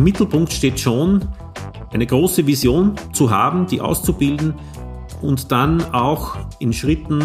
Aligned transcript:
im 0.00 0.04
Mittelpunkt 0.04 0.50
steht 0.50 0.80
schon, 0.80 1.28
eine 1.92 2.06
große 2.06 2.46
Vision 2.46 2.94
zu 3.12 3.30
haben, 3.30 3.66
die 3.66 3.82
auszubilden 3.82 4.54
und 5.20 5.52
dann 5.52 5.92
auch 5.92 6.38
in 6.58 6.72
Schritten, 6.72 7.20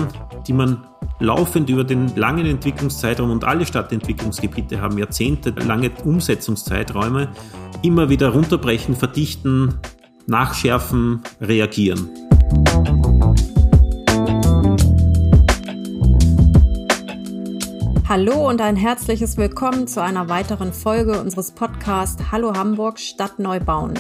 die 0.46 0.52
man 0.52 0.86
laufend 1.22 1.70
über 1.70 1.86
den 1.86 2.14
langen 2.18 2.46
Entwicklungszeitraum 2.46 3.32
und 3.32 3.46
alle 3.46 3.66
Stadtentwicklungsgebiete 3.66 4.82
haben 4.82 4.98
jahrzehntelange 4.98 5.90
Umsetzungszeiträume, 6.04 7.30
immer 7.82 8.10
wieder 8.10 8.34
runterbrechen, 8.34 8.94
verdichten, 8.94 9.76
nachschärfen, 10.28 11.22
reagieren. 11.40 12.10
Hallo 18.08 18.48
und 18.48 18.62
ein 18.62 18.76
herzliches 18.76 19.36
Willkommen 19.36 19.88
zu 19.88 20.00
einer 20.00 20.30
weiteren 20.30 20.74
Folge 20.74 21.20
unseres 21.20 21.50
Podcasts 21.50 22.32
Hallo 22.32 22.54
Hamburg 22.54 23.00
Stadt 23.00 23.40
neu 23.40 23.60
bauen. 23.60 23.96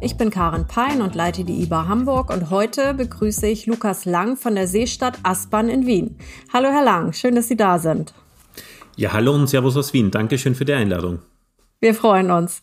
Ich 0.00 0.16
bin 0.16 0.30
Karin 0.30 0.68
Pein 0.68 1.02
und 1.02 1.16
leite 1.16 1.42
die 1.42 1.62
IBA 1.62 1.88
Hamburg 1.88 2.30
und 2.30 2.50
heute 2.50 2.94
begrüße 2.94 3.48
ich 3.48 3.66
Lukas 3.66 4.04
Lang 4.04 4.36
von 4.36 4.54
der 4.54 4.68
Seestadt 4.68 5.18
Aspern 5.24 5.68
in 5.68 5.86
Wien. 5.86 6.18
Hallo 6.52 6.68
Herr 6.68 6.84
Lang, 6.84 7.12
schön, 7.12 7.34
dass 7.34 7.48
Sie 7.48 7.56
da 7.56 7.80
sind. 7.80 8.14
Ja, 8.94 9.12
hallo 9.12 9.34
und 9.34 9.48
Servus 9.48 9.76
aus 9.76 9.92
Wien. 9.92 10.12
Dankeschön 10.12 10.54
für 10.54 10.64
die 10.64 10.74
Einladung. 10.74 11.18
Wir 11.80 11.96
freuen 11.96 12.30
uns. 12.30 12.62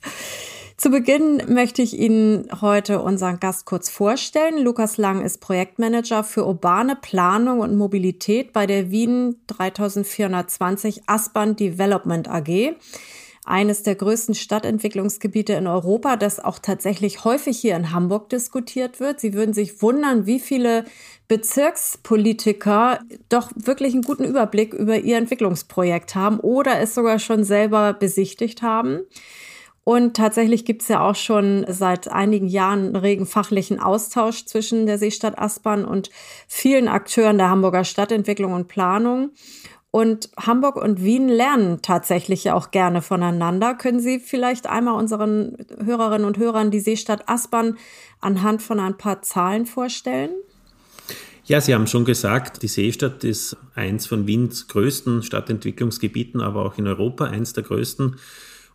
Zu 0.78 0.90
Beginn 0.90 1.42
möchte 1.48 1.82
ich 1.82 1.98
Ihnen 1.98 2.50
heute 2.60 3.02
unseren 3.02 3.40
Gast 3.40 3.66
kurz 3.66 3.90
vorstellen. 3.90 4.62
Lukas 4.62 4.98
Lang 4.98 5.24
ist 5.24 5.40
Projektmanager 5.40 6.26
für 6.26 6.46
urbane 6.46 6.98
Planung 6.98 7.62
und 7.62 7.78
Mobilität 7.78 8.52
bei 8.52 8.68
der 8.68 8.92
Wien 8.92 9.38
3420 9.48 11.04
Aspern 11.08 11.56
Development 11.56 12.28
AG. 12.28 12.76
Eines 13.46 13.84
der 13.84 13.96
größten 13.96 14.36
Stadtentwicklungsgebiete 14.36 15.54
in 15.54 15.68
Europa, 15.68 16.18
das 16.18 16.44
auch 16.44 16.60
tatsächlich 16.60 17.24
häufig 17.24 17.58
hier 17.58 17.78
in 17.78 17.92
Hamburg 17.92 18.28
diskutiert 18.30 19.00
wird. 19.00 19.22
Sie 19.22 19.34
würden 19.34 19.54
sich 19.54 19.82
wundern, 19.82 20.26
wie 20.26 20.40
viele 20.42 20.84
Bezirkspolitiker 21.30 23.00
doch 23.30 23.52
wirklich 23.56 23.94
einen 23.94 24.04
guten 24.04 24.26
Überblick 24.26 24.74
über 24.74 24.98
ihr 24.98 25.18
Entwicklungsprojekt 25.18 26.16
haben 26.16 26.40
oder 26.40 26.82
es 26.82 26.96
sogar 26.96 27.20
schon 27.20 27.46
selber 27.46 27.94
besichtigt 27.94 28.62
haben. 28.62 29.02
Und 29.86 30.18
tatsächlich 30.18 30.66
gibt 30.66 30.82
es 30.82 30.88
ja 30.88 31.08
auch 31.08 31.16
schon 31.16 31.64
seit 31.70 32.08
einigen 32.08 32.48
Jahren 32.48 32.96
regen 32.96 33.28
fachlichen 33.28 33.80
Austausch 33.80 34.46
zwischen 34.46 34.88
der 34.88 34.98
Seestadt 34.98 35.38
Aspern 35.38 35.86
und 35.86 36.10
vielen 36.48 36.88
Akteuren 36.88 37.38
der 37.38 37.52
Hamburger 37.52 37.84
Stadtentwicklung 37.84 38.54
und 38.54 38.68
Planung. 38.68 39.30
Und 39.92 40.32
Hamburg 40.38 40.76
und 40.76 41.04
Wien 41.04 41.30
lernen 41.30 41.84
tatsächlich 41.84 42.50
auch 42.50 42.72
gerne 42.72 43.04
voneinander. 43.04 43.76
Können 43.76 44.00
Sie 44.00 44.20
vielleicht 44.20 44.66
einmal 44.66 44.96
unseren 44.96 45.56
Hörerinnen 45.82 46.26
und 46.26 46.40
Hörern 46.40 46.72
die 46.72 46.80
Seestadt 46.80 47.30
Aspern 47.30 47.78
anhand 48.20 48.64
von 48.64 48.80
ein 48.80 48.98
paar 48.98 49.22
Zahlen 49.22 49.68
vorstellen? 49.68 50.32
Ja, 51.46 51.62
Sie 51.62 51.76
haben 51.76 51.86
schon 51.86 52.06
gesagt, 52.06 52.64
die 52.64 52.68
Seestadt 52.68 53.24
ist 53.24 53.56
eins 53.76 54.08
von 54.08 54.26
Wiens 54.26 54.68
größten 54.68 55.22
Stadtentwicklungsgebieten, 55.22 56.42
aber 56.42 56.66
auch 56.66 56.80
in 56.80 56.88
Europa 56.88 57.26
eins 57.26 57.54
der 57.54 57.64
größten. 57.64 58.16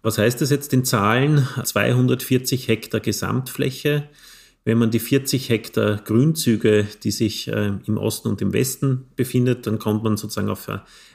Was 0.02 0.16
heißt 0.16 0.40
das 0.40 0.50
jetzt 0.50 0.72
in 0.72 0.84
Zahlen? 0.84 1.46
240 1.62 2.68
Hektar 2.68 3.00
Gesamtfläche. 3.00 4.08
Wenn 4.64 4.78
man 4.78 4.90
die 4.90 4.98
40 4.98 5.48
Hektar 5.48 5.96
Grünzüge, 5.96 6.86
die 7.02 7.10
sich 7.10 7.48
äh, 7.48 7.72
im 7.86 7.98
Osten 7.98 8.28
und 8.28 8.42
im 8.42 8.52
Westen 8.52 9.06
befindet, 9.16 9.66
dann 9.66 9.78
kommt 9.78 10.02
man 10.02 10.16
sozusagen 10.16 10.50
auf 10.50 10.68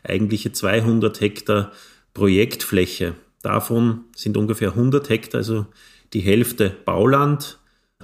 eigentliche 0.04 0.52
200 0.52 1.20
Hektar 1.22 1.72
Projektfläche. 2.14 3.16
Davon 3.42 4.06
sind 4.16 4.38
ungefähr 4.38 4.70
100 4.70 5.10
Hektar, 5.10 5.40
also 5.40 5.68
die 6.14 6.22
Hälfte 6.22 6.72
Bauland, 6.86 7.60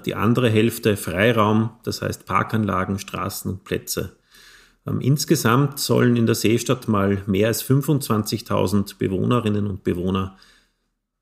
die 0.06 0.16
andere 0.16 0.50
Hälfte 0.50 0.98
Freiraum, 0.98 1.72
das 1.84 2.02
heißt 2.02 2.26
Parkanlagen, 2.26 3.00
Straßen 3.00 3.52
und 3.52 3.64
Plätze. 3.64 4.16
Ähm, 4.86 5.00
insgesamt 5.00 5.80
sollen 5.80 6.16
in 6.16 6.26
der 6.26 6.36
Seestadt 6.36 6.88
mal 6.88 7.24
mehr 7.26 7.48
als 7.48 7.64
25.000 7.64 8.98
Bewohnerinnen 8.98 9.68
und 9.68 9.84
Bewohner 9.84 10.38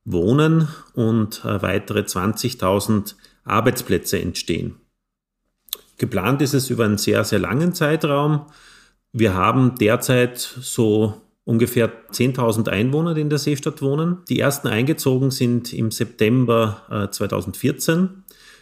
wohnen 0.06 0.68
und 0.94 1.44
äh, 1.46 1.62
weitere 1.62 2.02
20.000 2.02 3.16
Arbeitsplätze 3.44 4.20
entstehen. 4.20 4.76
Geplant 5.98 6.42
ist 6.42 6.54
es 6.54 6.70
über 6.70 6.86
einen 6.86 6.98
sehr, 6.98 7.24
sehr 7.24 7.40
langen 7.40 7.74
Zeitraum. 7.74 8.46
Wir 9.12 9.34
haben 9.34 9.76
derzeit 9.76 10.38
so 10.38 11.22
ungefähr 11.44 11.92
10.000 12.12 12.70
Einwohner, 12.70 13.14
die 13.14 13.22
in 13.22 13.30
der 13.30 13.40
Seestadt 13.40 13.82
wohnen. 13.82 14.20
Die 14.30 14.40
ersten 14.40 14.68
eingezogen 14.68 15.32
sind 15.32 15.74
im 15.74 15.92
September 15.92 17.10
2014. 17.12 18.04
Äh, 18.04 18.08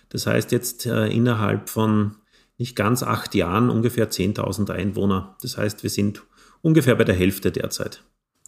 das 0.10 0.26
heißt 0.26 0.52
jetzt 0.52 0.86
äh, 0.86 1.08
innerhalb 1.08 1.70
von 1.70 2.16
nicht 2.58 2.76
ganz 2.76 3.04
acht 3.04 3.36
Jahren 3.36 3.70
ungefähr 3.70 4.10
10.000 4.10 4.72
Einwohner. 4.72 5.38
Das 5.42 5.58
heißt, 5.58 5.84
wir 5.84 5.90
sind 5.90 6.24
ungefähr 6.62 6.96
bei 6.96 7.04
der 7.04 7.16
Hälfte 7.16 7.52
derzeit. 7.52 8.04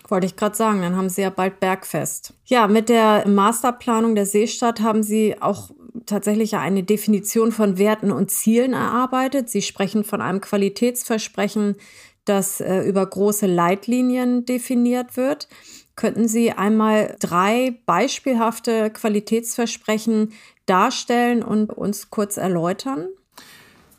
Wollte 0.09 0.25
ich 0.25 0.35
gerade 0.35 0.55
sagen, 0.55 0.81
dann 0.81 0.95
haben 0.95 1.09
Sie 1.09 1.21
ja 1.21 1.29
bald 1.29 1.59
Bergfest. 1.59 2.33
Ja, 2.45 2.67
mit 2.67 2.89
der 2.89 3.27
Masterplanung 3.27 4.15
der 4.15 4.25
Seestadt 4.25 4.81
haben 4.81 5.03
Sie 5.03 5.41
auch 5.41 5.71
tatsächlich 6.05 6.55
eine 6.55 6.83
Definition 6.83 7.51
von 7.51 7.77
Werten 7.77 8.11
und 8.11 8.31
Zielen 8.31 8.73
erarbeitet. 8.73 9.49
Sie 9.49 9.61
sprechen 9.61 10.03
von 10.03 10.21
einem 10.21 10.41
Qualitätsversprechen, 10.41 11.75
das 12.25 12.61
äh, 12.61 12.81
über 12.81 13.05
große 13.05 13.47
Leitlinien 13.47 14.45
definiert 14.45 15.17
wird. 15.17 15.47
Könnten 15.95 16.27
Sie 16.27 16.51
einmal 16.51 17.15
drei 17.19 17.77
beispielhafte 17.85 18.89
Qualitätsversprechen 18.89 20.31
darstellen 20.65 21.43
und 21.43 21.71
uns 21.73 22.09
kurz 22.09 22.37
erläutern? 22.37 23.09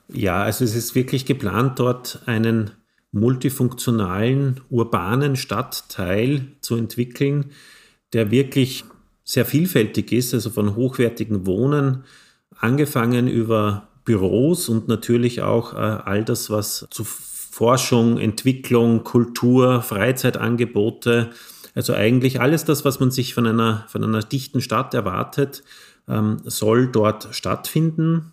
Ja, 0.08 0.42
also 0.42 0.64
es 0.64 0.74
ist 0.74 0.94
wirklich 0.94 1.26
geplant, 1.26 1.78
dort 1.78 2.22
einen 2.26 2.70
multifunktionalen 3.12 4.60
urbanen 4.70 5.36
Stadtteil 5.36 6.46
zu 6.60 6.76
entwickeln, 6.76 7.50
der 8.12 8.30
wirklich 8.30 8.84
sehr 9.24 9.44
vielfältig 9.44 10.12
ist, 10.12 10.34
also 10.34 10.50
von 10.50 10.76
hochwertigen 10.76 11.46
Wohnen, 11.46 12.04
angefangen 12.56 13.28
über 13.28 13.88
Büros 14.04 14.68
und 14.68 14.88
natürlich 14.88 15.42
auch 15.42 15.74
äh, 15.74 15.76
all 15.76 16.24
das, 16.24 16.50
was 16.50 16.86
zu 16.90 17.04
Forschung, 17.04 18.18
Entwicklung, 18.18 19.04
Kultur, 19.04 19.82
Freizeitangebote, 19.82 21.30
also 21.74 21.94
eigentlich 21.94 22.40
alles 22.40 22.64
das, 22.64 22.84
was 22.84 23.00
man 23.00 23.10
sich 23.10 23.34
von 23.34 23.46
einer, 23.46 23.84
von 23.88 24.02
einer 24.02 24.20
dichten 24.20 24.60
Stadt 24.60 24.94
erwartet, 24.94 25.62
ähm, 26.08 26.38
soll 26.44 26.88
dort 26.88 27.28
stattfinden. 27.32 28.32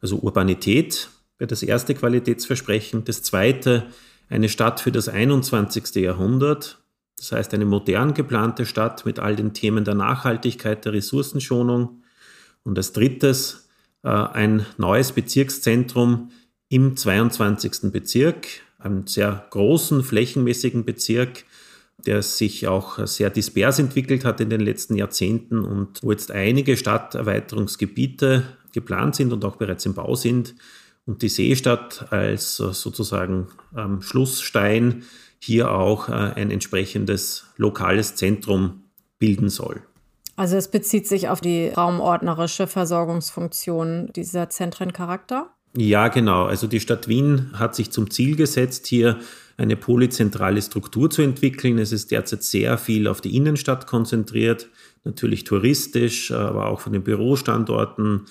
Also 0.00 0.16
Urbanität 0.18 1.08
wäre 1.38 1.48
das 1.48 1.62
erste 1.62 1.94
Qualitätsversprechen. 1.94 3.04
Das 3.04 3.22
zweite 3.22 3.86
eine 4.28 4.48
Stadt 4.48 4.80
für 4.80 4.92
das 4.92 5.08
21. 5.08 5.94
Jahrhundert, 5.96 6.82
das 7.16 7.32
heißt 7.32 7.54
eine 7.54 7.64
modern 7.64 8.14
geplante 8.14 8.66
Stadt 8.66 9.06
mit 9.06 9.18
all 9.18 9.36
den 9.36 9.54
Themen 9.54 9.84
der 9.84 9.94
Nachhaltigkeit, 9.94 10.84
der 10.84 10.92
Ressourcenschonung. 10.92 12.02
Und 12.62 12.76
als 12.76 12.92
drittes 12.92 13.68
äh, 14.02 14.08
ein 14.08 14.66
neues 14.76 15.12
Bezirkszentrum 15.12 16.30
im 16.68 16.96
22. 16.96 17.92
Bezirk, 17.92 18.46
einem 18.78 19.06
sehr 19.06 19.46
großen, 19.50 20.02
flächenmäßigen 20.02 20.84
Bezirk, 20.84 21.44
der 22.04 22.22
sich 22.22 22.68
auch 22.68 23.06
sehr 23.06 23.30
dispers 23.30 23.78
entwickelt 23.78 24.24
hat 24.24 24.40
in 24.40 24.50
den 24.50 24.60
letzten 24.60 24.96
Jahrzehnten 24.96 25.64
und 25.64 26.02
wo 26.02 26.12
jetzt 26.12 26.30
einige 26.30 26.76
Stadterweiterungsgebiete 26.76 28.44
geplant 28.72 29.16
sind 29.16 29.32
und 29.32 29.44
auch 29.44 29.56
bereits 29.56 29.86
im 29.86 29.94
Bau 29.94 30.14
sind, 30.14 30.54
und 31.06 31.22
die 31.22 31.28
Seestadt 31.28 32.12
als 32.12 32.60
äh, 32.60 32.72
sozusagen 32.72 33.48
ähm, 33.76 34.02
Schlussstein 34.02 35.04
hier 35.38 35.70
auch 35.70 36.08
äh, 36.08 36.12
ein 36.12 36.50
entsprechendes 36.50 37.46
lokales 37.56 38.16
Zentrum 38.16 38.82
bilden 39.18 39.48
soll. 39.48 39.82
Also 40.34 40.56
es 40.56 40.68
bezieht 40.68 41.06
sich 41.06 41.28
auf 41.28 41.40
die 41.40 41.68
raumordnerische 41.68 42.66
Versorgungsfunktion 42.66 44.10
dieser 44.14 44.50
Zentrencharakter? 44.50 45.50
Ja, 45.74 46.08
genau. 46.08 46.44
Also 46.44 46.66
die 46.66 46.80
Stadt 46.80 47.08
Wien 47.08 47.52
hat 47.54 47.74
sich 47.74 47.90
zum 47.90 48.10
Ziel 48.10 48.36
gesetzt, 48.36 48.86
hier 48.86 49.18
eine 49.56 49.76
polyzentrale 49.76 50.60
Struktur 50.60 51.08
zu 51.08 51.22
entwickeln. 51.22 51.78
Es 51.78 51.92
ist 51.92 52.10
derzeit 52.10 52.42
sehr 52.42 52.76
viel 52.76 53.08
auf 53.08 53.22
die 53.22 53.34
Innenstadt 53.36 53.86
konzentriert, 53.86 54.68
natürlich 55.04 55.44
touristisch, 55.44 56.32
aber 56.32 56.66
auch 56.66 56.80
von 56.80 56.92
den 56.92 57.02
Bürostandorten 57.02 58.26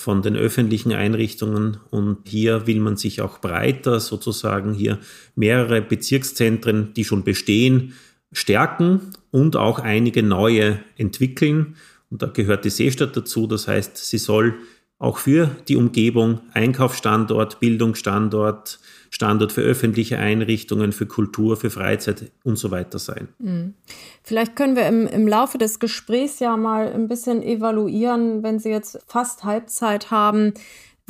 von 0.00 0.22
den 0.22 0.34
öffentlichen 0.34 0.92
Einrichtungen. 0.92 1.76
Und 1.90 2.26
hier 2.26 2.66
will 2.66 2.80
man 2.80 2.96
sich 2.96 3.20
auch 3.20 3.38
breiter 3.38 4.00
sozusagen 4.00 4.72
hier 4.72 4.98
mehrere 5.34 5.82
Bezirkszentren, 5.82 6.94
die 6.94 7.04
schon 7.04 7.22
bestehen, 7.22 7.92
stärken 8.32 9.10
und 9.30 9.56
auch 9.56 9.78
einige 9.78 10.22
neue 10.22 10.80
entwickeln. 10.96 11.76
Und 12.08 12.22
da 12.22 12.28
gehört 12.28 12.64
die 12.64 12.70
Seestadt 12.70 13.14
dazu. 13.14 13.46
Das 13.46 13.68
heißt, 13.68 13.98
sie 13.98 14.16
soll 14.16 14.54
auch 15.00 15.16
für 15.16 15.50
die 15.66 15.76
Umgebung, 15.76 16.40
Einkaufsstandort, 16.52 17.58
Bildungsstandort, 17.58 18.78
Standort 19.08 19.50
für 19.50 19.62
öffentliche 19.62 20.18
Einrichtungen, 20.18 20.92
für 20.92 21.06
Kultur, 21.06 21.56
für 21.56 21.70
Freizeit 21.70 22.30
und 22.44 22.56
so 22.56 22.70
weiter 22.70 22.98
sein. 22.98 23.28
Mhm. 23.38 23.74
Vielleicht 24.22 24.54
können 24.54 24.76
wir 24.76 24.86
im, 24.86 25.06
im 25.06 25.26
Laufe 25.26 25.56
des 25.56 25.80
Gesprächs 25.80 26.38
ja 26.38 26.56
mal 26.56 26.92
ein 26.92 27.08
bisschen 27.08 27.42
evaluieren, 27.42 28.42
wenn 28.42 28.58
Sie 28.58 28.68
jetzt 28.68 29.00
fast 29.06 29.42
Halbzeit 29.42 30.10
haben, 30.10 30.52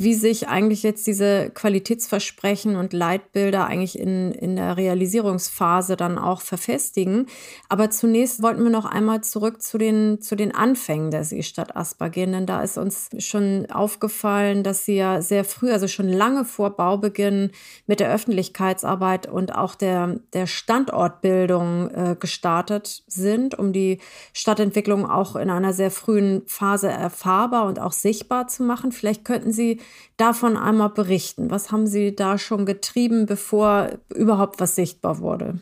wie 0.03 0.15
sich 0.15 0.47
eigentlich 0.47 0.81
jetzt 0.81 1.05
diese 1.05 1.51
Qualitätsversprechen 1.51 2.75
und 2.75 2.91
Leitbilder 2.91 3.67
eigentlich 3.67 3.99
in, 3.99 4.31
in 4.31 4.55
der 4.55 4.75
Realisierungsphase 4.75 5.95
dann 5.95 6.17
auch 6.17 6.41
verfestigen. 6.41 7.27
Aber 7.69 7.91
zunächst 7.91 8.41
wollten 8.41 8.63
wir 8.63 8.71
noch 8.71 8.85
einmal 8.85 9.21
zurück 9.21 9.61
zu 9.61 9.77
den, 9.77 10.19
zu 10.19 10.35
den 10.35 10.55
Anfängen 10.55 11.11
der 11.11 11.23
Seestadt 11.23 11.75
Asper 11.75 12.09
gehen, 12.09 12.31
denn 12.31 12.47
da 12.47 12.63
ist 12.63 12.79
uns 12.79 13.09
schon 13.19 13.67
aufgefallen, 13.69 14.63
dass 14.63 14.85
sie 14.85 14.95
ja 14.95 15.21
sehr 15.21 15.43
früh, 15.43 15.71
also 15.71 15.87
schon 15.87 16.09
lange 16.09 16.45
vor 16.45 16.71
Baubeginn 16.71 17.51
mit 17.85 17.99
der 17.99 18.11
Öffentlichkeitsarbeit 18.11 19.27
und 19.27 19.53
auch 19.53 19.75
der, 19.75 20.19
der 20.33 20.47
Standortbildung 20.47 21.91
äh, 21.91 22.15
gestartet 22.19 23.03
sind, 23.05 23.59
um 23.59 23.71
die 23.71 23.99
Stadtentwicklung 24.33 25.07
auch 25.07 25.35
in 25.35 25.51
einer 25.51 25.73
sehr 25.73 25.91
frühen 25.91 26.41
Phase 26.47 26.89
erfahrbar 26.89 27.67
und 27.67 27.79
auch 27.79 27.91
sichtbar 27.91 28.47
zu 28.47 28.63
machen. 28.63 28.91
Vielleicht 28.91 29.25
könnten 29.25 29.51
Sie 29.51 29.79
davon 30.17 30.57
einmal 30.57 30.89
berichten? 30.89 31.49
Was 31.49 31.71
haben 31.71 31.87
Sie 31.87 32.15
da 32.15 32.37
schon 32.37 32.65
getrieben, 32.65 33.25
bevor 33.25 33.89
überhaupt 34.13 34.59
was 34.59 34.75
sichtbar 34.75 35.19
wurde? 35.19 35.59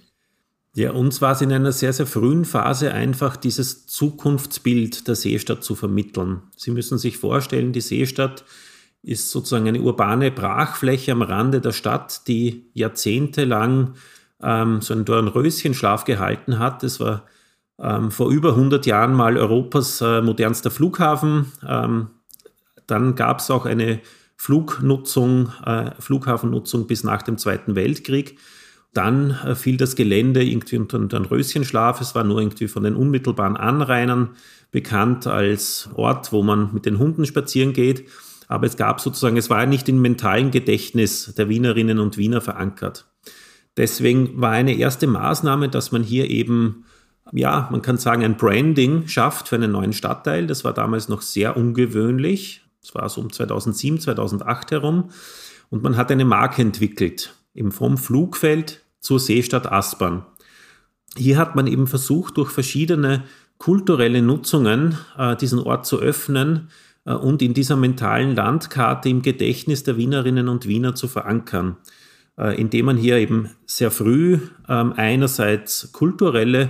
Ja, 0.75 0.91
uns 0.91 1.21
war 1.21 1.31
es 1.31 1.41
in 1.41 1.51
einer 1.51 1.71
sehr, 1.71 1.93
sehr 1.93 2.05
frühen 2.05 2.45
Phase 2.45 2.93
einfach, 2.93 3.35
dieses 3.35 3.87
Zukunftsbild 3.87 5.07
der 5.07 5.15
Seestadt 5.15 5.63
zu 5.63 5.75
vermitteln. 5.75 6.43
Sie 6.55 6.71
müssen 6.71 6.97
sich 6.97 7.17
vorstellen, 7.17 7.73
die 7.73 7.81
Seestadt 7.81 8.45
ist 9.01 9.31
sozusagen 9.31 9.67
eine 9.67 9.81
urbane 9.81 10.29
Brachfläche 10.29 11.11
am 11.11 11.21
Rande 11.21 11.61
der 11.61 11.71
Stadt, 11.71 12.27
die 12.27 12.69
jahrzehntelang 12.73 13.95
ähm, 14.41 14.81
so 14.81 14.93
einen 14.93 15.05
Dornröschenschlaf 15.05 16.03
gehalten 16.05 16.59
hat. 16.59 16.83
Es 16.83 16.99
war 16.99 17.25
ähm, 17.79 18.11
vor 18.11 18.29
über 18.29 18.49
100 18.49 18.85
Jahren 18.85 19.13
mal 19.13 19.37
Europas 19.37 20.01
äh, 20.01 20.21
modernster 20.21 20.71
Flughafen. 20.71 21.51
Ähm, 21.67 22.07
dann 22.87 23.15
gab 23.15 23.39
es 23.39 23.49
auch 23.51 23.65
eine 23.65 24.01
Flugnutzung, 24.41 25.51
äh, 25.65 25.91
Flughafennutzung 25.99 26.87
bis 26.87 27.03
nach 27.03 27.23
dem 27.23 27.37
Zweiten 27.37 27.75
Weltkrieg. 27.75 28.39
Dann 28.93 29.31
äh, 29.31 29.53
fiel 29.53 29.75
das 29.75 29.97
Gelände 29.97 30.41
irgendwie 30.41 30.77
unter 30.77 30.97
den 30.97 31.25
Röschenschlaf. 31.25 31.99
Es 31.99 32.15
war 32.15 32.23
nur 32.23 32.39
irgendwie 32.39 32.69
von 32.69 32.83
den 32.83 32.95
unmittelbaren 32.95 33.57
Anrainern 33.57 34.29
bekannt 34.71 35.27
als 35.27 35.89
Ort, 35.93 36.31
wo 36.31 36.41
man 36.41 36.73
mit 36.73 36.85
den 36.85 36.99
Hunden 36.99 37.25
spazieren 37.25 37.73
geht. 37.73 38.07
Aber 38.47 38.65
es 38.65 38.77
gab 38.77 39.01
sozusagen, 39.01 39.35
es 39.35 39.49
war 39.49 39.65
nicht 39.65 39.89
im 39.89 40.01
mentalen 40.01 40.51
Gedächtnis 40.51 41.33
der 41.37 41.49
Wienerinnen 41.49 41.99
und 41.99 42.17
Wiener 42.17 42.39
verankert. 42.39 43.11
Deswegen 43.75 44.39
war 44.39 44.51
eine 44.51 44.73
erste 44.73 45.05
Maßnahme, 45.05 45.67
dass 45.67 45.91
man 45.91 46.01
hier 46.01 46.29
eben, 46.29 46.85
ja, 47.33 47.67
man 47.71 47.81
kann 47.81 47.97
sagen, 47.97 48.23
ein 48.23 48.37
Branding 48.37 49.05
schafft 49.09 49.49
für 49.49 49.57
einen 49.57 49.73
neuen 49.73 49.91
Stadtteil. 49.91 50.47
Das 50.47 50.63
war 50.63 50.73
damals 50.73 51.09
noch 51.09 51.21
sehr 51.21 51.57
ungewöhnlich. 51.57 52.61
Das 52.89 52.95
war 52.95 53.09
so 53.09 53.21
um 53.21 53.31
2007, 53.31 53.99
2008 53.99 54.71
herum. 54.71 55.11
Und 55.69 55.83
man 55.83 55.95
hat 55.95 56.11
eine 56.11 56.25
Marke 56.25 56.61
entwickelt, 56.63 57.35
eben 57.53 57.71
vom 57.71 57.97
Flugfeld 57.97 58.81
zur 58.99 59.19
Seestadt 59.19 59.71
Aspern. 59.71 60.25
Hier 61.15 61.37
hat 61.37 61.55
man 61.55 61.67
eben 61.67 61.85
versucht, 61.85 62.37
durch 62.37 62.49
verschiedene 62.49 63.23
kulturelle 63.59 64.23
Nutzungen 64.23 64.97
äh, 65.17 65.35
diesen 65.35 65.59
Ort 65.59 65.85
zu 65.85 65.99
öffnen 65.99 66.69
äh, 67.05 67.13
und 67.13 67.43
in 67.43 67.53
dieser 67.53 67.75
mentalen 67.75 68.35
Landkarte 68.35 69.09
im 69.09 69.21
Gedächtnis 69.21 69.83
der 69.83 69.97
Wienerinnen 69.97 70.47
und 70.47 70.67
Wiener 70.67 70.95
zu 70.95 71.07
verankern, 71.07 71.77
äh, 72.37 72.59
indem 72.59 72.87
man 72.87 72.97
hier 72.97 73.17
eben 73.17 73.51
sehr 73.67 73.91
früh 73.91 74.39
ähm, 74.67 74.93
einerseits 74.95 75.91
kulturelle 75.91 76.69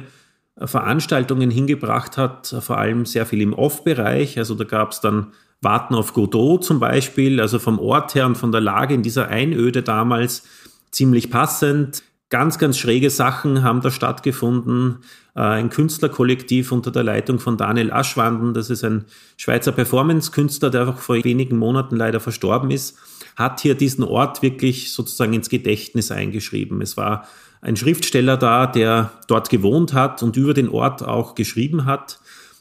äh, 0.55 0.67
Veranstaltungen 0.67 1.51
hingebracht 1.51 2.17
hat, 2.17 2.53
vor 2.59 2.77
allem 2.77 3.05
sehr 3.05 3.25
viel 3.25 3.41
im 3.41 3.53
Off-Bereich. 3.53 4.37
Also 4.37 4.55
da 4.55 4.65
gab 4.65 4.91
es 4.91 4.99
dann 4.99 5.31
Warten 5.61 5.95
auf 5.95 6.13
Godot 6.13 6.63
zum 6.63 6.79
Beispiel, 6.79 7.39
also 7.41 7.59
vom 7.59 7.79
Ort 7.79 8.15
her 8.15 8.25
und 8.25 8.37
von 8.37 8.51
der 8.51 8.61
Lage 8.61 8.93
in 8.93 9.03
dieser 9.03 9.27
Einöde 9.27 9.83
damals 9.83 10.43
ziemlich 10.91 11.29
passend. 11.29 12.03
Ganz, 12.29 12.59
ganz 12.59 12.77
schräge 12.77 13.09
Sachen 13.09 13.63
haben 13.63 13.81
da 13.81 13.89
stattgefunden. 13.89 14.99
Äh, 15.35 15.41
ein 15.41 15.69
Künstlerkollektiv 15.69 16.71
unter 16.71 16.91
der 16.91 17.03
Leitung 17.03 17.39
von 17.39 17.57
Daniel 17.57 17.91
Aschwanden, 17.91 18.53
das 18.53 18.69
ist 18.69 18.83
ein 18.83 19.05
Schweizer 19.35 19.71
Performance-Künstler, 19.71 20.69
der 20.69 20.89
auch 20.89 20.97
vor 20.97 21.15
wenigen 21.23 21.57
Monaten 21.57 21.95
leider 21.95 22.19
verstorben 22.19 22.71
ist, 22.71 22.97
hat 23.35 23.61
hier 23.61 23.73
diesen 23.73 24.03
Ort 24.03 24.41
wirklich 24.41 24.93
sozusagen 24.93 25.33
ins 25.33 25.49
Gedächtnis 25.49 26.11
eingeschrieben. 26.11 26.81
Es 26.81 26.97
war 26.97 27.27
ein 27.61 27.75
Schriftsteller 27.75 28.37
da, 28.37 28.67
der 28.67 29.11
dort 29.27 29.49
gewohnt 29.49 29.93
hat 29.93 30.23
und 30.23 30.37
über 30.37 30.53
den 30.53 30.69
Ort 30.69 31.03
auch 31.03 31.35
geschrieben 31.35 31.85
hat. 31.85 32.19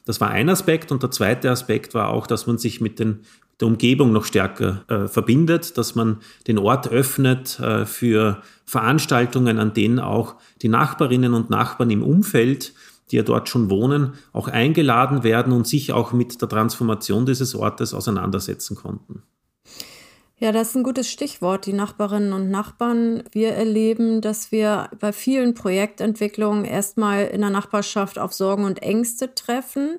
Das 0.08 0.22
war 0.22 0.30
ein 0.30 0.48
Aspekt. 0.48 0.90
Und 0.90 1.02
der 1.02 1.10
zweite 1.10 1.50
Aspekt 1.50 1.92
war 1.92 2.08
auch, 2.08 2.26
dass 2.26 2.46
man 2.46 2.56
sich 2.56 2.80
mit 2.80 2.98
den, 2.98 3.20
der 3.60 3.68
Umgebung 3.68 4.10
noch 4.10 4.24
stärker 4.24 4.82
äh, 4.88 5.06
verbindet, 5.06 5.76
dass 5.76 5.94
man 5.94 6.20
den 6.46 6.56
Ort 6.56 6.90
öffnet 6.90 7.60
äh, 7.60 7.84
für 7.84 8.40
Veranstaltungen, 8.64 9.58
an 9.58 9.74
denen 9.74 9.98
auch 9.98 10.36
die 10.62 10.70
Nachbarinnen 10.70 11.34
und 11.34 11.50
Nachbarn 11.50 11.90
im 11.90 12.02
Umfeld, 12.02 12.72
die 13.10 13.16
ja 13.16 13.22
dort 13.22 13.50
schon 13.50 13.68
wohnen, 13.68 14.14
auch 14.32 14.48
eingeladen 14.48 15.24
werden 15.24 15.52
und 15.52 15.66
sich 15.66 15.92
auch 15.92 16.14
mit 16.14 16.40
der 16.40 16.48
Transformation 16.48 17.26
dieses 17.26 17.54
Ortes 17.54 17.92
auseinandersetzen 17.92 18.76
konnten. 18.76 19.24
Ja, 20.40 20.52
das 20.52 20.68
ist 20.68 20.76
ein 20.76 20.84
gutes 20.84 21.10
Stichwort, 21.10 21.66
die 21.66 21.72
Nachbarinnen 21.72 22.32
und 22.32 22.48
Nachbarn. 22.48 23.24
Wir 23.32 23.54
erleben, 23.54 24.20
dass 24.20 24.52
wir 24.52 24.88
bei 25.00 25.12
vielen 25.12 25.54
Projektentwicklungen 25.54 26.64
erstmal 26.64 27.26
in 27.26 27.40
der 27.40 27.50
Nachbarschaft 27.50 28.20
auf 28.20 28.32
Sorgen 28.32 28.64
und 28.64 28.80
Ängste 28.80 29.34
treffen. 29.34 29.98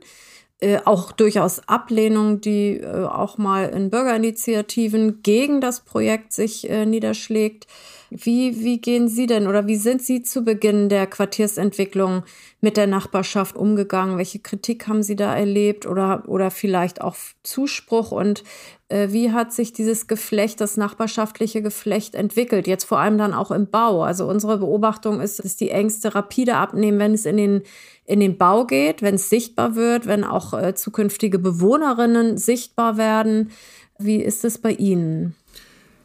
Äh, 0.61 0.79
auch 0.85 1.11
durchaus 1.11 1.67
Ablehnung, 1.67 2.39
die 2.39 2.77
äh, 2.77 3.05
auch 3.05 3.37
mal 3.37 3.65
in 3.69 3.89
Bürgerinitiativen 3.89 5.23
gegen 5.23 5.59
das 5.59 5.81
Projekt 5.81 6.31
sich 6.31 6.69
äh, 6.69 6.85
niederschlägt. 6.85 7.67
Wie, 8.09 8.63
wie 8.63 8.79
gehen 8.79 9.07
Sie 9.07 9.27
denn 9.27 9.45
oder 9.47 9.67
wie 9.67 9.75
sind 9.75 10.01
Sie 10.01 10.23
zu 10.23 10.43
Beginn 10.43 10.89
der 10.89 11.05
Quartiersentwicklung 11.05 12.23
mit 12.59 12.75
der 12.75 12.87
Nachbarschaft 12.87 13.55
umgegangen? 13.55 14.17
Welche 14.17 14.39
Kritik 14.39 14.87
haben 14.87 15.03
Sie 15.03 15.15
da 15.15 15.35
erlebt 15.35 15.85
oder, 15.85 16.23
oder 16.27 16.49
vielleicht 16.49 17.01
auch 17.01 17.15
Zuspruch? 17.43 18.11
Und 18.11 18.43
wie 18.89 19.31
hat 19.31 19.53
sich 19.53 19.71
dieses 19.71 20.07
Geflecht, 20.07 20.61
das 20.61 20.77
nachbarschaftliche 20.77 21.61
Geflecht 21.61 22.15
entwickelt? 22.15 22.67
Jetzt 22.67 22.85
vor 22.85 22.99
allem 22.99 23.17
dann 23.17 23.33
auch 23.33 23.51
im 23.51 23.67
Bau. 23.67 24.03
Also 24.03 24.27
unsere 24.27 24.57
Beobachtung 24.57 25.21
ist, 25.21 25.43
dass 25.43 25.55
die 25.55 25.69
Ängste 25.69 26.15
rapide 26.15 26.55
abnehmen, 26.55 26.99
wenn 26.99 27.13
es 27.13 27.25
in 27.25 27.37
den 27.37 27.61
in 28.05 28.19
den 28.19 28.39
Bau 28.39 28.65
geht, 28.65 29.03
wenn 29.03 29.15
es 29.15 29.29
sichtbar 29.29 29.75
wird, 29.75 30.07
wenn 30.07 30.23
auch 30.23 30.59
äh, 30.59 30.73
zukünftige 30.73 31.37
Bewohnerinnen 31.37 32.39
sichtbar 32.39 32.97
werden. 32.97 33.51
Wie 33.99 34.15
ist 34.15 34.43
es 34.43 34.57
bei 34.57 34.71
Ihnen? 34.71 35.35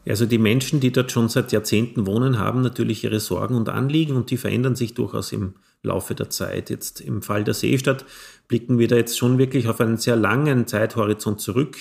Also 0.07 0.27
die 0.27 0.37
Menschen, 0.37 0.81
die 0.81 0.93
dort 0.93 1.13
schon 1.13 1.31
seit 1.31 1.53
Jahrzehnten 1.53 2.07
wohnen, 2.07 2.39
haben 2.39 2.61
natürlich 2.61 3.05
ihre 3.05 3.21
Sorgen 3.21 3.55
und 3.55 3.71
Anliegen 3.71 4.17
und 4.17 4.31
die 4.31 4.37
verändern 4.37 4.77
sich 4.77 4.93
durchaus 4.93 5.33
im 5.33 5.55
Laufe 5.83 6.15
der 6.15 6.29
Zeit. 6.29 6.69
Jetzt 6.69 7.01
im 7.01 7.23
Fall 7.23 7.43
der 7.43 7.55
Seestadt 7.55 8.05
blicken 8.49 8.79
wir 8.79 8.89
da 8.89 8.97
jetzt 8.97 9.17
schon 9.17 9.39
wirklich 9.39 9.69
auf 9.69 9.81
einen 9.81 9.97
sehr 9.97 10.17
langen 10.17 10.67
Zeithorizont 10.67 11.41
zurück. 11.41 11.79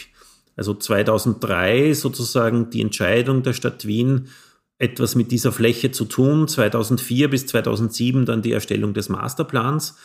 Also 0.56 0.74
2003 0.74 1.94
sozusagen 1.94 2.70
die 2.70 2.82
Entscheidung 2.82 3.44
der 3.44 3.54
Stadt 3.54 3.86
Wien, 3.88 4.28
etwas 4.78 5.16
mit 5.16 5.32
dieser 5.32 5.52
Fläche 5.52 5.92
zu 5.92 6.06
tun. 6.06 6.48
2004 6.48 7.30
bis 7.30 7.48
2007 7.48 8.26
dann 8.26 8.42
die 8.42 8.52
Erstellung 8.52 8.94
des 8.94 9.10
Masterplans. 9.10 9.96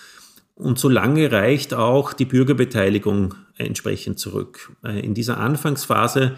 Und 0.55 0.79
so 0.79 0.89
lange 0.89 1.31
reicht 1.31 1.73
auch 1.73 2.13
die 2.13 2.25
Bürgerbeteiligung 2.25 3.35
entsprechend 3.57 4.19
zurück. 4.19 4.73
Äh, 4.85 5.01
in 5.01 5.15
dieser 5.15 5.39
Anfangsphase 5.39 6.35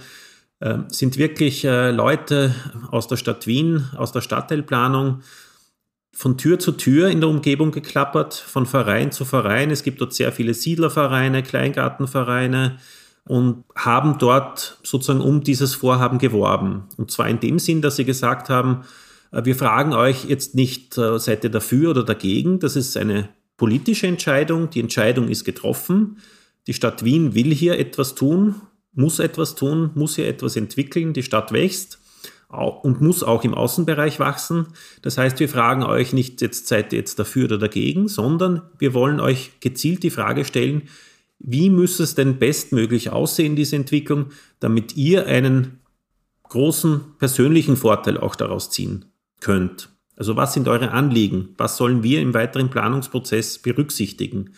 ähm, 0.61 0.85
sind 0.88 1.17
wirklich 1.17 1.64
äh, 1.64 1.90
Leute 1.90 2.55
aus 2.90 3.09
der 3.09 3.17
Stadt 3.17 3.47
Wien, 3.47 3.88
aus 3.97 4.12
der 4.12 4.21
Stadtteilplanung, 4.21 5.23
von 6.12 6.37
Tür 6.37 6.59
zu 6.59 6.73
Tür 6.73 7.09
in 7.09 7.21
der 7.21 7.31
Umgebung 7.31 7.71
geklappert, 7.71 8.35
von 8.35 8.67
Verein 8.67 9.11
zu 9.11 9.25
Verein. 9.25 9.71
Es 9.71 9.83
gibt 9.83 10.00
dort 10.02 10.12
sehr 10.12 10.33
viele 10.33 10.52
Siedlervereine, 10.52 11.43
Kleingartenvereine 11.43 12.79
und 13.27 13.65
haben 13.77 14.19
dort 14.19 14.79
sozusagen 14.83 15.21
um 15.21 15.43
dieses 15.43 15.75
Vorhaben 15.75 16.19
geworben. 16.19 16.85
Und 16.97 17.11
zwar 17.11 17.29
in 17.29 17.41
dem 17.41 17.59
Sinn, 17.59 17.83
dass 17.83 17.97
sie 17.97 18.05
gesagt 18.05 18.49
haben, 18.49 18.83
äh, 19.33 19.45
wir 19.45 19.57
fragen 19.57 19.93
euch 19.93 20.25
jetzt 20.25 20.55
nicht, 20.55 20.99
äh, 20.99 21.19
seid 21.19 21.45
ihr 21.45 21.50
dafür 21.50 21.91
oder 21.91 22.05
dagegen. 22.05 22.59
Das 22.59 22.77
ist 22.77 22.97
eine 22.97 23.29
politische 23.57 24.07
Entscheidung. 24.07 24.71
Die 24.71 24.81
Entscheidung 24.81 25.29
ist 25.29 25.45
getroffen. 25.45 26.19
Die 26.67 26.75
Stadt 26.75 27.05
Wien 27.05 27.35
will 27.35 27.53
hier 27.55 27.79
etwas 27.79 28.15
tun 28.15 28.57
muss 28.93 29.19
etwas 29.19 29.55
tun, 29.55 29.91
muss 29.95 30.17
hier 30.17 30.29
etwas 30.29 30.57
entwickeln, 30.57 31.12
die 31.12 31.23
Stadt 31.23 31.53
wächst 31.53 31.99
und 32.49 33.00
muss 33.00 33.23
auch 33.23 33.45
im 33.45 33.55
Außenbereich 33.55 34.19
wachsen. 34.19 34.67
Das 35.03 35.19
heißt, 35.19 35.39
wir 35.39 35.49
fragen 35.49 35.85
euch 35.85 36.12
nicht, 36.12 36.41
jetzt 36.41 36.67
seid 36.67 36.93
ihr 36.93 36.99
jetzt 36.99 37.19
dafür 37.19 37.45
oder 37.45 37.59
dagegen, 37.59 38.09
sondern 38.09 38.62
wir 38.79 38.93
wollen 38.93 39.21
euch 39.21 39.53
gezielt 39.61 40.03
die 40.03 40.11
Frage 40.11 40.45
stellen, 40.45 40.83
wie 41.41 41.71
müsste 41.71 42.03
es 42.03 42.15
denn 42.15 42.39
bestmöglich 42.39 43.11
aussehen, 43.11 43.57
diese 43.57 43.77
Entwicklung, 43.77 44.27
damit 44.61 44.97
ihr 44.97 45.27
einen 45.27 45.81
großen 46.45 47.17
persönlichen 47.19 47.77
Vorteil 47.77 48.19
auch 48.19 48.37
daraus 48.37 48.71
ziehen 48.71 49.07
könnt. 49.41 49.89
Also 50.17 50.37
was 50.37 50.53
sind 50.53 50.69
eure 50.69 50.91
Anliegen? 50.91 51.55
Was 51.57 51.79
sollen 51.79 52.03
wir 52.03 52.21
im 52.21 52.35
weiteren 52.35 52.69
Planungsprozess 52.69 53.59
berücksichtigen? 53.59 54.51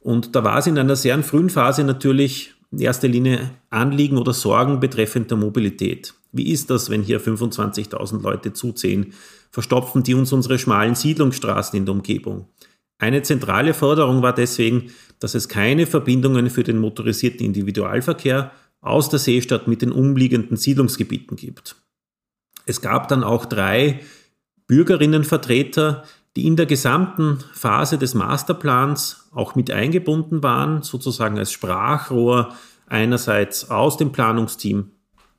Und 0.00 0.36
da 0.36 0.44
war 0.44 0.58
es 0.58 0.66
in 0.66 0.78
einer 0.78 0.96
sehr 0.96 1.22
frühen 1.22 1.48
Phase 1.48 1.84
natürlich 1.84 2.52
in 2.70 2.80
erster 2.80 3.08
Linie 3.08 3.50
Anliegen 3.70 4.18
oder 4.18 4.34
Sorgen 4.34 4.80
betreffend 4.80 5.30
der 5.30 5.38
Mobilität. 5.38 6.14
Wie 6.32 6.50
ist 6.50 6.70
das, 6.70 6.90
wenn 6.90 7.02
hier 7.02 7.20
25.000 7.20 8.22
Leute 8.22 8.52
zuzählen? 8.52 9.12
Verstopfen 9.50 10.02
die 10.02 10.14
uns 10.14 10.32
unsere 10.32 10.58
schmalen 10.58 10.94
Siedlungsstraßen 10.94 11.76
in 11.76 11.86
der 11.86 11.94
Umgebung? 11.94 12.46
Eine 12.98 13.22
zentrale 13.22 13.74
Forderung 13.74 14.22
war 14.22 14.34
deswegen, 14.34 14.90
dass 15.22 15.34
es 15.34 15.48
keine 15.48 15.86
Verbindungen 15.86 16.50
für 16.50 16.64
den 16.64 16.78
motorisierten 16.78 17.46
Individualverkehr 17.46 18.50
aus 18.80 19.08
der 19.08 19.20
Seestadt 19.20 19.68
mit 19.68 19.80
den 19.80 19.92
umliegenden 19.92 20.56
Siedlungsgebieten 20.56 21.36
gibt. 21.36 21.76
Es 22.66 22.80
gab 22.80 23.06
dann 23.06 23.22
auch 23.22 23.44
drei 23.44 24.00
Bürgerinnenvertreter, 24.66 26.02
die 26.34 26.46
in 26.46 26.56
der 26.56 26.66
gesamten 26.66 27.38
Phase 27.52 27.98
des 27.98 28.14
Masterplans 28.14 29.28
auch 29.32 29.54
mit 29.54 29.70
eingebunden 29.70 30.42
waren, 30.42 30.82
sozusagen 30.82 31.38
als 31.38 31.52
Sprachrohr 31.52 32.54
einerseits 32.86 33.70
aus 33.70 33.96
dem 33.96 34.10
Planungsteam 34.10 34.90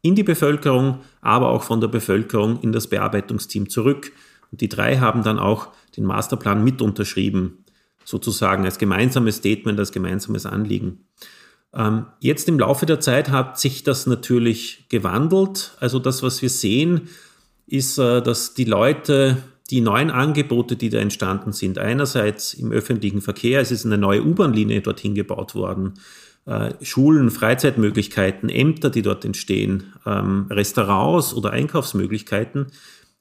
in 0.02 0.16
die 0.16 0.24
Bevölkerung, 0.24 1.00
aber 1.20 1.50
auch 1.50 1.64
von 1.64 1.82
der 1.82 1.90
Bevölkerung 1.90 2.62
in 2.62 2.72
das 2.72 2.88
Bearbeitungsteam 2.88 3.70
zurück. 3.70 4.14
Und 4.52 4.62
die 4.62 4.70
drei 4.70 5.00
haben 5.00 5.24
dann 5.24 5.40
auch 5.40 5.70
den 5.98 6.06
Masterplan 6.06 6.64
mit 6.64 6.82
unterschrieben, 6.82 7.63
sozusagen 8.06 8.66
als 8.66 8.78
gemeinsames 8.78 9.38
Statement, 9.38 9.80
als 9.80 9.92
gemeinsames 9.92 10.46
Anliegen. 10.46 11.06
Ähm, 11.74 12.06
jetzt 12.20 12.48
im 12.48 12.60
Laufe 12.60 12.86
der 12.86 13.00
Zeit 13.00 13.30
hat 13.30 13.60
sich 13.60 13.84
das 13.84 14.06
natürlich 14.06 14.86
gewandelt. 14.90 15.76
Also 15.80 16.00
das, 16.00 16.22
was 16.22 16.42
wir 16.42 16.50
sehen, 16.50 17.10
ist, 17.66 17.98
äh, 17.98 18.22
dass 18.22 18.54
die 18.54 18.66
Leute 18.66 19.38
die 19.70 19.82
neuen 19.82 20.12
Angebote, 20.12 20.76
die 20.76 20.90
da 20.90 21.00
entstanden 21.00 21.52
sind, 21.52 21.80
einerseits 21.80 22.54
im 22.54 22.72
öffentlichen 22.72 23.22
Verkehr, 23.22 23.62
es 23.62 23.72
ist 23.72 23.86
eine 23.86 23.98
neue 23.98 24.24
U-Bahn-Linie 24.24 24.82
dorthin 24.82 25.16
gebaut 25.16 25.56
worden, 25.56 25.94
äh, 26.46 26.74
Schulen, 26.82 27.32
Freizeitmöglichkeiten, 27.32 28.50
Ämter, 28.50 28.90
die 28.90 29.02
dort 29.02 29.24
entstehen, 29.24 29.94
ähm, 30.06 30.48
Restaurants 30.50 31.34
oder 31.34 31.52
Einkaufsmöglichkeiten 31.52 32.68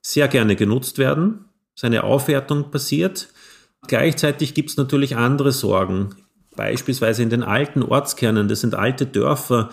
sehr 0.01 0.27
gerne 0.29 0.57
genutzt 0.57 0.99
werden. 0.99 1.47
Seine 1.75 2.03
Aufwertung 2.05 2.71
passiert. 2.71 3.29
Gleichzeitig 3.87 4.55
gibt 4.55 4.71
es 4.71 4.77
natürlich 4.77 5.17
andere 5.17 5.53
Sorgen, 5.53 6.15
beispielsweise 6.57 7.23
in 7.23 7.31
den 7.31 7.43
alten 7.43 7.83
Ortskernen. 7.83 8.49
Das 8.49 8.61
sind 8.61 8.75
alte 8.75 9.07
Dörfer, 9.07 9.71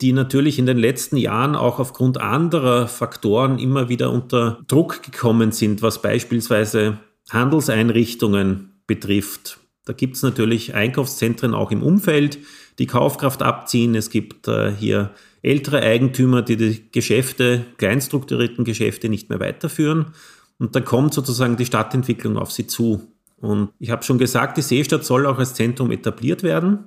die 0.00 0.12
natürlich 0.12 0.58
in 0.58 0.66
den 0.66 0.78
letzten 0.78 1.16
Jahren 1.16 1.54
auch 1.54 1.78
aufgrund 1.78 2.18
anderer 2.18 2.88
Faktoren 2.88 3.58
immer 3.58 3.88
wieder 3.88 4.10
unter 4.10 4.60
Druck 4.66 5.02
gekommen 5.02 5.52
sind, 5.52 5.82
was 5.82 6.02
beispielsweise 6.02 6.98
Handelseinrichtungen 7.30 8.80
betrifft. 8.86 9.58
Da 9.84 9.92
gibt 9.92 10.16
es 10.16 10.22
natürlich 10.22 10.74
Einkaufszentren 10.74 11.54
auch 11.54 11.70
im 11.70 11.82
Umfeld, 11.82 12.38
die 12.78 12.86
Kaufkraft 12.86 13.42
abziehen. 13.42 13.94
Es 13.94 14.10
gibt 14.10 14.48
äh, 14.48 14.72
hier 14.72 15.10
ältere 15.42 15.82
Eigentümer, 15.82 16.42
die 16.42 16.56
die 16.56 16.90
Geschäfte, 16.92 17.64
kleinstrukturierten 17.78 18.64
Geschäfte 18.64 19.08
nicht 19.08 19.28
mehr 19.28 19.40
weiterführen. 19.40 20.06
Und 20.58 20.76
da 20.76 20.80
kommt 20.80 21.14
sozusagen 21.14 21.56
die 21.56 21.66
Stadtentwicklung 21.66 22.38
auf 22.38 22.52
sie 22.52 22.68
zu. 22.68 23.11
Und 23.42 23.70
ich 23.80 23.90
habe 23.90 24.04
schon 24.04 24.18
gesagt, 24.18 24.56
die 24.56 24.62
Seestadt 24.62 25.04
soll 25.04 25.26
auch 25.26 25.38
als 25.38 25.54
Zentrum 25.54 25.90
etabliert 25.90 26.44
werden. 26.44 26.86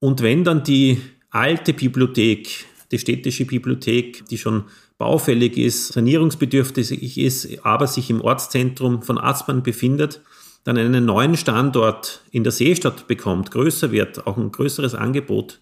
Und 0.00 0.22
wenn 0.22 0.42
dann 0.42 0.64
die 0.64 1.00
alte 1.30 1.72
Bibliothek, 1.72 2.66
die 2.90 2.98
städtische 2.98 3.44
Bibliothek, 3.44 4.26
die 4.26 4.36
schon 4.36 4.64
baufällig 4.98 5.56
ist, 5.56 5.92
sanierungsbedürftig 5.92 7.16
ist, 7.16 7.64
aber 7.64 7.86
sich 7.86 8.10
im 8.10 8.20
Ortszentrum 8.20 9.02
von 9.02 9.18
Aspern 9.18 9.62
befindet, 9.62 10.20
dann 10.64 10.78
einen 10.78 11.04
neuen 11.04 11.36
Standort 11.36 12.22
in 12.32 12.42
der 12.42 12.52
Seestadt 12.52 13.06
bekommt, 13.06 13.52
größer 13.52 13.92
wird, 13.92 14.26
auch 14.26 14.36
ein 14.36 14.50
größeres 14.50 14.96
Angebot 14.96 15.60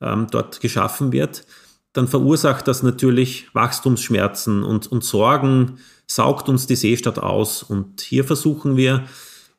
ähm, 0.00 0.28
dort 0.30 0.60
geschaffen 0.60 1.10
wird, 1.10 1.44
dann 1.92 2.06
verursacht 2.06 2.68
das 2.68 2.84
natürlich 2.84 3.52
Wachstumsschmerzen 3.52 4.62
und, 4.62 4.86
und 4.92 5.02
Sorgen, 5.02 5.78
saugt 6.06 6.48
uns 6.48 6.68
die 6.68 6.76
Seestadt 6.76 7.18
aus. 7.18 7.64
Und 7.64 8.00
hier 8.00 8.24
versuchen 8.24 8.76
wir, 8.76 9.04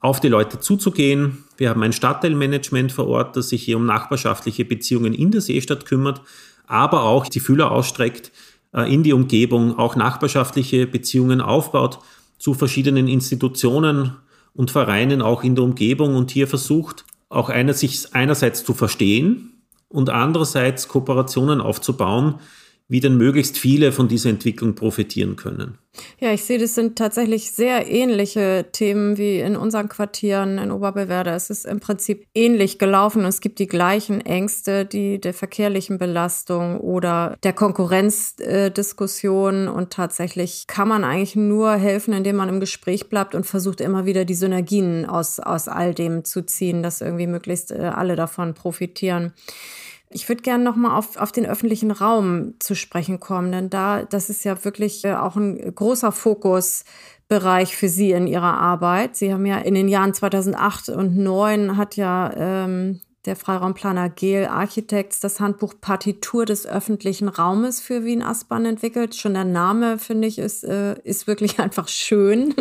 auf 0.04 0.20
die 0.20 0.28
Leute 0.28 0.60
zuzugehen. 0.60 1.46
Wir 1.56 1.70
haben 1.70 1.82
ein 1.82 1.94
Stadtteilmanagement 1.94 2.92
vor 2.92 3.08
Ort, 3.08 3.38
das 3.38 3.50
sich 3.50 3.64
hier 3.64 3.78
um 3.78 3.86
nachbarschaftliche 3.86 4.66
Beziehungen 4.66 5.14
in 5.14 5.32
der 5.32 5.40
Seestadt 5.40 5.86
kümmert, 5.86 6.22
aber 6.68 7.04
auch 7.04 7.26
die 7.26 7.40
Fühler 7.40 7.72
ausstreckt 7.72 8.34
äh, 8.74 8.94
in 8.94 9.04
die 9.04 9.14
Umgebung, 9.14 9.80
auch 9.80 9.96
nachbarschaftliche 9.96 10.88
Beziehungen 10.88 11.40
aufbaut 11.40 12.00
zu 12.38 12.54
verschiedenen 12.54 13.08
Institutionen 13.08 14.18
und 14.54 14.72
Vereinen 14.72 15.22
auch 15.22 15.42
in 15.42 15.56
der 15.56 15.64
Umgebung 15.64 16.18
und 16.18 16.32
hier 16.32 16.50
versucht, 16.50 17.06
auch 17.30 17.48
einer, 17.48 17.74
sich 17.74 18.14
einerseits 18.14 18.66
zu 18.66 18.74
verstehen 18.74 19.54
und 19.88 20.10
andererseits 20.10 20.90
Kooperationen 20.90 21.62
aufzubauen, 21.62 22.42
wie 22.88 23.00
denn 23.00 23.18
möglichst 23.18 23.58
viele 23.58 23.92
von 23.92 24.08
dieser 24.08 24.30
Entwicklung 24.30 24.76
profitieren 24.76 25.36
können. 25.36 25.80
Ja, 26.20 26.34
ich 26.34 26.44
sehe, 26.44 26.58
das 26.58 26.74
sind 26.74 26.98
tatsächlich 26.98 27.52
sehr 27.52 27.88
ähnliche 27.90 28.66
Themen 28.72 29.16
wie 29.18 29.40
in 29.40 29.56
unseren 29.56 29.90
Quartieren 29.90 30.58
in 30.58 30.72
Oberbeverde. 30.72 31.30
Es 31.30 31.52
ist 31.52 31.66
im 31.66 31.80
Prinzip 31.80 32.26
ähnlich 32.34 32.80
gelaufen. 32.80 33.24
Es 33.26 33.42
gibt 33.42 33.60
die 33.60 33.68
gleichen 33.68 34.22
Ängste, 34.22 34.86
die 34.86 35.22
der 35.22 35.36
verkehrlichen 35.36 36.00
Belastung 36.00 36.80
oder 36.80 37.38
der 37.44 37.54
Konkurrenzdiskussion. 37.54 39.68
Und 39.68 39.92
tatsächlich 39.92 40.66
kann 40.66 40.88
man 40.88 41.04
eigentlich 41.04 41.36
nur 41.36 41.74
helfen, 41.74 42.14
indem 42.14 42.38
man 42.38 42.50
im 42.50 42.60
Gespräch 42.60 43.08
bleibt 43.08 43.36
und 43.36 43.46
versucht 43.46 43.80
immer 43.80 44.06
wieder 44.06 44.26
die 44.26 44.34
Synergien 44.34 45.06
aus, 45.06 45.40
aus 45.40 45.68
all 45.68 45.94
dem 45.94 46.26
zu 46.26 46.44
ziehen, 46.44 46.82
dass 46.82 47.02
irgendwie 47.02 47.28
möglichst 47.28 47.72
äh, 47.72 47.92
alle 47.94 48.16
davon 48.16 48.56
profitieren. 48.56 49.34
Ich 50.14 50.30
würde 50.30 50.42
gerne 50.42 50.64
noch 50.64 50.76
mal 50.76 50.96
auf, 50.96 51.18
auf 51.18 51.32
den 51.32 51.46
öffentlichen 51.46 51.92
Raum 51.92 52.54
zu 52.60 52.76
sprechen 52.76 53.20
kommen, 53.20 53.52
denn 53.52 53.70
da, 53.70 54.04
das 54.04 54.30
ist 54.30 54.44
ja 54.44 54.64
wirklich 54.64 55.04
äh, 55.04 55.16
auch 55.16 55.36
ein 55.36 55.74
großer 55.74 56.12
Fokusbereich 56.12 57.76
für 57.76 57.90
Sie 57.90 58.12
in 58.12 58.28
Ihrer 58.28 58.58
Arbeit. 58.58 59.16
Sie 59.16 59.34
haben 59.34 59.46
ja 59.46 59.58
in 59.58 59.74
den 59.74 59.88
Jahren 59.88 60.14
2008 60.14 60.90
und 60.90 61.16
2009 61.16 61.78
hat 61.78 61.96
ja 61.96 62.32
ähm, 62.36 63.02
der 63.26 63.36
Freiraumplaner 63.36 64.10
Gel 64.10 64.46
Architects 64.46 65.20
das 65.20 65.40
Handbuch 65.40 65.76
Partitur 65.80 66.46
des 66.46 66.68
öffentlichen 66.68 67.30
Raumes 67.30 67.80
für 67.80 68.04
Wien-Aspern 68.04 68.66
entwickelt. 68.66 69.16
Schon 69.16 69.34
der 69.34 69.46
Name, 69.46 69.98
finde 69.98 70.28
ich, 70.28 70.40
ist, 70.40 70.64
äh, 70.64 70.96
ist 71.04 71.26
wirklich 71.26 71.60
einfach 71.60 71.88
schön 71.88 72.54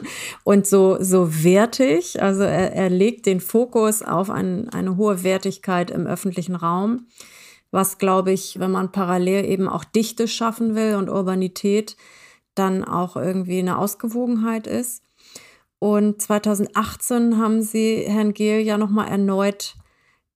und 0.44 0.66
so, 0.66 0.98
so 1.00 1.42
wertig. 1.42 2.22
Also 2.22 2.44
er, 2.44 2.72
er 2.74 2.90
legt 2.90 3.26
den 3.26 3.40
Fokus 3.40 4.02
auf 4.02 4.30
ein, 4.30 4.68
eine 4.68 4.96
hohe 4.96 5.24
Wertigkeit 5.24 5.90
im 5.90 6.06
öffentlichen 6.06 6.54
Raum 6.54 7.06
was, 7.72 7.98
glaube 7.98 8.30
ich, 8.30 8.60
wenn 8.60 8.70
man 8.70 8.92
parallel 8.92 9.46
eben 9.46 9.68
auch 9.68 9.82
Dichte 9.82 10.28
schaffen 10.28 10.76
will 10.76 10.94
und 10.94 11.08
Urbanität, 11.08 11.96
dann 12.54 12.84
auch 12.84 13.16
irgendwie 13.16 13.58
eine 13.58 13.78
Ausgewogenheit 13.78 14.68
ist. 14.68 15.02
Und 15.80 16.22
2018 16.22 17.38
haben 17.38 17.62
sie 17.62 18.04
Herrn 18.06 18.34
Gehl 18.34 18.60
ja 18.60 18.78
nochmal 18.78 19.08
erneut 19.08 19.74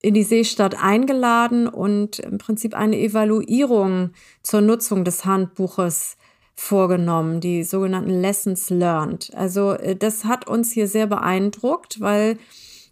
in 0.02 0.14
die 0.14 0.22
Seestadt 0.22 0.82
eingeladen 0.82 1.68
und 1.68 2.18
im 2.18 2.38
Prinzip 2.38 2.74
eine 2.74 2.98
Evaluierung 2.98 4.10
zur 4.42 4.60
Nutzung 4.62 5.04
des 5.04 5.24
Handbuches 5.24 6.16
vorgenommen, 6.54 7.40
die 7.40 7.64
sogenannten 7.64 8.10
Lessons 8.10 8.70
Learned. 8.70 9.30
Also 9.34 9.72
äh, 9.72 9.94
das 9.94 10.24
hat 10.24 10.48
uns 10.48 10.72
hier 10.72 10.88
sehr 10.88 11.06
beeindruckt, 11.06 12.00
weil 12.00 12.38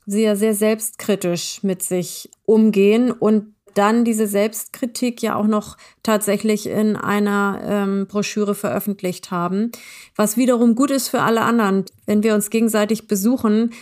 sie 0.07 0.23
ja 0.23 0.37
sehr 0.37 0.55
selbstkritisch 0.55 1.63
mit 1.63 1.83
sich 1.83 2.31
umgehen 2.45 3.11
und 3.11 3.54
dann 3.75 4.05
diese 4.05 4.27
Selbstkritik 4.27 5.23
ja 5.23 5.37
auch 5.37 5.47
noch 5.47 5.77
tatsächlich 6.03 6.67
in 6.67 6.97
einer 6.97 7.61
ähm, 7.65 8.07
Broschüre 8.07 8.55
veröffentlicht 8.55 9.31
haben, 9.31 9.73
was 10.17 10.37
wiederum 10.37 10.75
gut 10.75 10.91
ist 10.91 11.09
für 11.09 11.21
alle 11.21 11.43
anderen. 11.43 11.85
Wenn 12.07 12.23
wir 12.23 12.35
uns 12.35 12.51
gegenseitig 12.51 13.09
besuchen, 13.09 13.73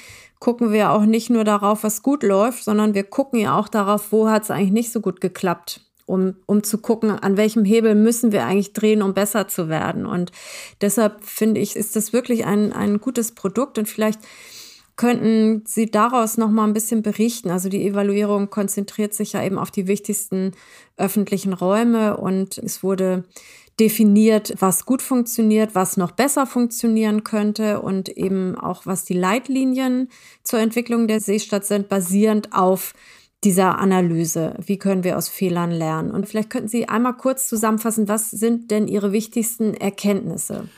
gucken 0.40 0.72
wir 0.72 0.90
auch 0.90 1.04
nicht 1.04 1.30
nur 1.30 1.44
darauf, 1.44 1.84
was 1.84 2.02
gut 2.02 2.24
läuft, 2.24 2.64
sondern 2.64 2.94
wir 2.94 3.04
gucken 3.04 3.38
ja 3.38 3.56
auch 3.56 3.68
darauf, 3.68 4.10
wo 4.10 4.28
hat 4.28 4.42
es 4.42 4.50
eigentlich 4.50 4.72
nicht 4.72 4.92
so 4.92 5.00
gut 5.00 5.20
geklappt. 5.20 5.82
Um, 6.04 6.34
um 6.46 6.64
zu 6.64 6.78
gucken, 6.78 7.10
an 7.10 7.36
welchem 7.36 7.64
Hebel 7.64 7.94
müssen 7.94 8.32
wir 8.32 8.44
eigentlich 8.44 8.72
drehen, 8.72 9.02
um 9.02 9.14
besser 9.14 9.46
zu 9.46 9.68
werden. 9.68 10.04
Und 10.04 10.32
deshalb 10.80 11.22
finde 11.22 11.60
ich, 11.60 11.76
ist 11.76 11.94
das 11.94 12.12
wirklich 12.12 12.44
ein, 12.44 12.72
ein 12.72 13.00
gutes 13.00 13.32
Produkt 13.32 13.78
und 13.78 13.88
vielleicht 13.88 14.18
Könnten 15.02 15.64
Sie 15.66 15.90
daraus 15.90 16.38
noch 16.38 16.48
mal 16.48 16.62
ein 16.62 16.74
bisschen 16.74 17.02
berichten? 17.02 17.50
Also 17.50 17.68
die 17.68 17.84
Evaluierung 17.84 18.50
konzentriert 18.50 19.14
sich 19.14 19.32
ja 19.32 19.42
eben 19.42 19.58
auf 19.58 19.72
die 19.72 19.88
wichtigsten 19.88 20.52
öffentlichen 20.96 21.54
Räume 21.54 22.16
und 22.18 22.56
es 22.58 22.84
wurde 22.84 23.24
definiert, 23.80 24.54
was 24.60 24.86
gut 24.86 25.02
funktioniert, 25.02 25.74
was 25.74 25.96
noch 25.96 26.12
besser 26.12 26.46
funktionieren 26.46 27.24
könnte 27.24 27.80
und 27.80 28.10
eben 28.10 28.54
auch, 28.56 28.86
was 28.86 29.04
die 29.04 29.14
Leitlinien 29.14 30.08
zur 30.44 30.60
Entwicklung 30.60 31.08
der 31.08 31.18
Seestadt 31.18 31.64
sind, 31.64 31.88
basierend 31.88 32.52
auf 32.52 32.94
dieser 33.42 33.80
Analyse? 33.80 34.54
Wie 34.64 34.78
können 34.78 35.02
wir 35.02 35.18
aus 35.18 35.28
Fehlern 35.28 35.72
lernen? 35.72 36.12
Und 36.12 36.28
vielleicht 36.28 36.50
könnten 36.50 36.68
Sie 36.68 36.88
einmal 36.88 37.16
kurz 37.16 37.48
zusammenfassen, 37.48 38.06
was 38.06 38.30
sind 38.30 38.70
denn 38.70 38.86
Ihre 38.86 39.10
wichtigsten 39.10 39.74
Erkenntnisse? 39.74 40.68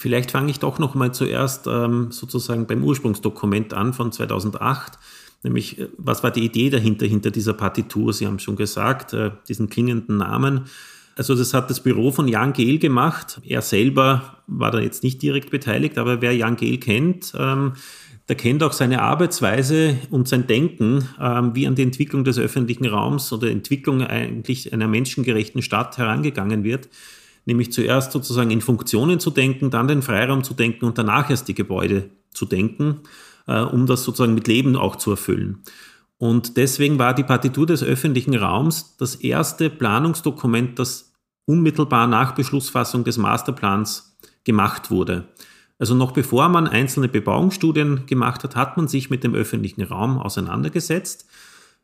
Vielleicht 0.00 0.30
fange 0.30 0.50
ich 0.50 0.58
doch 0.58 0.78
noch 0.78 0.94
mal 0.94 1.12
zuerst 1.12 1.66
ähm, 1.66 2.10
sozusagen 2.10 2.66
beim 2.66 2.82
Ursprungsdokument 2.82 3.74
an 3.74 3.92
von 3.92 4.10
2008. 4.10 4.98
Nämlich, 5.42 5.78
äh, 5.78 5.88
was 5.98 6.22
war 6.22 6.30
die 6.30 6.42
Idee 6.42 6.70
dahinter, 6.70 7.04
hinter 7.04 7.30
dieser 7.30 7.52
Partitur? 7.52 8.14
Sie 8.14 8.26
haben 8.26 8.38
schon 8.38 8.56
gesagt, 8.56 9.12
äh, 9.12 9.30
diesen 9.46 9.68
klingenden 9.68 10.16
Namen. 10.16 10.62
Also 11.16 11.34
das 11.34 11.52
hat 11.52 11.68
das 11.68 11.80
Büro 11.80 12.12
von 12.12 12.28
Jan 12.28 12.54
Gehl 12.54 12.78
gemacht. 12.78 13.42
Er 13.44 13.60
selber 13.60 14.38
war 14.46 14.70
da 14.70 14.80
jetzt 14.80 15.04
nicht 15.04 15.20
direkt 15.20 15.50
beteiligt, 15.50 15.98
aber 15.98 16.22
wer 16.22 16.34
Jan 16.34 16.56
Gehl 16.56 16.78
kennt, 16.78 17.34
ähm, 17.36 17.74
der 18.30 18.36
kennt 18.36 18.62
auch 18.62 18.72
seine 18.72 19.02
Arbeitsweise 19.02 19.98
und 20.08 20.28
sein 20.28 20.46
Denken, 20.46 21.06
ähm, 21.20 21.54
wie 21.54 21.66
an 21.66 21.74
die 21.74 21.82
Entwicklung 21.82 22.24
des 22.24 22.38
öffentlichen 22.38 22.86
Raums 22.86 23.34
oder 23.34 23.50
Entwicklung 23.50 24.02
eigentlich 24.02 24.72
einer 24.72 24.88
menschengerechten 24.88 25.60
Stadt 25.60 25.98
herangegangen 25.98 26.64
wird. 26.64 26.88
Nämlich 27.46 27.72
zuerst 27.72 28.12
sozusagen 28.12 28.50
in 28.50 28.60
Funktionen 28.60 29.20
zu 29.20 29.30
denken, 29.30 29.70
dann 29.70 29.88
den 29.88 30.02
Freiraum 30.02 30.44
zu 30.44 30.54
denken 30.54 30.84
und 30.84 30.98
danach 30.98 31.30
erst 31.30 31.48
die 31.48 31.54
Gebäude 31.54 32.10
zu 32.32 32.46
denken, 32.46 33.00
äh, 33.46 33.60
um 33.60 33.86
das 33.86 34.04
sozusagen 34.04 34.34
mit 34.34 34.46
Leben 34.46 34.76
auch 34.76 34.96
zu 34.96 35.10
erfüllen. 35.10 35.62
Und 36.18 36.58
deswegen 36.58 36.98
war 36.98 37.14
die 37.14 37.24
Partitur 37.24 37.66
des 37.66 37.82
öffentlichen 37.82 38.34
Raums 38.34 38.96
das 38.98 39.14
erste 39.14 39.70
Planungsdokument, 39.70 40.78
das 40.78 41.14
unmittelbar 41.46 42.06
nach 42.06 42.34
Beschlussfassung 42.34 43.04
des 43.04 43.16
Masterplans 43.16 44.18
gemacht 44.44 44.90
wurde. 44.90 45.28
Also 45.78 45.94
noch 45.94 46.12
bevor 46.12 46.50
man 46.50 46.68
einzelne 46.68 47.08
Bebauungsstudien 47.08 48.04
gemacht 48.04 48.44
hat, 48.44 48.54
hat 48.54 48.76
man 48.76 48.86
sich 48.86 49.08
mit 49.08 49.24
dem 49.24 49.34
öffentlichen 49.34 49.82
Raum 49.82 50.18
auseinandergesetzt, 50.18 51.26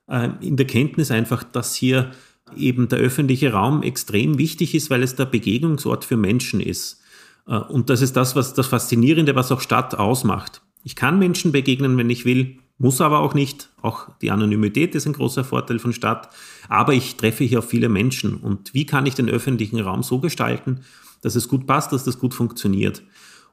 äh, 0.06 0.28
in 0.40 0.58
der 0.58 0.66
Kenntnis 0.66 1.10
einfach, 1.10 1.42
dass 1.42 1.74
hier 1.74 2.10
eben 2.56 2.88
der 2.88 2.98
öffentliche 2.98 3.52
Raum 3.52 3.82
extrem 3.82 4.38
wichtig 4.38 4.74
ist, 4.74 4.90
weil 4.90 5.02
es 5.02 5.16
der 5.16 5.26
Begegnungsort 5.26 6.04
für 6.04 6.16
Menschen 6.16 6.60
ist. 6.60 7.00
Äh, 7.46 7.56
und 7.56 7.90
das 7.90 8.02
ist 8.02 8.16
das, 8.16 8.36
was 8.36 8.54
das 8.54 8.66
Faszinierende, 8.66 9.34
was 9.34 9.52
auch 9.52 9.60
Stadt 9.60 9.94
ausmacht. 9.94 10.62
Ich 10.84 10.94
kann 10.94 11.18
Menschen 11.18 11.52
begegnen, 11.52 11.96
wenn 11.96 12.10
ich 12.10 12.24
will, 12.24 12.58
muss 12.78 13.00
aber 13.00 13.20
auch 13.20 13.34
nicht. 13.34 13.70
Auch 13.80 14.08
die 14.20 14.30
Anonymität 14.30 14.94
ist 14.94 15.06
ein 15.06 15.14
großer 15.14 15.44
Vorteil 15.44 15.78
von 15.78 15.92
Stadt. 15.92 16.28
Aber 16.68 16.92
ich 16.92 17.16
treffe 17.16 17.44
hier 17.44 17.60
auf 17.60 17.68
viele 17.68 17.88
Menschen. 17.88 18.36
Und 18.36 18.74
wie 18.74 18.86
kann 18.86 19.06
ich 19.06 19.14
den 19.14 19.30
öffentlichen 19.30 19.80
Raum 19.80 20.02
so 20.02 20.20
gestalten, 20.20 20.80
dass 21.22 21.34
es 21.36 21.48
gut 21.48 21.66
passt, 21.66 21.92
dass 21.92 22.04
das 22.04 22.18
gut 22.18 22.34
funktioniert? 22.34 23.02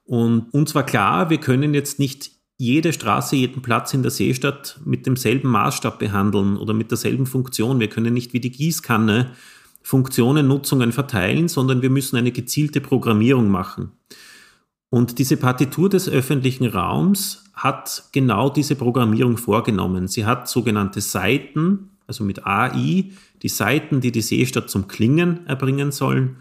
Und 0.06 0.54
uns 0.54 0.76
war 0.76 0.86
klar, 0.86 1.30
wir 1.30 1.38
können 1.38 1.74
jetzt 1.74 2.00
nicht 2.00 2.33
jede 2.58 2.94
Straße, 2.94 3.36
jeden 3.36 3.62
Platz 3.62 3.94
in 3.94 4.04
der 4.04 4.12
Seestadt 4.12 4.80
mit 4.86 5.06
demselben 5.06 5.50
Maßstab 5.50 6.00
behandeln 6.00 6.58
oder 6.58 6.74
mit 6.74 6.92
derselben 6.92 7.26
Funktion. 7.26 7.80
Wir 7.80 7.90
können 7.90 8.14
nicht 8.14 8.34
wie 8.34 8.40
die 8.40 8.52
Gießkanne 8.52 9.32
Funktionen, 9.82 10.48
Nutzungen 10.48 10.92
verteilen, 10.94 11.50
sondern 11.50 11.82
wir 11.82 11.90
müssen 11.90 12.16
eine 12.16 12.32
gezielte 12.32 12.80
Programmierung 12.80 13.50
machen. 13.50 13.92
Und 14.90 15.20
diese 15.20 15.38
Partitur 15.38 15.90
des 15.90 16.08
öffentlichen 16.08 16.68
Raums 16.68 17.44
hat 17.54 18.04
genau 18.12 18.50
diese 18.50 18.76
Programmierung 18.76 19.38
vorgenommen. 19.38 20.08
Sie 20.08 20.26
hat 20.26 20.48
sogenannte 20.48 21.02
Seiten, 21.02 21.90
also 22.08 22.24
mit 22.24 22.46
AI, 22.46 23.12
die 23.42 23.50
Seiten, 23.50 24.00
die 24.02 24.12
die 24.12 24.22
Seestadt 24.22 24.70
zum 24.70 24.88
Klingen 24.88 25.46
erbringen 25.48 25.92
sollen, 25.92 26.38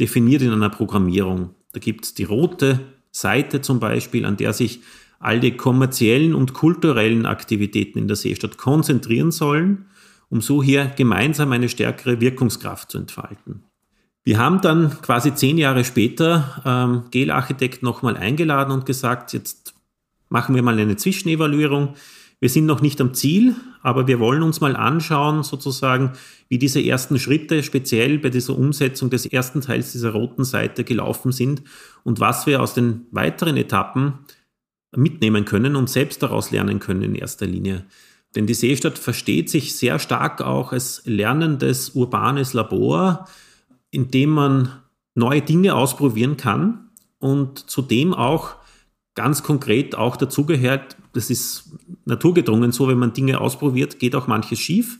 definiert 0.00 0.42
in 0.42 0.50
einer 0.50 0.70
Programmierung. 0.70 1.50
Da 1.72 1.78
gibt 1.78 2.06
es 2.06 2.14
die 2.14 2.24
rote 2.24 2.80
Seite 3.12 3.60
zum 3.60 3.80
Beispiel, 3.80 4.24
an 4.24 4.36
der 4.36 4.52
sich 4.52 4.80
all 5.20 5.38
die 5.38 5.52
kommerziellen 5.52 6.34
und 6.34 6.54
kulturellen 6.54 7.26
Aktivitäten 7.26 7.98
in 7.98 8.08
der 8.08 8.16
Seestadt 8.16 8.56
konzentrieren 8.56 9.30
sollen, 9.30 9.86
um 10.30 10.40
so 10.40 10.62
hier 10.62 10.86
gemeinsam 10.96 11.52
eine 11.52 11.68
stärkere 11.68 12.20
Wirkungskraft 12.20 12.90
zu 12.90 12.98
entfalten. 12.98 13.64
Wir 14.24 14.38
haben 14.38 14.60
dann 14.60 15.00
quasi 15.02 15.34
zehn 15.34 15.58
Jahre 15.58 15.84
später 15.84 16.62
ähm, 16.64 17.04
Gel-Architekt 17.10 17.82
nochmal 17.82 18.16
eingeladen 18.16 18.72
und 18.72 18.86
gesagt, 18.86 19.32
jetzt 19.32 19.74
machen 20.28 20.54
wir 20.54 20.62
mal 20.62 20.78
eine 20.78 20.96
Zwischenevaluierung. 20.96 21.94
Wir 22.38 22.48
sind 22.48 22.64
noch 22.64 22.80
nicht 22.80 23.00
am 23.02 23.12
Ziel, 23.12 23.54
aber 23.82 24.06
wir 24.06 24.18
wollen 24.18 24.42
uns 24.42 24.62
mal 24.62 24.76
anschauen, 24.76 25.42
sozusagen, 25.42 26.12
wie 26.48 26.58
diese 26.58 26.82
ersten 26.82 27.18
Schritte 27.18 27.62
speziell 27.62 28.18
bei 28.18 28.30
dieser 28.30 28.56
Umsetzung 28.56 29.10
des 29.10 29.26
ersten 29.26 29.60
Teils 29.60 29.92
dieser 29.92 30.12
roten 30.12 30.44
Seite 30.44 30.84
gelaufen 30.84 31.32
sind 31.32 31.62
und 32.04 32.20
was 32.20 32.46
wir 32.46 32.62
aus 32.62 32.72
den 32.72 33.06
weiteren 33.10 33.58
Etappen 33.58 34.20
mitnehmen 34.96 35.44
können 35.44 35.76
und 35.76 35.88
selbst 35.88 36.22
daraus 36.22 36.50
lernen 36.50 36.80
können 36.80 37.02
in 37.02 37.14
erster 37.14 37.46
Linie. 37.46 37.84
Denn 38.34 38.46
die 38.46 38.54
Seestadt 38.54 38.98
versteht 38.98 39.50
sich 39.50 39.76
sehr 39.76 39.98
stark 39.98 40.40
auch 40.40 40.72
als 40.72 41.02
lernendes 41.04 41.90
urbanes 41.90 42.52
Labor, 42.52 43.28
in 43.90 44.10
dem 44.10 44.30
man 44.30 44.72
neue 45.14 45.42
Dinge 45.42 45.74
ausprobieren 45.74 46.36
kann 46.36 46.90
und 47.18 47.70
zudem 47.70 48.14
auch 48.14 48.56
ganz 49.14 49.42
konkret 49.42 49.96
auch 49.96 50.16
dazugehört, 50.16 50.96
das 51.12 51.30
ist 51.30 51.72
naturgedrungen 52.04 52.72
so, 52.72 52.88
wenn 52.88 52.98
man 52.98 53.12
Dinge 53.12 53.40
ausprobiert, 53.40 53.98
geht 53.98 54.14
auch 54.14 54.28
manches 54.28 54.60
schief. 54.60 54.98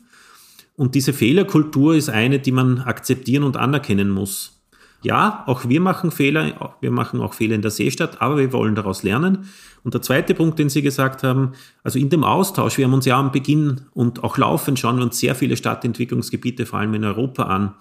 Und 0.77 0.95
diese 0.95 1.13
Fehlerkultur 1.13 1.95
ist 1.95 2.11
eine, 2.11 2.41
die 2.41 2.53
man 2.53 2.81
akzeptieren 2.81 3.45
und 3.45 3.57
anerkennen 3.57 4.11
muss. 4.11 4.60
Ja, 5.03 5.45
auch 5.47 5.67
wir 5.67 5.81
machen 5.81 6.11
Fehler, 6.11 6.75
wir 6.81 6.91
machen 6.91 7.21
auch 7.21 7.33
Fehler 7.33 7.55
in 7.55 7.63
der 7.63 7.71
Seestadt, 7.71 8.21
aber 8.21 8.37
wir 8.37 8.53
wollen 8.53 8.75
daraus 8.75 9.03
lernen. 9.03 9.47
Und 9.83 9.95
der 9.95 10.03
zweite 10.03 10.35
Punkt, 10.35 10.59
den 10.59 10.69
Sie 10.69 10.83
gesagt 10.83 11.23
haben, 11.23 11.53
also 11.83 11.99
in 11.99 12.11
dem 12.11 12.23
Austausch, 12.23 12.77
wir 12.77 12.85
haben 12.85 12.93
uns 12.93 13.07
ja 13.07 13.19
am 13.19 13.33
Beginn 13.33 13.81
und 13.95 14.23
auch 14.23 14.37
laufend 14.37 14.79
schauen 14.79 14.99
wir 14.99 15.05
uns 15.05 15.19
sehr 15.19 15.35
viele 15.35 15.57
Stadtentwicklungsgebiete, 15.57 16.67
vor 16.67 16.81
allem 16.81 16.93
in 16.93 17.05
Europa 17.05 17.45
an. 17.45 17.75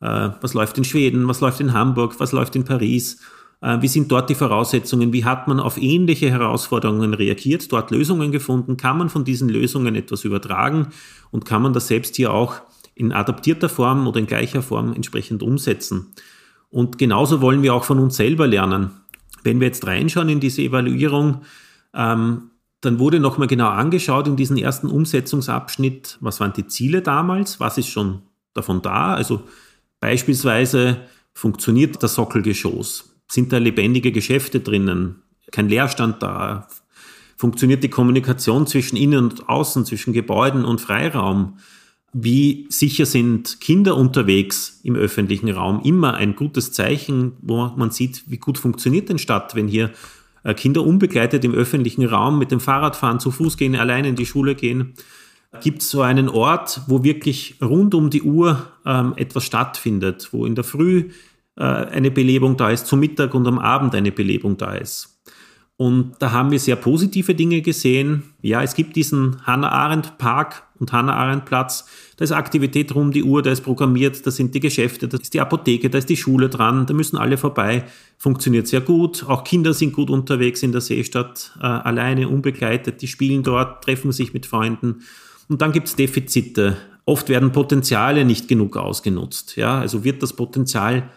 Äh, 0.00 0.30
was 0.40 0.54
läuft 0.54 0.76
in 0.76 0.84
Schweden, 0.84 1.28
was 1.28 1.40
läuft 1.40 1.60
in 1.60 1.72
Hamburg, 1.72 2.18
was 2.18 2.32
läuft 2.32 2.56
in 2.56 2.64
Paris? 2.64 3.20
Äh, 3.60 3.80
wie 3.80 3.88
sind 3.88 4.10
dort 4.10 4.28
die 4.28 4.34
Voraussetzungen? 4.34 5.12
Wie 5.12 5.24
hat 5.24 5.46
man 5.46 5.60
auf 5.60 5.78
ähnliche 5.80 6.28
Herausforderungen 6.28 7.14
reagiert, 7.14 7.70
dort 7.72 7.92
Lösungen 7.92 8.32
gefunden? 8.32 8.76
Kann 8.76 8.98
man 8.98 9.10
von 9.10 9.24
diesen 9.24 9.48
Lösungen 9.48 9.94
etwas 9.94 10.24
übertragen? 10.24 10.88
Und 11.30 11.44
kann 11.44 11.62
man 11.62 11.72
das 11.72 11.86
selbst 11.86 12.16
hier 12.16 12.32
auch 12.32 12.56
in 12.96 13.12
adaptierter 13.12 13.68
Form 13.68 14.08
oder 14.08 14.18
in 14.18 14.26
gleicher 14.26 14.62
Form 14.62 14.92
entsprechend 14.92 15.42
umsetzen? 15.44 16.12
Und 16.74 16.98
genauso 16.98 17.40
wollen 17.40 17.62
wir 17.62 17.72
auch 17.72 17.84
von 17.84 18.00
uns 18.00 18.16
selber 18.16 18.48
lernen. 18.48 18.90
Wenn 19.44 19.60
wir 19.60 19.68
jetzt 19.68 19.86
reinschauen 19.86 20.28
in 20.28 20.40
diese 20.40 20.60
Evaluierung, 20.60 21.42
ähm, 21.94 22.50
dann 22.80 22.98
wurde 22.98 23.20
nochmal 23.20 23.46
genau 23.46 23.68
angeschaut 23.68 24.26
in 24.26 24.34
diesem 24.34 24.56
ersten 24.56 24.88
Umsetzungsabschnitt, 24.88 26.18
was 26.20 26.40
waren 26.40 26.52
die 26.52 26.66
Ziele 26.66 27.00
damals, 27.00 27.60
was 27.60 27.78
ist 27.78 27.90
schon 27.90 28.22
davon 28.54 28.82
da. 28.82 29.14
Also 29.14 29.44
beispielsweise 30.00 31.02
funktioniert 31.32 32.02
das 32.02 32.16
Sockelgeschoss, 32.16 33.14
sind 33.30 33.52
da 33.52 33.58
lebendige 33.58 34.10
Geschäfte 34.10 34.58
drinnen? 34.58 35.22
Kein 35.52 35.68
Leerstand 35.68 36.24
da? 36.24 36.66
Funktioniert 37.36 37.84
die 37.84 37.88
Kommunikation 37.88 38.66
zwischen 38.66 38.96
innen 38.96 39.30
und 39.30 39.48
außen, 39.48 39.86
zwischen 39.86 40.12
Gebäuden 40.12 40.64
und 40.64 40.80
Freiraum? 40.80 41.58
Wie 42.16 42.66
sicher 42.68 43.06
sind 43.06 43.60
Kinder 43.60 43.96
unterwegs 43.96 44.78
im 44.84 44.94
öffentlichen 44.94 45.50
Raum? 45.50 45.80
Immer 45.82 46.14
ein 46.14 46.36
gutes 46.36 46.70
Zeichen, 46.70 47.32
wo 47.42 47.72
man 47.76 47.90
sieht, 47.90 48.22
wie 48.28 48.38
gut 48.38 48.56
funktioniert 48.56 49.08
denn 49.08 49.18
Stadt, 49.18 49.56
wenn 49.56 49.66
hier 49.66 49.90
äh, 50.44 50.54
Kinder 50.54 50.86
unbegleitet 50.86 51.44
im 51.44 51.52
öffentlichen 51.52 52.06
Raum 52.06 52.38
mit 52.38 52.52
dem 52.52 52.60
Fahrrad 52.60 52.94
fahren, 52.94 53.18
zu 53.18 53.32
Fuß 53.32 53.56
gehen, 53.56 53.74
allein 53.74 54.04
in 54.04 54.14
die 54.14 54.26
Schule 54.26 54.54
gehen. 54.54 54.94
Gibt 55.60 55.82
es 55.82 55.90
so 55.90 56.02
einen 56.02 56.28
Ort, 56.28 56.82
wo 56.86 57.02
wirklich 57.02 57.56
rund 57.60 57.96
um 57.96 58.10
die 58.10 58.22
Uhr 58.22 58.64
ähm, 58.86 59.14
etwas 59.16 59.44
stattfindet, 59.44 60.28
wo 60.30 60.46
in 60.46 60.54
der 60.54 60.64
Früh 60.64 61.10
äh, 61.56 61.64
eine 61.64 62.12
Belebung 62.12 62.56
da 62.56 62.70
ist, 62.70 62.86
zum 62.86 63.00
Mittag 63.00 63.34
und 63.34 63.46
am 63.48 63.58
Abend 63.58 63.92
eine 63.94 64.12
Belebung 64.12 64.56
da 64.56 64.74
ist. 64.74 65.20
Und 65.76 66.14
da 66.20 66.30
haben 66.30 66.52
wir 66.52 66.60
sehr 66.60 66.76
positive 66.76 67.34
Dinge 67.34 67.60
gesehen. 67.60 68.22
Ja, 68.40 68.62
es 68.62 68.74
gibt 68.74 68.94
diesen 68.94 69.44
Hannah 69.44 69.70
Arendt 69.70 70.18
Park 70.18 70.62
und 70.84 70.92
Hannah 70.92 71.16
Arendt 71.16 71.46
Platz. 71.46 71.86
Da 72.18 72.24
ist 72.24 72.32
Aktivität 72.32 72.94
rund 72.94 73.14
die 73.14 73.24
Uhr, 73.24 73.42
da 73.42 73.50
ist 73.50 73.62
programmiert, 73.62 74.26
da 74.26 74.30
sind 74.30 74.54
die 74.54 74.60
Geschäfte, 74.60 75.08
da 75.08 75.16
ist 75.16 75.32
die 75.32 75.40
Apotheke, 75.40 75.88
da 75.88 75.96
ist 75.96 76.10
die 76.10 76.16
Schule 76.16 76.50
dran, 76.50 76.84
da 76.84 76.92
müssen 76.92 77.16
alle 77.16 77.38
vorbei. 77.38 77.86
Funktioniert 78.18 78.68
sehr 78.68 78.82
gut. 78.82 79.24
Auch 79.26 79.44
Kinder 79.44 79.72
sind 79.72 79.94
gut 79.94 80.10
unterwegs 80.10 80.62
in 80.62 80.72
der 80.72 80.82
Seestadt, 80.82 81.52
äh, 81.58 81.64
alleine, 81.64 82.28
unbegleitet. 82.28 83.00
Die 83.00 83.08
spielen 83.08 83.42
dort, 83.42 83.82
treffen 83.82 84.12
sich 84.12 84.34
mit 84.34 84.44
Freunden. 84.44 85.02
Und 85.48 85.62
dann 85.62 85.72
gibt 85.72 85.88
es 85.88 85.96
Defizite. 85.96 86.76
Oft 87.06 87.30
werden 87.30 87.52
Potenziale 87.52 88.26
nicht 88.26 88.46
genug 88.46 88.76
ausgenutzt. 88.76 89.56
Ja, 89.56 89.78
also 89.78 90.04
wird 90.04 90.22
das 90.22 90.34
Potenzial 90.34 91.08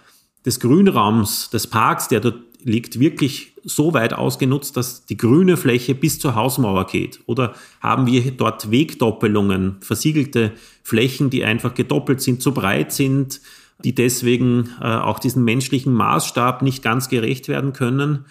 des 0.46 0.62
Grünraums, 0.62 1.50
des 1.50 1.68
Parks, 1.68 2.08
der 2.08 2.22
dort 2.22 2.47
liegt, 2.68 3.00
wirklich 3.00 3.54
so 3.64 3.94
weit 3.94 4.14
ausgenutzt, 4.14 4.78
dass 4.78 5.06
die 5.06 5.18
grüne 5.18 5.58
Fläche 5.58 5.96
bis 5.96 6.20
zur 6.20 6.36
Hausmauer 6.36 6.86
geht? 6.88 7.22
Oder 7.26 7.54
haben 7.82 8.06
wir 8.08 8.32
dort 8.32 8.72
Wegdoppelungen, 8.72 9.78
versiegelte 9.80 10.52
Flächen, 10.84 11.30
die 11.30 11.44
einfach 11.44 11.74
gedoppelt 11.74 12.22
sind, 12.22 12.42
zu 12.42 12.54
breit 12.54 12.92
sind, 12.92 13.42
die 13.84 13.96
deswegen 13.96 14.70
äh, 14.82 14.86
auch 14.86 15.20
diesem 15.20 15.44
menschlichen 15.44 15.94
Maßstab 15.94 16.62
nicht 16.62 16.84
ganz 16.84 17.10
gerecht 17.10 17.48
werden 17.48 17.74
können? 17.74 18.26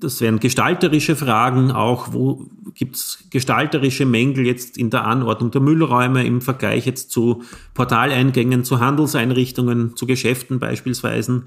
Das 0.00 0.20
wären 0.20 0.38
gestalterische 0.38 1.16
Fragen 1.16 1.70
auch, 1.72 2.12
wo 2.12 2.48
Gibt 2.74 2.94
es 2.94 3.24
gestalterische 3.30 4.06
Mängel 4.06 4.46
jetzt 4.46 4.78
in 4.78 4.90
der 4.90 5.04
Anordnung 5.04 5.50
der 5.50 5.60
Müllräume 5.60 6.24
im 6.24 6.40
Vergleich 6.40 6.86
jetzt 6.86 7.10
zu 7.10 7.42
Portaleingängen, 7.74 8.62
zu 8.62 8.78
Handelseinrichtungen, 8.78 9.96
zu 9.96 10.06
Geschäften 10.06 10.60
beispielsweise? 10.60 11.42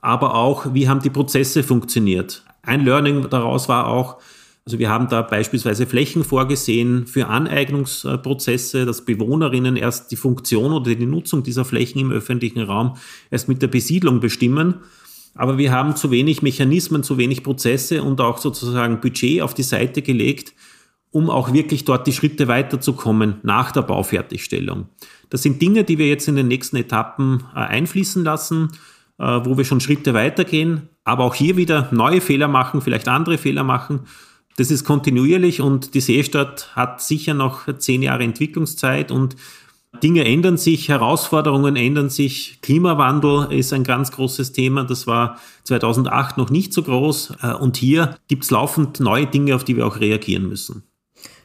Aber 0.00 0.34
auch, 0.34 0.74
wie 0.74 0.88
haben 0.88 1.00
die 1.00 1.10
Prozesse 1.10 1.62
funktioniert? 1.62 2.44
Ein 2.62 2.84
Learning 2.84 3.28
daraus 3.30 3.68
war 3.68 3.86
auch, 3.86 4.18
also 4.64 4.80
wir 4.80 4.90
haben 4.90 5.08
da 5.08 5.22
beispielsweise 5.22 5.86
Flächen 5.86 6.24
vorgesehen 6.24 7.06
für 7.06 7.28
Aneignungsprozesse, 7.28 8.84
dass 8.84 9.04
Bewohnerinnen 9.04 9.76
erst 9.76 10.10
die 10.10 10.16
Funktion 10.16 10.72
oder 10.72 10.92
die 10.94 11.06
Nutzung 11.06 11.44
dieser 11.44 11.64
Flächen 11.64 12.00
im 12.00 12.10
öffentlichen 12.10 12.62
Raum 12.62 12.96
erst 13.30 13.48
mit 13.48 13.62
der 13.62 13.68
Besiedlung 13.68 14.18
bestimmen. 14.18 14.80
Aber 15.36 15.58
wir 15.58 15.70
haben 15.70 15.94
zu 15.94 16.10
wenig 16.10 16.42
Mechanismen, 16.42 17.04
zu 17.04 17.18
wenig 17.18 17.44
Prozesse 17.44 18.02
und 18.02 18.20
auch 18.20 18.38
sozusagen 18.38 19.00
Budget 19.00 19.42
auf 19.42 19.54
die 19.54 19.62
Seite 19.62 20.02
gelegt, 20.02 20.54
um 21.12 21.30
auch 21.30 21.52
wirklich 21.52 21.84
dort 21.84 22.06
die 22.06 22.12
Schritte 22.12 22.48
weiterzukommen 22.48 23.36
nach 23.42 23.70
der 23.70 23.82
Baufertigstellung. 23.82 24.88
Das 25.30 25.42
sind 25.42 25.62
Dinge, 25.62 25.84
die 25.84 25.98
wir 25.98 26.08
jetzt 26.08 26.26
in 26.26 26.36
den 26.36 26.48
nächsten 26.48 26.76
Etappen 26.76 27.44
äh, 27.54 27.60
einfließen 27.60 28.24
lassen, 28.24 28.70
wo 29.18 29.56
wir 29.56 29.64
schon 29.64 29.80
Schritte 29.80 30.14
weitergehen, 30.14 30.88
aber 31.04 31.24
auch 31.24 31.34
hier 31.34 31.56
wieder 31.56 31.88
neue 31.90 32.20
Fehler 32.20 32.48
machen, 32.48 32.82
vielleicht 32.82 33.08
andere 33.08 33.38
Fehler 33.38 33.64
machen 33.64 34.00
das 34.56 34.70
ist 34.70 34.84
kontinuierlich 34.84 35.60
und 35.60 35.94
die 35.94 36.00
Seestadt 36.00 36.74
hat 36.74 37.02
sicher 37.02 37.34
noch 37.34 37.66
zehn 37.78 38.02
Jahre 38.02 38.24
Entwicklungszeit 38.24 39.10
und 39.10 39.36
Dinge 40.02 40.24
ändern 40.24 40.58
sich, 40.58 40.88
Herausforderungen 40.88 41.76
ändern 41.76 42.10
sich. 42.10 42.58
Klimawandel 42.60 43.50
ist 43.52 43.72
ein 43.72 43.84
ganz 43.84 44.12
großes 44.12 44.52
Thema. 44.52 44.84
Das 44.84 45.06
war 45.06 45.38
2008 45.64 46.36
noch 46.36 46.50
nicht 46.50 46.74
so 46.74 46.82
groß. 46.82 47.34
Äh, 47.42 47.54
und 47.54 47.78
hier 47.78 48.18
gibt 48.28 48.44
es 48.44 48.50
laufend 48.50 49.00
neue 49.00 49.26
Dinge, 49.26 49.54
auf 49.54 49.64
die 49.64 49.74
wir 49.76 49.86
auch 49.86 49.98
reagieren 49.98 50.48
müssen. 50.48 50.82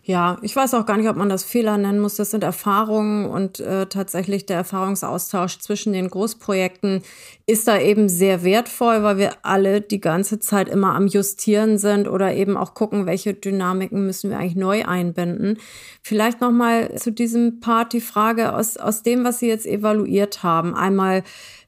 Ja, 0.03 0.39
ich 0.41 0.55
weiß 0.55 0.73
auch 0.73 0.87
gar 0.87 0.97
nicht, 0.97 1.09
ob 1.09 1.15
man 1.15 1.29
das 1.29 1.43
Fehler 1.43 1.77
nennen 1.77 1.99
muss. 1.99 2.15
Das 2.15 2.31
sind 2.31 2.43
Erfahrungen 2.43 3.27
und 3.27 3.59
äh, 3.59 3.85
tatsächlich 3.85 4.47
der 4.47 4.57
Erfahrungsaustausch 4.57 5.59
zwischen 5.59 5.93
den 5.93 6.09
Großprojekten 6.09 7.03
ist 7.45 7.67
da 7.67 7.79
eben 7.79 8.09
sehr 8.09 8.43
wertvoll, 8.43 9.03
weil 9.03 9.17
wir 9.17 9.33
alle 9.43 9.79
die 9.79 10.01
ganze 10.01 10.39
Zeit 10.39 10.69
immer 10.69 10.95
am 10.95 11.05
Justieren 11.05 11.77
sind 11.77 12.07
oder 12.07 12.33
eben 12.33 12.57
auch 12.57 12.73
gucken, 12.73 13.05
welche 13.05 13.35
Dynamiken 13.35 14.03
müssen 14.07 14.31
wir 14.31 14.39
eigentlich 14.39 14.55
neu 14.55 14.85
einbinden. 14.85 15.59
Vielleicht 16.01 16.41
noch 16.41 16.51
mal 16.51 16.95
zu 16.95 17.11
diesem 17.11 17.59
Part 17.59 17.93
die 17.93 18.01
Frage 18.01 18.55
aus 18.55 18.77
aus 18.77 19.03
dem, 19.03 19.23
was 19.23 19.37
Sie 19.37 19.47
jetzt 19.47 19.67
evaluiert 19.67 20.41
haben. 20.41 20.73
Einmal 20.73 21.23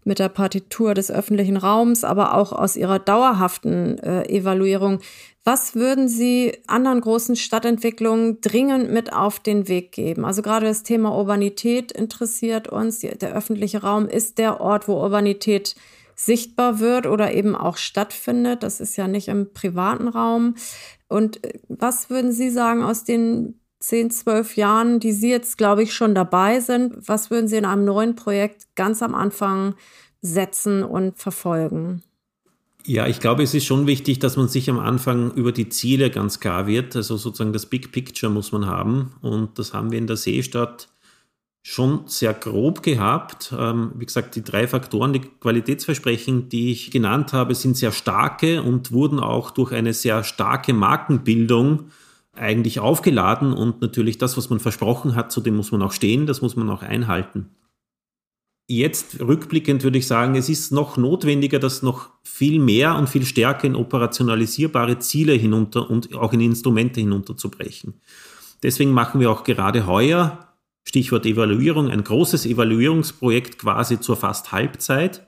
mit 0.06 0.20
der 0.20 0.30
Partitur 0.30 0.94
des 0.94 1.12
öffentlichen 1.12 1.58
Raums, 1.58 2.04
aber 2.04 2.36
auch 2.36 2.52
aus 2.52 2.76
Ihrer 2.76 3.00
dauerhaften 3.00 4.00
äh, 4.00 4.28
Evaluierung. 4.28 5.00
Was 5.46 5.76
würden 5.76 6.08
Sie 6.08 6.58
anderen 6.68 7.02
großen 7.02 7.36
Stadtentwicklungen 7.36 8.40
dringend 8.40 8.92
mit 8.92 9.12
auf 9.12 9.40
den 9.40 9.68
Weg 9.68 9.92
geben? 9.92 10.24
Also 10.24 10.42
gerade 10.42 10.68
das 10.68 10.84
Thema 10.84 11.14
Urbanität 11.14 11.92
interessiert 11.92 12.70
uns. 12.70 13.00
Der 13.00 13.34
öffentliche 13.34 13.82
Raum 13.82 14.08
ist 14.08 14.38
der 14.38 14.62
Ort, 14.62 14.88
wo 14.88 15.02
Urbanität 15.02 15.76
sichtbar 16.16 16.80
wird 16.80 17.08
oder 17.08 17.34
eben 17.34 17.56
auch 17.56 17.76
stattfindet. 17.76 18.64
Das 18.64 18.80
ist 18.80 18.96
ja 18.96 19.10
nicht 19.10 19.28
im 19.28 19.52
privaten 19.54 20.08
Raum. 20.08 20.56
Und 21.10 21.44
äh, 21.44 21.60
was 21.68 22.10
würden 22.10 22.32
Sie 22.32 22.50
sagen 22.50 22.82
aus 22.82 23.04
den 23.04 23.60
zehn, 23.80 24.12
zwölf 24.12 24.56
Jahren, 24.56 25.02
die 25.02 25.12
Sie 25.12 25.30
jetzt, 25.30 25.58
glaube 25.58 25.84
ich, 25.84 25.94
schon 25.94 26.16
dabei 26.16 26.62
sind? 26.62 26.96
Was 27.08 27.30
würden 27.30 27.50
Sie 27.50 27.58
in 27.58 27.66
einem 27.66 27.84
neuen 27.84 28.16
Projekt 28.16 28.76
ganz 28.76 29.02
am 29.04 29.14
Anfang 29.14 29.76
setzen 30.22 30.84
und 30.84 31.18
verfolgen? 31.18 32.02
Ja, 32.86 33.08
ich 33.08 33.22
glaube, 33.22 33.44
es 33.44 33.54
ist 33.54 33.66
schon 33.66 33.88
wichtig, 33.88 34.20
dass 34.20 34.36
man 34.36 34.50
sich 34.50 34.70
am 34.70 34.80
Anfang 34.80 35.32
über 35.36 35.54
die 35.54 35.70
Ziele 35.70 36.10
ganz 36.10 36.42
klar 36.42 36.68
wird. 36.68 36.96
Also 36.98 37.16
sozusagen 37.16 37.54
das 37.54 37.66
Big 37.66 37.94
Picture 37.94 38.32
muss 38.32 38.52
man 38.52 38.66
haben. 38.66 39.14
Und 39.22 39.58
das 39.58 39.74
haben 39.74 39.92
wir 39.92 40.00
in 40.00 40.08
der 40.08 40.18
Seestadt 40.18 40.90
schon 41.62 42.02
sehr 42.08 42.34
grob 42.34 42.84
gehabt. 42.84 43.54
Ähm, 43.58 43.94
wie 43.96 44.06
gesagt, 44.06 44.36
die 44.36 44.44
drei 44.44 44.68
Faktoren, 44.68 45.14
die 45.14 45.22
Qualitätsversprechen, 45.22 46.50
die 46.50 46.72
ich 46.74 46.92
genannt 46.92 47.32
habe, 47.32 47.56
sind 47.56 47.78
sehr 47.78 47.94
starke 47.94 48.62
und 48.62 48.92
wurden 48.92 49.22
auch 49.22 49.52
durch 49.52 49.72
eine 49.72 49.94
sehr 49.94 50.26
starke 50.26 50.74
Markenbildung 50.74 51.86
eigentlich 52.34 52.82
aufgeladen. 52.82 53.54
Und 53.54 53.82
natürlich 53.82 54.18
das, 54.18 54.36
was 54.36 54.50
man 54.50 54.60
versprochen 54.60 55.16
hat, 55.16 55.32
zu 55.32 55.40
dem 55.40 55.56
muss 55.56 55.72
man 55.72 55.82
auch 55.82 55.94
stehen, 55.94 56.26
das 56.26 56.42
muss 56.42 56.58
man 56.58 56.70
auch 56.70 56.82
einhalten. 56.82 57.50
Jetzt 58.68 59.20
rückblickend 59.20 59.84
würde 59.84 59.98
ich 59.98 60.08
sagen, 60.08 60.36
es 60.36 60.48
ist 60.48 60.72
noch 60.72 60.96
notwendiger, 60.96 61.60
das 61.60 61.82
noch 61.82 62.10
viel 62.24 62.60
mehr 62.60 62.96
und 62.96 63.10
viel 63.10 63.26
stärker 63.26 63.68
in 63.68 63.76
operationalisierbare 63.76 65.00
Ziele 65.00 65.34
hinunter 65.34 65.90
und 65.90 66.16
auch 66.16 66.32
in 66.32 66.40
Instrumente 66.40 67.02
hinunterzubrechen. 67.02 67.96
Deswegen 68.64 68.92
machen 68.92 69.20
wir 69.20 69.30
auch 69.30 69.44
gerade 69.44 69.86
heuer, 69.86 70.48
Stichwort 70.86 71.26
Evaluierung, 71.26 71.90
ein 71.90 72.04
großes 72.04 72.46
Evaluierungsprojekt 72.46 73.60
quasi 73.60 74.00
zur 74.00 74.16
fast 74.16 74.54
Halbzeit, 74.54 75.28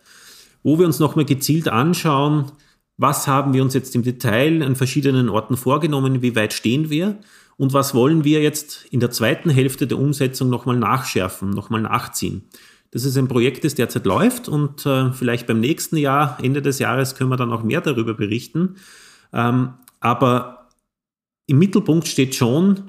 wo 0.63 0.79
wir 0.79 0.85
uns 0.85 0.99
nochmal 0.99 1.25
gezielt 1.25 1.67
anschauen, 1.67 2.51
was 2.97 3.27
haben 3.27 3.53
wir 3.53 3.61
uns 3.61 3.73
jetzt 3.73 3.93
im 3.95 4.03
Detail 4.03 4.63
an 4.63 4.77
verschiedenen 4.77 5.27
Orten 5.27 5.57
vorgenommen, 5.57 6.21
wie 6.21 6.35
weit 6.35 6.53
stehen 6.53 6.89
wir 6.89 7.17
und 7.57 7.73
was 7.73 7.93
wollen 7.93 8.23
wir 8.23 8.41
jetzt 8.41 8.85
in 8.91 9.01
der 9.01 9.11
zweiten 9.11 9.49
Hälfte 9.49 9.87
der 9.87 9.99
Umsetzung 9.99 10.49
nochmal 10.49 10.77
nachschärfen, 10.77 11.49
nochmal 11.49 11.81
nachziehen. 11.81 12.43
Das 12.95 13.03
ist 13.03 13.17
ein 13.17 13.27
Projekt, 13.27 13.65
das 13.65 13.75
derzeit 13.75 14.05
läuft 14.05 14.47
und 14.47 14.85
äh, 14.85 15.11
vielleicht 15.11 15.47
beim 15.47 15.59
nächsten 15.59 15.97
Jahr, 15.97 16.37
Ende 16.41 16.61
des 16.61 16.79
Jahres, 16.79 17.15
können 17.15 17.29
wir 17.29 17.35
dann 17.35 17.51
auch 17.51 17.61
mehr 17.61 17.81
darüber 17.81 18.13
berichten. 18.13 18.75
Ähm, 19.33 19.73
aber 19.99 20.69
im 21.45 21.59
Mittelpunkt 21.59 22.07
steht 22.07 22.35
schon, 22.35 22.83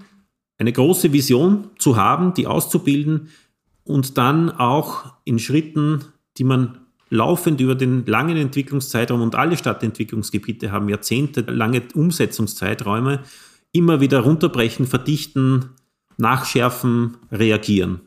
eine 0.59 0.73
große 0.73 1.13
Vision 1.13 1.71
zu 1.81 1.97
haben, 1.97 2.35
die 2.35 2.47
auszubilden 2.47 3.31
und 3.83 4.17
dann 4.17 4.53
auch 4.53 5.13
in 5.25 5.41
Schritten, 5.41 6.05
die 6.39 6.45
man 6.45 6.79
laufend 7.11 7.61
über 7.61 7.75
den 7.75 8.07
langen 8.07 8.37
Entwicklungszeitraum 8.37 9.23
und 9.23 9.35
alle 9.35 9.57
Stadtentwicklungsgebiete 9.57 10.71
haben 10.71 10.89
jahrzehntelange 10.89 11.83
Umsetzungszeiträume, 11.95 13.25
immer 13.73 14.01
wieder 14.01 14.21
runterbrechen, 14.21 14.87
verdichten, 14.87 15.71
nachschärfen, 16.17 17.17
reagieren. 17.33 18.03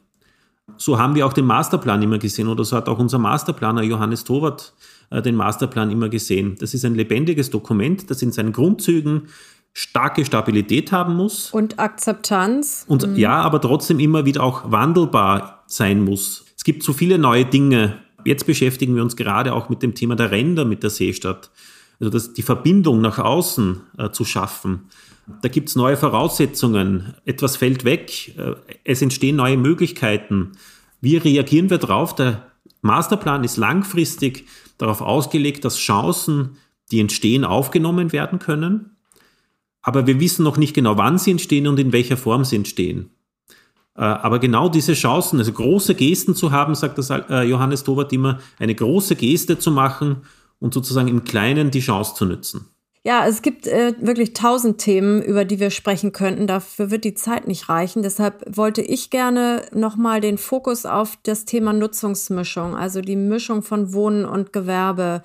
So 0.78 0.98
haben 1.00 1.16
wir 1.16 1.26
auch 1.26 1.34
den 1.34 1.46
Masterplan 1.46 2.02
immer 2.02 2.18
gesehen 2.18 2.48
oder 2.48 2.64
so 2.64 2.76
hat 2.76 2.90
auch 2.90 3.00
unser 3.00 3.20
Masterplaner 3.20 3.84
Johannes 3.84 4.24
Towert 4.24 4.74
äh, 5.10 5.22
den 5.22 5.36
Masterplan 5.36 5.92
immer 5.92 6.10
gesehen. 6.10 6.56
Das 6.60 6.74
ist 6.74 6.86
ein 6.86 6.96
lebendiges 6.96 7.50
Dokument, 7.50 8.10
das 8.10 8.22
in 8.22 8.32
seinen 8.32 8.52
Grundzügen 8.52 9.28
starke 9.74 10.26
Stabilität 10.26 10.92
haben 10.92 11.16
muss. 11.16 11.52
Und 11.52 11.80
Akzeptanz. 11.80 12.86
Und 12.88 13.08
mhm. 13.08 13.16
ja, 13.16 13.42
aber 13.42 13.62
trotzdem 13.62 14.00
immer 14.00 14.26
wieder 14.26 14.44
auch 14.44 14.72
wandelbar 14.72 15.64
sein 15.68 16.04
muss. 16.04 16.46
Es 16.58 16.64
gibt 16.64 16.84
so 16.84 16.94
viele 16.94 17.18
neue 17.18 17.46
Dinge. 17.46 18.00
Jetzt 18.26 18.46
beschäftigen 18.46 18.96
wir 18.96 19.04
uns 19.04 19.16
gerade 19.16 19.54
auch 19.54 19.70
mit 19.70 19.82
dem 19.82 19.96
Thema 19.96 20.16
der 20.16 20.32
Ränder 20.32 20.66
mit 20.66 20.84
der 20.84 20.90
Seestadt. 20.90 21.50
Also 22.00 22.12
das, 22.12 22.34
die 22.34 22.42
Verbindung 22.42 23.02
nach 23.02 23.20
außen 23.20 23.82
äh, 23.98 24.10
zu 24.12 24.24
schaffen. 24.26 24.90
Da 25.42 25.50
gibt 25.50 25.70
es 25.70 25.76
neue 25.76 25.98
Voraussetzungen. 25.98 27.14
Etwas 27.26 27.58
fällt 27.58 27.84
weg. 27.84 28.38
Äh, 28.38 28.56
es 28.84 29.02
entstehen 29.02 29.36
neue 29.36 29.58
Möglichkeiten. 29.58 30.54
Wie 31.02 31.18
reagieren 31.18 31.70
wir 31.70 31.78
darauf? 31.78 32.16
Der 32.16 32.48
Masterplan 32.82 33.44
ist 33.44 33.58
langfristig 33.58 34.48
darauf 34.78 35.02
ausgelegt, 35.02 35.66
dass 35.66 35.78
Chancen, 35.78 36.58
die 36.92 37.00
entstehen, 37.00 37.44
aufgenommen 37.46 38.12
werden 38.14 38.40
können. 38.40 38.98
Aber 39.82 40.08
wir 40.08 40.20
wissen 40.20 40.44
noch 40.44 40.58
nicht 40.58 40.74
genau, 40.74 40.98
wann 40.98 41.18
sie 41.18 41.32
entstehen 41.32 41.68
und 41.68 41.80
in 41.80 41.92
welcher 41.92 42.18
Form 42.18 42.46
sie 42.46 42.56
entstehen. 42.56 43.10
Äh, 43.96 44.04
aber 44.04 44.40
genau 44.40 44.70
diese 44.70 44.94
Chancen, 44.94 45.40
also 45.40 45.52
große 45.52 45.96
Gesten 45.96 46.34
zu 46.34 46.52
haben, 46.52 46.76
sagt 46.76 46.98
das 46.98 47.10
äh, 47.10 47.44
Johannes 47.44 47.84
Towert 47.84 48.14
immer, 48.14 48.40
eine 48.58 48.74
große 48.74 49.18
Geste 49.18 49.60
zu 49.60 49.72
machen 49.72 50.22
und 50.60 50.74
sozusagen 50.74 51.08
im 51.08 51.24
Kleinen 51.24 51.72
die 51.72 51.80
Chance 51.80 52.15
zu 52.15 52.26
nützen. 52.26 52.69
Ja, 53.04 53.26
es 53.26 53.41
gibt 53.41 53.65
äh, 53.65 53.93
wirklich 54.02 54.34
tausend 54.34 54.80
Themen, 54.80 55.22
über 55.22 55.45
die 55.45 55.60
wir 55.62 55.69
sprechen 55.69 56.12
könnten. 56.12 56.48
Dafür 56.48 56.91
wird 56.91 57.06
die 57.06 57.13
Zeit 57.13 57.48
nicht 57.48 57.69
reichen. 57.69 58.04
Deshalb 58.04 58.43
wollte 58.58 58.82
ich 58.82 59.10
gerne 59.10 59.63
nochmal 59.74 60.19
den 60.19 60.38
Fokus 60.38 60.86
auf 60.86 61.17
das 61.24 61.45
Thema 61.45 61.72
Nutzungsmischung, 61.72 62.76
also 62.76 63.00
die 63.00 63.15
Mischung 63.15 63.63
von 63.63 63.93
Wohnen 63.93 64.26
und 64.26 64.52
Gewerbe 64.52 65.24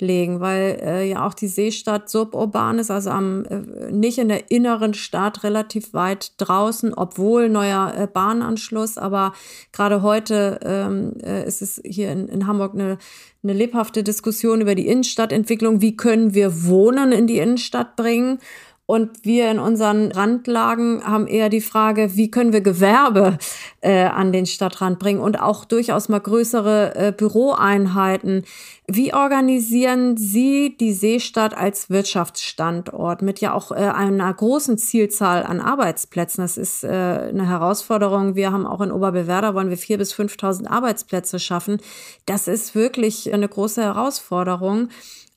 legen, 0.00 0.40
weil 0.40 0.78
äh, 0.82 1.08
ja 1.08 1.26
auch 1.26 1.34
die 1.34 1.48
Seestadt 1.48 2.10
suburban 2.10 2.78
ist, 2.78 2.90
also 2.90 3.10
am, 3.10 3.44
äh, 3.46 3.90
nicht 3.90 4.18
in 4.18 4.28
der 4.28 4.50
inneren 4.50 4.94
Stadt, 4.94 5.42
relativ 5.42 5.94
weit 5.94 6.32
draußen, 6.38 6.92
obwohl 6.92 7.48
neuer 7.48 7.94
äh, 7.96 8.06
Bahnanschluss. 8.06 8.98
Aber 8.98 9.32
gerade 9.72 10.02
heute 10.02 10.60
ähm, 10.62 11.14
äh, 11.22 11.46
ist 11.46 11.62
es 11.62 11.80
hier 11.84 12.12
in, 12.12 12.28
in 12.28 12.46
Hamburg 12.46 12.74
eine, 12.74 12.98
eine 13.42 13.52
lebhafte 13.52 14.02
Diskussion 14.02 14.60
über 14.60 14.74
die 14.74 14.86
Innenstadtentwicklung. 14.86 15.80
Wie 15.80 15.96
können 15.96 16.34
wir 16.34 16.64
Wohnen 16.64 17.12
in 17.12 17.26
die 17.26 17.38
Innenstadt 17.38 17.96
bringen? 17.96 18.38
Und 18.86 19.24
wir 19.24 19.50
in 19.50 19.58
unseren 19.58 20.12
Randlagen 20.12 21.04
haben 21.04 21.26
eher 21.26 21.48
die 21.48 21.60
Frage, 21.60 22.14
wie 22.14 22.30
können 22.30 22.52
wir 22.52 22.60
Gewerbe 22.60 23.36
äh, 23.80 24.04
an 24.04 24.32
den 24.32 24.46
Stadtrand 24.46 25.00
bringen 25.00 25.18
und 25.18 25.40
auch 25.40 25.64
durchaus 25.64 26.08
mal 26.08 26.20
größere 26.20 26.94
äh, 26.94 27.12
Büroeinheiten. 27.12 28.44
Wie 28.86 29.12
organisieren 29.12 30.16
Sie 30.16 30.76
die 30.78 30.92
Seestadt 30.92 31.56
als 31.56 31.90
Wirtschaftsstandort 31.90 33.22
mit 33.22 33.40
ja 33.40 33.54
auch 33.54 33.72
äh, 33.72 33.74
einer 33.74 34.32
großen 34.32 34.78
Zielzahl 34.78 35.42
an 35.42 35.60
Arbeitsplätzen? 35.60 36.42
Das 36.42 36.56
ist 36.56 36.84
äh, 36.84 36.88
eine 36.88 37.48
Herausforderung. 37.48 38.36
Wir 38.36 38.52
haben 38.52 38.66
auch 38.66 38.80
in 38.80 38.92
Oberbewerder 38.92 39.54
wollen 39.56 39.70
wir 39.70 39.78
vier 39.78 39.98
bis 39.98 40.14
5.000 40.14 40.68
Arbeitsplätze 40.68 41.40
schaffen. 41.40 41.78
Das 42.24 42.46
ist 42.46 42.76
wirklich 42.76 43.34
eine 43.34 43.48
große 43.48 43.82
Herausforderung 43.82 44.90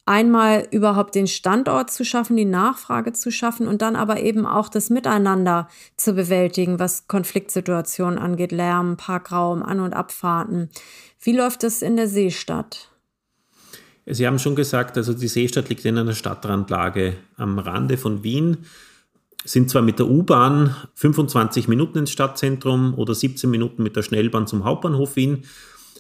einmal 0.09 0.67
überhaupt 0.71 1.13
den 1.13 1.27
Standort 1.27 1.91
zu 1.91 2.03
schaffen, 2.03 2.35
die 2.35 2.43
Nachfrage 2.43 3.13
zu 3.13 3.31
schaffen 3.31 3.67
und 3.67 3.83
dann 3.83 3.95
aber 3.95 4.19
eben 4.19 4.47
auch 4.47 4.67
das 4.67 4.89
Miteinander 4.89 5.69
zu 5.97 6.13
bewältigen, 6.13 6.79
was 6.79 7.07
Konfliktsituationen 7.07 8.17
angeht, 8.17 8.51
Lärm, 8.51 8.97
Parkraum, 8.97 9.61
An- 9.61 9.79
und 9.79 9.93
Abfahrten. 9.93 10.69
Wie 11.21 11.37
läuft 11.37 11.61
das 11.61 11.83
in 11.83 11.95
der 11.95 12.07
Seestadt? 12.07 12.89
Sie 14.07 14.25
haben 14.25 14.39
schon 14.39 14.55
gesagt, 14.55 14.97
also 14.97 15.13
die 15.13 15.27
Seestadt 15.27 15.69
liegt 15.69 15.85
in 15.85 15.95
einer 15.95 16.13
Stadtrandlage 16.13 17.15
am 17.37 17.59
Rande 17.59 17.97
von 17.97 18.23
Wien, 18.23 18.65
sind 19.45 19.69
zwar 19.69 19.83
mit 19.83 19.99
der 19.99 20.07
U-Bahn 20.07 20.75
25 20.95 21.67
Minuten 21.67 21.99
ins 21.99 22.11
Stadtzentrum 22.11 22.95
oder 22.95 23.13
17 23.13 23.49
Minuten 23.49 23.83
mit 23.83 23.95
der 23.95 24.01
Schnellbahn 24.01 24.47
zum 24.47 24.65
Hauptbahnhof 24.65 25.15
Wien. 25.15 25.43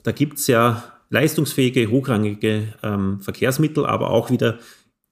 Da 0.01 0.11
gibt 0.11 0.39
es 0.39 0.47
ja 0.47 0.98
leistungsfähige, 1.09 1.89
hochrangige 1.89 2.73
ähm, 2.83 3.19
Verkehrsmittel, 3.19 3.85
aber 3.85 4.11
auch 4.11 4.29
wieder 4.29 4.59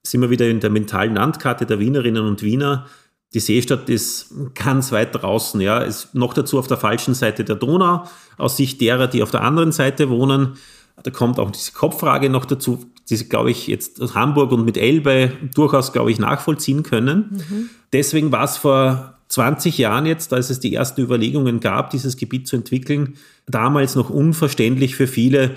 sind 0.06 0.20
wir 0.20 0.30
wieder 0.30 0.48
in 0.48 0.60
der 0.60 0.70
mentalen 0.70 1.14
Landkarte 1.14 1.66
der 1.66 1.80
Wienerinnen 1.80 2.24
und 2.24 2.42
Wiener. 2.42 2.86
Die 3.34 3.40
Seestadt 3.40 3.90
ist 3.90 4.32
ganz 4.54 4.90
weit 4.90 5.14
draußen, 5.14 5.60
ja, 5.60 5.78
ist 5.80 6.14
noch 6.14 6.32
dazu 6.32 6.58
auf 6.58 6.66
der 6.66 6.78
falschen 6.78 7.14
Seite 7.14 7.44
der 7.44 7.56
Donau, 7.56 8.04
aus 8.38 8.56
Sicht 8.56 8.80
derer, 8.80 9.06
die 9.06 9.22
auf 9.22 9.30
der 9.30 9.42
anderen 9.42 9.72
Seite 9.72 10.08
wohnen. 10.08 10.56
Da 11.02 11.10
kommt 11.10 11.38
auch 11.38 11.50
diese 11.50 11.72
Kopffrage 11.72 12.30
noch 12.30 12.46
dazu, 12.46 12.86
die 13.10 13.16
sie, 13.16 13.28
glaube 13.28 13.50
ich, 13.50 13.66
jetzt 13.66 14.00
aus 14.00 14.14
Hamburg 14.14 14.52
und 14.52 14.64
mit 14.64 14.76
Elbe 14.76 15.32
durchaus, 15.54 15.92
glaube 15.92 16.10
ich, 16.10 16.18
nachvollziehen 16.18 16.82
können. 16.82 17.44
Mhm. 17.48 17.70
Deswegen 17.92 18.32
war 18.32 18.44
es 18.44 18.56
vor 18.56 19.18
20 19.28 19.76
Jahren 19.78 20.06
jetzt, 20.06 20.32
als 20.32 20.50
es 20.50 20.60
die 20.60 20.74
ersten 20.74 21.02
Überlegungen 21.02 21.60
gab, 21.60 21.90
dieses 21.90 22.16
Gebiet 22.16 22.48
zu 22.48 22.56
entwickeln, 22.56 23.14
damals 23.46 23.94
noch 23.94 24.10
unverständlich 24.10 24.96
für 24.96 25.06
viele, 25.06 25.56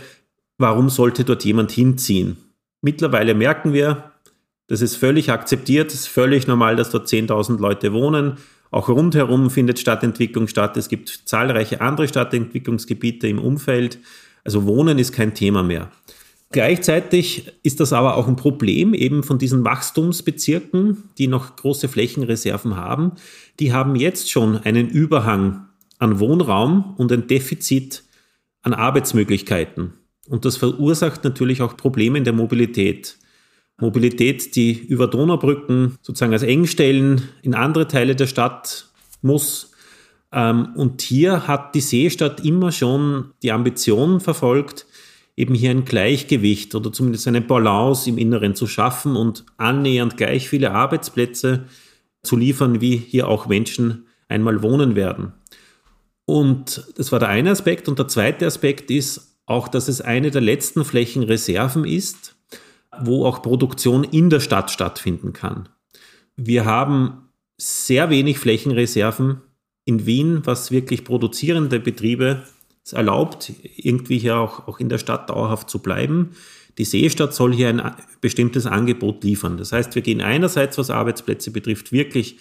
Warum 0.62 0.90
sollte 0.90 1.24
dort 1.24 1.44
jemand 1.44 1.72
hinziehen? 1.72 2.38
Mittlerweile 2.84 3.34
merken 3.34 3.74
wir, 3.74 4.12
das 4.68 4.82
ist 4.82 4.96
völlig 4.96 5.32
akzeptiert, 5.32 5.90
es 5.90 6.02
ist 6.02 6.08
völlig 6.08 6.46
normal, 6.46 6.76
dass 6.76 6.92
dort 6.92 7.08
10.000 7.08 7.60
Leute 7.60 7.94
wohnen. 7.94 8.38
Auch 8.70 8.88
rundherum 8.88 9.50
findet 9.50 9.80
Stadtentwicklung 9.80 10.48
statt. 10.48 10.78
Es 10.78 10.88
gibt 10.88 11.24
zahlreiche 11.26 11.82
andere 11.82 12.08
Stadtentwicklungsgebiete 12.08 13.28
im 13.28 13.40
Umfeld. 13.40 13.98
Also 14.44 14.68
Wohnen 14.68 15.00
ist 15.00 15.14
kein 15.14 15.34
Thema 15.34 15.64
mehr. 15.64 15.90
Gleichzeitig 16.52 17.52
ist 17.64 17.80
das 17.80 17.92
aber 17.92 18.16
auch 18.16 18.28
ein 18.28 18.36
Problem 18.36 18.94
eben 18.94 19.24
von 19.24 19.40
diesen 19.40 19.66
Wachstumsbezirken, 19.66 21.10
die 21.18 21.28
noch 21.28 21.56
große 21.56 21.88
Flächenreserven 21.88 22.76
haben. 22.76 23.14
Die 23.60 23.74
haben 23.74 23.96
jetzt 23.96 24.30
schon 24.30 24.58
einen 24.58 24.90
Überhang 24.90 25.70
an 25.98 26.20
Wohnraum 26.20 26.94
und 26.98 27.12
ein 27.12 27.26
Defizit 27.26 28.04
an 28.62 28.76
Arbeitsmöglichkeiten. 28.76 29.94
Und 30.28 30.46
das 30.46 30.58
verursacht 30.58 31.24
natürlich 31.24 31.62
auch 31.62 31.76
Probleme 31.78 32.18
in 32.18 32.24
der 32.24 32.34
Mobilität. 32.34 33.18
Mobilität, 33.80 34.56
die 34.56 34.74
über 34.74 35.08
Donaubrücken 35.08 35.98
sozusagen 36.02 36.34
als 36.34 36.44
Engstellen 36.44 37.24
in 37.42 37.56
andere 37.56 37.88
Teile 37.88 38.16
der 38.16 38.28
Stadt 38.28 38.90
muss. 39.22 39.72
Ähm, 40.32 40.70
und 40.76 41.02
hier 41.02 41.48
hat 41.48 41.76
die 41.76 41.82
Seestadt 41.82 42.46
immer 42.46 42.72
schon 42.72 43.32
die 43.42 43.52
Ambition 43.52 44.20
verfolgt, 44.20 44.86
eben 45.36 45.56
hier 45.56 45.72
ein 45.72 45.86
Gleichgewicht 45.86 46.76
oder 46.76 46.94
zumindest 46.94 47.28
eine 47.28 47.42
Balance 47.42 48.08
im 48.10 48.18
Inneren 48.18 48.54
zu 48.54 48.68
schaffen 48.68 49.16
und 49.16 49.46
annähernd 49.58 50.16
gleich 50.18 50.48
viele 50.48 50.72
Arbeitsplätze 50.72 51.66
zu 52.22 52.38
liefern, 52.38 52.82
wie 52.82 52.98
hier 52.98 53.28
auch 53.28 53.48
Menschen 53.48 54.06
einmal 54.28 54.62
wohnen 54.62 54.96
werden. 54.96 55.34
Und 56.26 56.86
das 56.96 57.12
war 57.12 57.20
der 57.20 57.30
eine 57.30 57.52
Aspekt. 57.52 57.90
Und 57.90 57.98
der 57.98 58.08
zweite 58.08 58.46
Aspekt 58.46 58.92
ist, 58.92 59.31
auch, 59.52 59.68
dass 59.68 59.88
es 59.88 60.02
eine 60.02 60.32
der 60.32 60.42
letzten 60.42 60.84
Flächenreserven 60.84 61.86
ist, 61.86 62.36
wo 63.00 63.26
auch 63.26 63.42
Produktion 63.42 64.04
in 64.04 64.30
der 64.30 64.40
Stadt 64.40 64.72
stattfinden 64.72 65.34
kann. 65.34 65.70
Wir 66.36 66.66
haben 66.66 67.30
sehr 67.58 68.10
wenig 68.10 68.40
Flächenreserven 68.40 69.42
in 69.86 70.06
Wien, 70.06 70.42
was 70.46 70.72
wirklich 70.72 71.04
produzierende 71.04 71.80
Betriebe 71.80 72.44
erlaubt, 72.92 73.54
irgendwie 73.78 74.18
hier 74.18 74.38
auch, 74.38 74.68
auch 74.68 74.80
in 74.80 74.90
der 74.90 74.98
Stadt 74.98 75.30
dauerhaft 75.30 75.70
zu 75.70 75.80
bleiben. 75.80 76.32
Die 76.78 76.86
Seestadt 76.86 77.34
soll 77.34 77.54
hier 77.54 77.70
ein 77.70 77.96
bestimmtes 78.22 78.66
Angebot 78.66 79.24
liefern. 79.24 79.58
Das 79.58 79.72
heißt, 79.72 79.94
wir 79.96 80.02
gehen 80.02 80.22
einerseits, 80.22 80.78
was 80.78 80.90
Arbeitsplätze 80.90 81.52
betrifft, 81.52 81.92
wirklich 81.92 82.38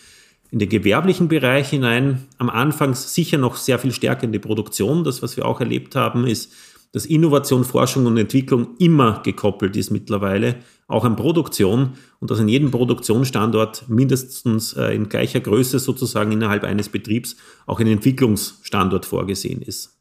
in 0.50 0.58
den 0.58 0.68
gewerblichen 0.68 1.28
Bereich 1.28 1.70
hinein. 1.70 2.26
Am 2.38 2.50
Anfang 2.50 2.94
sicher 2.94 3.38
noch 3.38 3.56
sehr 3.56 3.78
viel 3.78 3.92
stärker 3.92 4.24
in 4.24 4.32
die 4.32 4.38
Produktion. 4.38 5.04
Das, 5.04 5.22
was 5.22 5.36
wir 5.36 5.44
auch 5.44 5.60
erlebt 5.60 5.94
haben, 5.94 6.26
ist, 6.26 6.52
dass 6.92 7.06
Innovation, 7.06 7.64
Forschung 7.64 8.06
und 8.06 8.16
Entwicklung 8.16 8.76
immer 8.78 9.22
gekoppelt 9.22 9.76
ist 9.76 9.90
mittlerweile, 9.90 10.56
auch 10.88 11.04
an 11.04 11.14
Produktion 11.14 11.92
und 12.18 12.30
dass 12.30 12.40
an 12.40 12.48
jedem 12.48 12.70
Produktionsstandort 12.72 13.88
mindestens 13.88 14.72
äh, 14.72 14.94
in 14.94 15.08
gleicher 15.08 15.40
Größe 15.40 15.78
sozusagen 15.78 16.32
innerhalb 16.32 16.64
eines 16.64 16.88
Betriebs 16.88 17.36
auch 17.66 17.78
ein 17.78 17.86
Entwicklungsstandort 17.86 19.06
vorgesehen 19.06 19.62
ist. 19.62 19.98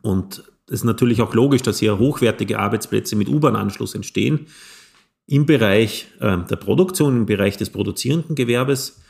Und 0.00 0.44
es 0.66 0.80
ist 0.80 0.84
natürlich 0.84 1.20
auch 1.20 1.34
logisch, 1.34 1.62
dass 1.62 1.78
hier 1.78 1.98
hochwertige 1.98 2.58
Arbeitsplätze 2.58 3.16
mit 3.16 3.28
U-Bahn-Anschluss 3.28 3.94
entstehen 3.94 4.46
im 5.26 5.44
Bereich 5.44 6.06
äh, 6.20 6.38
der 6.38 6.56
Produktion, 6.56 7.18
im 7.18 7.26
Bereich 7.26 7.58
des 7.58 7.68
produzierenden 7.68 8.34
Gewerbes. 8.34 9.00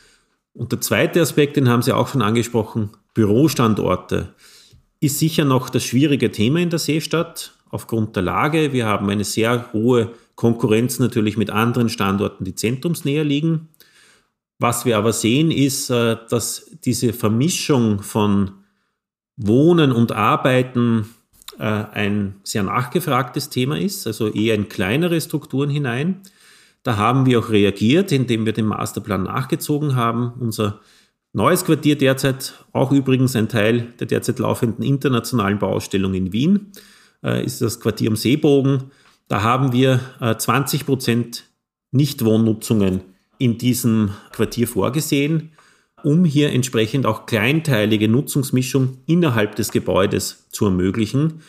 Und 0.53 0.73
der 0.73 0.81
zweite 0.81 1.21
Aspekt, 1.21 1.55
den 1.55 1.69
haben 1.69 1.81
Sie 1.81 1.95
auch 1.95 2.09
schon 2.09 2.21
angesprochen, 2.21 2.89
Bürostandorte 3.13 4.33
ist 4.99 5.19
sicher 5.19 5.45
noch 5.45 5.69
das 5.69 5.83
schwierige 5.83 6.31
Thema 6.31 6.59
in 6.59 6.69
der 6.69 6.79
Seestadt 6.79 7.53
aufgrund 7.69 8.15
der 8.15 8.23
Lage. 8.23 8.73
Wir 8.73 8.85
haben 8.85 9.09
eine 9.09 9.23
sehr 9.23 9.71
hohe 9.73 10.11
Konkurrenz 10.35 10.99
natürlich 10.99 11.37
mit 11.37 11.49
anderen 11.49 11.89
Standorten, 11.89 12.45
die 12.45 12.55
zentrumsnäher 12.55 13.23
liegen. 13.23 13.69
Was 14.57 14.85
wir 14.85 14.97
aber 14.97 15.13
sehen, 15.13 15.51
ist, 15.51 15.89
äh, 15.89 16.17
dass 16.29 16.69
diese 16.83 17.13
Vermischung 17.13 18.01
von 18.01 18.51
Wohnen 19.37 19.93
und 19.93 20.11
Arbeiten 20.11 21.09
äh, 21.57 21.63
ein 21.63 22.35
sehr 22.43 22.63
nachgefragtes 22.63 23.49
Thema 23.49 23.79
ist, 23.79 24.05
also 24.05 24.27
eher 24.27 24.55
in 24.55 24.67
kleinere 24.67 25.21
Strukturen 25.21 25.69
hinein. 25.69 26.21
Da 26.83 26.97
haben 26.97 27.25
wir 27.25 27.39
auch 27.39 27.49
reagiert, 27.49 28.11
indem 28.11 28.45
wir 28.45 28.53
den 28.53 28.65
Masterplan 28.65 29.23
nachgezogen 29.23 29.95
haben. 29.95 30.33
Unser 30.39 30.79
Neues 31.39 31.63
Quartier 31.63 31.97
derzeit, 31.97 32.53
auch 32.73 32.91
übrigens 32.91 33.33
ein 33.33 33.47
Teil 33.47 33.93
der 33.97 34.07
derzeit 34.07 34.39
laufenden 34.39 34.83
internationalen 34.83 35.57
Bauausstellung 35.57 36.13
in 36.13 36.33
Wien, 36.33 36.73
äh, 37.23 37.45
ist 37.45 37.61
das 37.61 37.79
Quartier 37.79 38.09
am 38.09 38.17
Seebogen. 38.17 38.91
Da 39.29 39.41
haben 39.41 39.71
wir 39.71 40.01
äh, 40.19 40.35
20 40.35 40.85
Prozent 40.85 41.45
Nichtwohnnutzungen 41.91 43.03
in 43.37 43.57
diesem 43.57 44.09
Quartier 44.33 44.67
vorgesehen, 44.67 45.53
um 46.03 46.25
hier 46.25 46.51
entsprechend 46.51 47.05
auch 47.05 47.25
kleinteilige 47.25 48.09
Nutzungsmischung 48.09 48.97
innerhalb 49.05 49.55
des 49.55 49.71
Gebäudes 49.71 50.49
zu 50.49 50.65
ermöglichen. 50.65 51.41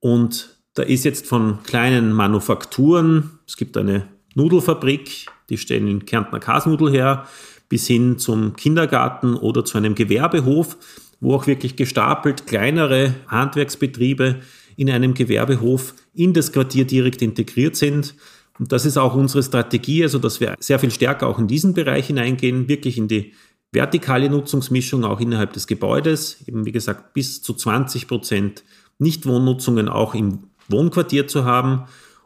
Und 0.00 0.54
da 0.74 0.82
ist 0.82 1.06
jetzt 1.06 1.26
von 1.26 1.62
kleinen 1.62 2.12
Manufakturen, 2.12 3.38
es 3.46 3.56
gibt 3.56 3.78
eine 3.78 4.06
Nudelfabrik, 4.34 5.28
die 5.48 5.56
stellen 5.56 6.04
Kärntner 6.04 6.40
Kasnudel 6.40 6.90
her, 6.90 7.26
bis 7.70 7.86
hin 7.86 8.18
zum 8.18 8.56
Kindergarten 8.56 9.34
oder 9.34 9.64
zu 9.64 9.78
einem 9.78 9.94
Gewerbehof, 9.94 10.76
wo 11.20 11.34
auch 11.34 11.46
wirklich 11.46 11.76
gestapelt 11.76 12.46
kleinere 12.46 13.14
Handwerksbetriebe 13.28 14.40
in 14.76 14.90
einem 14.90 15.14
Gewerbehof 15.14 15.94
in 16.12 16.34
das 16.34 16.52
Quartier 16.52 16.84
direkt 16.84 17.22
integriert 17.22 17.76
sind. 17.76 18.14
Und 18.58 18.72
das 18.72 18.84
ist 18.84 18.98
auch 18.98 19.14
unsere 19.14 19.42
Strategie, 19.42 20.02
also 20.02 20.18
dass 20.18 20.40
wir 20.40 20.56
sehr 20.58 20.78
viel 20.78 20.90
stärker 20.90 21.26
auch 21.28 21.38
in 21.38 21.46
diesen 21.46 21.72
Bereich 21.72 22.08
hineingehen, 22.08 22.68
wirklich 22.68 22.98
in 22.98 23.08
die 23.08 23.32
vertikale 23.72 24.28
Nutzungsmischung 24.28 25.04
auch 25.04 25.20
innerhalb 25.20 25.52
des 25.52 25.66
Gebäudes, 25.66 26.42
eben 26.46 26.66
wie 26.66 26.72
gesagt 26.72 27.14
bis 27.14 27.40
zu 27.40 27.54
20 27.54 28.08
Prozent 28.08 28.64
Nichtwohnnutzungen 28.98 29.88
auch 29.88 30.14
im 30.14 30.40
Wohnquartier 30.68 31.28
zu 31.28 31.44
haben. 31.44 31.84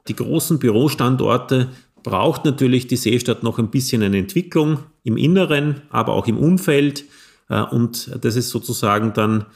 Die 0.09 0.17
großen 0.17 0.59
Bürostandorte 0.59 1.69
braucht 2.03 2.47
natürlich 2.47 2.87
die 2.87 2.97
Seestadt 2.97 3.43
noch 3.43 3.59
ein 3.59 3.71
bisschen 3.71 4.03
eine 4.03 4.19
Entwicklung 4.19 4.79
im 5.05 5.17
Inneren, 5.17 5.83
aber 5.91 6.15
auch 6.15 6.27
im 6.27 6.39
Umfeld. 6.39 7.05
Äh, 7.49 7.63
und 7.63 8.11
das 8.21 8.35
ist 8.35 8.51
sozusagen 8.51 9.13
dann 9.13 9.47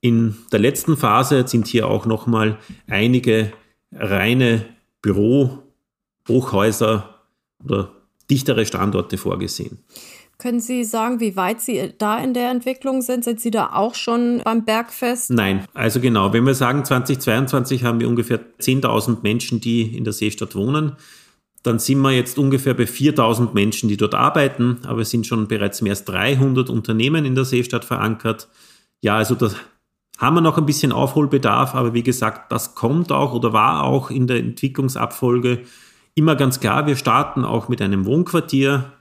in 0.00 0.36
der 0.52 0.60
letzten 0.60 0.96
Phase 0.96 1.46
sind 1.46 1.66
hier 1.66 1.88
auch 1.88 2.06
nochmal 2.06 2.56
einige 2.86 3.52
reine 3.92 4.64
Bürohochhäuser 5.02 7.20
oder 7.64 7.92
dichtere 8.30 8.64
Standorte 8.66 9.18
vorgesehen. 9.18 9.78
Können 10.38 10.60
Sie 10.60 10.84
sagen, 10.84 11.18
wie 11.20 11.34
weit 11.34 11.62
Sie 11.62 11.94
da 11.96 12.18
in 12.18 12.34
der 12.34 12.50
Entwicklung 12.50 13.00
sind? 13.00 13.24
Sind 13.24 13.40
Sie 13.40 13.50
da 13.50 13.70
auch 13.72 13.94
schon 13.94 14.42
beim 14.44 14.66
Bergfest? 14.66 15.30
Nein, 15.30 15.64
also 15.72 15.98
genau. 15.98 16.34
Wenn 16.34 16.44
wir 16.44 16.54
sagen, 16.54 16.84
2022 16.84 17.84
haben 17.84 18.00
wir 18.00 18.08
ungefähr 18.08 18.40
10.000 18.60 19.22
Menschen, 19.22 19.62
die 19.62 19.96
in 19.96 20.04
der 20.04 20.12
Seestadt 20.12 20.54
wohnen, 20.54 20.92
dann 21.66 21.78
sind 21.78 22.00
wir 22.00 22.12
jetzt 22.12 22.38
ungefähr 22.38 22.74
bei 22.74 22.84
4.000 22.84 23.52
Menschen, 23.52 23.88
die 23.88 23.96
dort 23.96 24.14
arbeiten, 24.14 24.78
aber 24.86 25.02
es 25.02 25.10
sind 25.10 25.26
schon 25.26 25.48
bereits 25.48 25.82
mehr 25.82 25.92
als 25.92 26.04
300 26.04 26.70
Unternehmen 26.70 27.24
in 27.24 27.34
der 27.34 27.44
Seestadt 27.44 27.84
verankert. 27.84 28.48
Ja, 29.02 29.16
also 29.16 29.34
da 29.34 29.50
haben 30.18 30.34
wir 30.34 30.40
noch 30.40 30.58
ein 30.58 30.66
bisschen 30.66 30.92
Aufholbedarf, 30.92 31.74
aber 31.74 31.92
wie 31.94 32.02
gesagt, 32.02 32.50
das 32.52 32.74
kommt 32.74 33.12
auch 33.12 33.34
oder 33.34 33.52
war 33.52 33.84
auch 33.84 34.10
in 34.10 34.26
der 34.26 34.38
Entwicklungsabfolge 34.38 35.62
immer 36.14 36.36
ganz 36.36 36.60
klar. 36.60 36.86
Wir 36.86 36.96
starten 36.96 37.44
auch 37.44 37.68
mit 37.68 37.82
einem 37.82 38.06
Wohnquartier 38.06 38.92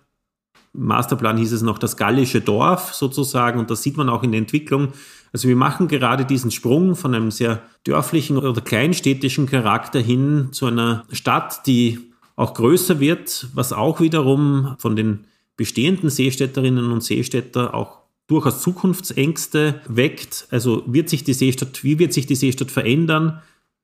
Masterplan 0.78 1.38
hieß 1.38 1.54
es 1.54 1.62
noch 1.62 1.78
das 1.78 1.98
gallische 1.98 2.42
Dorf 2.42 2.94
sozusagen 2.94 3.60
und 3.60 3.70
das 3.70 3.82
sieht 3.82 3.98
man 3.98 4.10
auch 4.10 4.24
in 4.24 4.32
der 4.32 4.40
Entwicklung. 4.40 4.90
Also 5.34 5.48
wir 5.48 5.56
machen 5.56 5.88
gerade 5.88 6.26
diesen 6.26 6.52
Sprung 6.52 6.96
von 6.96 7.16
einem 7.16 7.32
sehr 7.32 7.62
dörflichen 7.86 8.38
oder 8.38 8.62
kleinstädtischen 8.62 9.48
Charakter 9.48 10.00
hin 10.00 10.50
zu 10.52 10.66
einer 10.68 11.06
Stadt, 11.12 11.66
die 11.68 12.12
auch 12.36 12.54
größer 12.54 13.00
wird, 13.00 13.48
was 13.54 13.74
auch 13.74 14.02
wiederum 14.02 14.76
von 14.78 14.96
den 14.96 15.26
bestehenden 15.58 16.10
Seestädterinnen 16.10 16.92
und 16.92 17.04
Seestädter 17.04 17.74
auch 17.74 18.00
durchaus 18.28 18.62
Zukunftsängste 18.62 19.82
weckt. 19.88 20.48
Also 20.52 20.84
wird 20.88 21.10
sich 21.10 21.24
die 21.24 21.34
Seestadt, 21.34 21.84
wie 21.84 22.00
wird 22.00 22.14
sich 22.14 22.26
die 22.26 22.36
Seestadt 22.36 22.72
verändern? 22.72 23.42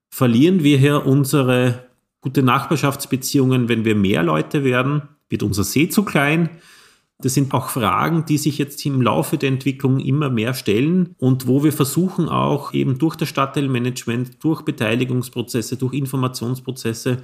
Verlieren 0.10 0.64
wir 0.64 0.78
hier 0.78 1.06
unsere 1.06 1.86
gute 2.20 2.44
Nachbarschaftsbeziehungen, 2.44 3.70
wenn 3.70 3.86
wir 3.86 3.96
mehr 3.96 4.24
Leute 4.24 4.64
werden? 4.64 5.04
Wird 5.30 5.44
unser 5.44 5.64
See 5.64 5.90
zu 5.90 6.04
klein? 6.04 6.50
Das 7.20 7.36
sind 7.36 7.54
auch 7.54 7.70
Fragen, 7.70 8.26
die 8.26 8.40
sich 8.40 8.58
jetzt 8.58 8.84
im 8.86 9.02
Laufe 9.02 9.38
der 9.38 9.50
Entwicklung 9.50 10.00
immer 10.00 10.30
mehr 10.30 10.56
stellen 10.56 11.16
und 11.20 11.48
wo 11.48 11.64
wir 11.64 11.72
versuchen 11.72 12.28
auch 12.28 12.74
eben 12.74 12.98
durch 12.98 13.16
das 13.16 13.30
Stadtteilmanagement, 13.30 14.44
durch 14.44 14.64
Beteiligungsprozesse, 14.64 15.78
durch 15.78 15.94
Informationsprozesse 15.94 17.18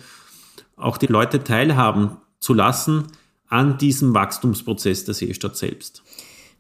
auch 0.78 0.98
die 0.98 1.08
Leute 1.08 1.44
teilhaben 1.44 2.18
zu 2.40 2.54
lassen 2.54 3.08
an 3.50 3.78
diesem 3.78 4.14
Wachstumsprozess 4.14 5.06
der 5.06 5.14
Seestadt 5.14 5.58
selbst. 5.58 6.04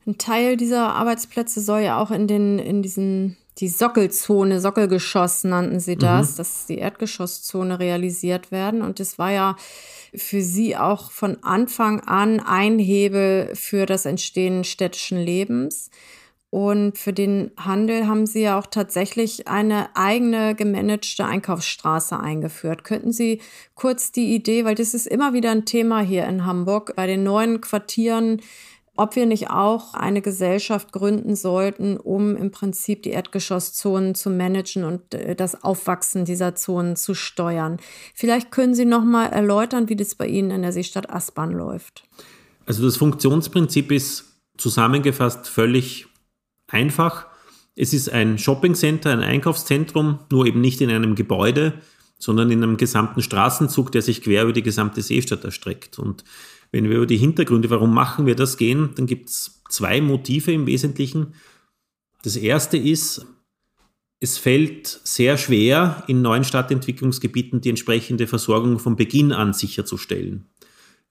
Ein 0.05 0.17
Teil 0.17 0.57
dieser 0.57 0.93
Arbeitsplätze 0.93 1.61
soll 1.61 1.81
ja 1.81 2.01
auch 2.01 2.11
in 2.11 2.27
den, 2.27 2.59
in 2.59 2.81
diesen, 2.81 3.35
die 3.57 3.67
Sockelzone, 3.67 4.61
Sockelgeschoss 4.61 5.43
nannten 5.43 5.79
sie 5.79 5.97
das, 5.97 6.33
mhm. 6.33 6.37
dass 6.37 6.65
die 6.65 6.77
Erdgeschosszone 6.77 7.79
realisiert 7.79 8.51
werden. 8.51 8.81
Und 8.81 8.99
das 8.99 9.19
war 9.19 9.31
ja 9.31 9.57
für 10.15 10.41
sie 10.41 10.77
auch 10.77 11.11
von 11.11 11.43
Anfang 11.43 11.99
an 12.01 12.39
ein 12.39 12.79
Hebel 12.79 13.51
für 13.53 13.85
das 13.85 14.05
Entstehen 14.05 14.63
städtischen 14.63 15.17
Lebens. 15.17 15.89
Und 16.49 16.97
für 16.97 17.11
den 17.11 17.51
Handel 17.57 18.07
haben 18.07 18.25
Sie 18.25 18.41
ja 18.41 18.57
auch 18.57 18.67
tatsächlich 18.67 19.47
eine 19.47 19.95
eigene 19.95 20.55
gemanagte 20.55 21.25
Einkaufsstraße 21.25 22.17
eingeführt. 22.17 22.85
Könnten 22.85 23.11
Sie 23.11 23.41
kurz 23.75 24.13
die 24.13 24.33
Idee, 24.33 24.63
weil 24.63 24.75
das 24.75 24.93
ist 24.93 25.07
immer 25.07 25.33
wieder 25.33 25.51
ein 25.51 25.65
Thema 25.65 25.99
hier 25.99 26.25
in 26.25 26.45
Hamburg, 26.45 26.95
bei 26.95 27.05
den 27.05 27.23
neuen 27.23 27.59
Quartieren 27.59 28.41
ob 28.97 29.15
wir 29.15 29.25
nicht 29.27 29.49
auch 29.49 29.93
eine 29.93 30.21
Gesellschaft 30.21 30.91
gründen 30.91 31.35
sollten, 31.35 31.97
um 31.97 32.35
im 32.35 32.51
Prinzip 32.51 33.03
die 33.03 33.11
Erdgeschosszonen 33.11 34.15
zu 34.15 34.29
managen 34.29 34.83
und 34.83 35.13
äh, 35.13 35.35
das 35.35 35.63
Aufwachsen 35.63 36.25
dieser 36.25 36.55
Zonen 36.55 36.95
zu 36.95 37.13
steuern. 37.13 37.77
Vielleicht 38.13 38.51
können 38.51 38.73
Sie 38.73 38.85
noch 38.85 39.03
mal 39.03 39.27
erläutern, 39.27 39.87
wie 39.87 39.95
das 39.95 40.15
bei 40.15 40.27
Ihnen 40.27 40.51
in 40.51 40.63
der 40.63 40.73
Seestadt 40.73 41.09
Aspern 41.09 41.51
läuft. 41.51 42.03
Also 42.65 42.83
das 42.83 42.97
Funktionsprinzip 42.97 43.91
ist 43.91 44.25
zusammengefasst 44.57 45.47
völlig 45.47 46.07
einfach. 46.67 47.27
Es 47.75 47.93
ist 47.93 48.09
ein 48.09 48.37
Shoppingcenter, 48.37 49.11
ein 49.11 49.21
Einkaufszentrum, 49.21 50.19
nur 50.31 50.45
eben 50.45 50.61
nicht 50.61 50.81
in 50.81 50.89
einem 50.89 51.15
Gebäude, 51.15 51.73
sondern 52.19 52.49
in 52.51 52.63
einem 52.63 52.77
gesamten 52.77 53.21
Straßenzug, 53.21 53.91
der 53.91 54.01
sich 54.01 54.21
quer 54.21 54.43
über 54.43 54.53
die 54.53 54.63
gesamte 54.63 55.01
Seestadt 55.01 55.43
erstreckt. 55.43 55.99
Und 55.99 56.23
wenn 56.71 56.89
wir 56.89 56.97
über 56.97 57.05
die 57.05 57.17
Hintergründe, 57.17 57.69
warum 57.69 57.93
machen 57.93 58.25
wir 58.25 58.35
das 58.35 58.57
gehen, 58.57 58.89
dann 58.95 59.05
gibt 59.05 59.29
es 59.29 59.61
zwei 59.69 60.01
Motive 60.01 60.51
im 60.51 60.65
Wesentlichen. 60.65 61.33
Das 62.23 62.35
erste 62.35 62.77
ist, 62.77 63.25
es 64.19 64.37
fällt 64.39 64.87
sehr 65.03 65.37
schwer, 65.37 66.03
in 66.07 66.23
neuen 66.23 66.43
Stadtentwicklungsgebieten 66.43 67.61
die 67.61 67.69
entsprechende 67.69 68.25
Versorgung 68.25 68.79
von 68.79 68.95
Beginn 68.95 69.31
an 69.31 69.53
sicherzustellen. 69.53 70.49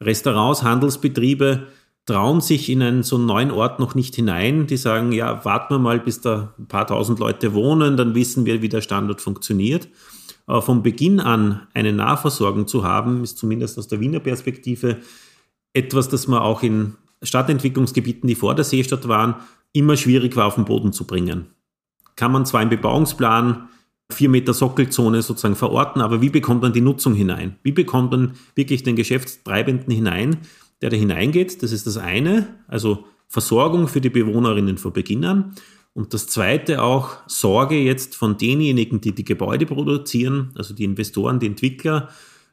Restaurants, 0.00 0.62
Handelsbetriebe 0.62 1.68
trauen 2.06 2.40
sich 2.40 2.70
in 2.70 2.82
einen 2.82 3.02
so 3.02 3.18
neuen 3.18 3.50
Ort 3.50 3.80
noch 3.80 3.94
nicht 3.94 4.14
hinein. 4.14 4.66
Die 4.66 4.76
sagen, 4.76 5.12
ja, 5.12 5.44
warten 5.44 5.74
wir 5.74 5.78
mal, 5.78 5.98
bis 5.98 6.20
da 6.20 6.54
ein 6.58 6.66
paar 6.66 6.86
tausend 6.86 7.18
Leute 7.18 7.52
wohnen, 7.52 7.96
dann 7.96 8.14
wissen 8.14 8.46
wir, 8.46 8.62
wie 8.62 8.68
der 8.68 8.80
Standort 8.80 9.20
funktioniert. 9.20 9.88
Aber 10.46 10.62
von 10.62 10.84
Beginn 10.84 11.18
an 11.18 11.66
eine 11.74 11.92
Nahversorgung 11.92 12.68
zu 12.68 12.84
haben, 12.84 13.24
ist 13.24 13.38
zumindest 13.38 13.78
aus 13.78 13.88
der 13.88 13.98
Wiener 13.98 14.20
Perspektive 14.20 14.98
etwas, 15.72 16.08
das 16.08 16.28
man 16.28 16.38
auch 16.40 16.62
in 16.62 16.94
Stadtentwicklungsgebieten, 17.22 18.28
die 18.28 18.36
vor 18.36 18.54
der 18.54 18.64
Seestadt 18.64 19.08
waren, 19.08 19.34
immer 19.72 19.96
schwierig 19.96 20.36
war 20.36 20.46
auf 20.46 20.54
den 20.54 20.64
Boden 20.64 20.92
zu 20.92 21.06
bringen. 21.06 21.46
Kann 22.14 22.30
man 22.32 22.46
zwar 22.46 22.62
im 22.62 22.68
Bebauungsplan 22.68 23.68
vier 24.10 24.28
Meter 24.28 24.54
Sockelzone 24.54 25.20
sozusagen 25.22 25.56
verorten, 25.56 26.00
aber 26.00 26.22
wie 26.22 26.30
bekommt 26.30 26.62
man 26.62 26.72
die 26.72 26.80
Nutzung 26.80 27.14
hinein? 27.14 27.56
Wie 27.64 27.72
bekommt 27.72 28.12
man 28.12 28.34
wirklich 28.54 28.84
den 28.84 28.94
Geschäftstreibenden 28.94 29.92
hinein, 29.92 30.38
der 30.82 30.90
da 30.90 30.96
hineingeht? 30.96 31.62
Das 31.62 31.72
ist 31.72 31.86
das 31.86 31.96
eine, 31.96 32.46
also 32.68 33.04
Versorgung 33.28 33.88
für 33.88 34.00
die 34.00 34.10
Bewohnerinnen 34.10 34.78
vor 34.78 34.92
Beginn 34.92 35.24
an. 35.24 35.54
Und 35.94 36.12
das 36.12 36.26
zweite 36.26 36.82
auch 36.82 37.16
Sorge 37.26 37.76
jetzt 37.76 38.16
von 38.16 38.36
denjenigen, 38.36 39.00
die 39.00 39.14
die 39.14 39.24
Gebäude 39.24 39.64
produzieren, 39.64 40.52
also 40.54 40.74
die 40.74 40.84
Investoren, 40.84 41.40
die 41.40 41.46
Entwickler, 41.46 42.10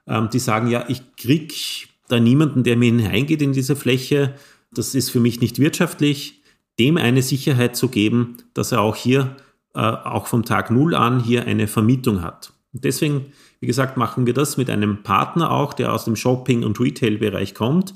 ähm, 0.08 0.30
die 0.32 0.40
sagen, 0.40 0.70
ja, 0.70 0.86
ich 0.88 1.02
krieg 1.18 1.90
da 2.08 2.20
niemanden, 2.20 2.64
der 2.64 2.78
mir 2.78 2.86
hineingeht 2.86 3.42
in 3.42 3.52
diese 3.52 3.76
Fläche. 3.76 4.36
Das 4.72 4.96
ist 4.96 5.10
für 5.10 5.20
mich 5.20 5.42
nicht 5.42 5.60
wirtschaftlich. 5.60 6.42
Dem 6.80 6.98
eine 6.98 7.22
Sicherheit 7.22 7.76
zu 7.76 7.90
geben, 7.90 8.38
dass 8.54 8.72
er 8.72 8.82
auch 8.82 8.96
hier, 8.96 9.36
äh, 9.76 9.80
auch 9.80 10.28
vom 10.28 10.46
Tag 10.46 10.72
Null 10.72 10.96
an, 10.96 11.22
hier 11.22 11.46
eine 11.46 11.68
Vermietung 11.68 12.22
hat. 12.22 12.54
Und 12.74 12.84
deswegen, 12.84 13.26
wie 13.63 13.67
gesagt, 13.67 13.95
machen 13.95 14.26
wir 14.26 14.34
das 14.34 14.58
mit 14.58 14.69
einem 14.69 15.04
Partner 15.04 15.49
auch, 15.49 15.73
der 15.73 15.93
aus 15.93 16.04
dem 16.04 16.17
Shopping- 16.17 16.65
und 16.65 16.82
Retail-Bereich 16.82 17.56
kommt. 17.56 17.93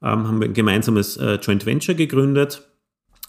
Ähm, 0.00 0.26
haben 0.26 0.40
wir 0.40 0.48
ein 0.48 0.54
gemeinsames 0.54 1.18
äh, 1.18 1.34
Joint 1.34 1.66
Venture 1.66 1.94
gegründet, 1.94 2.66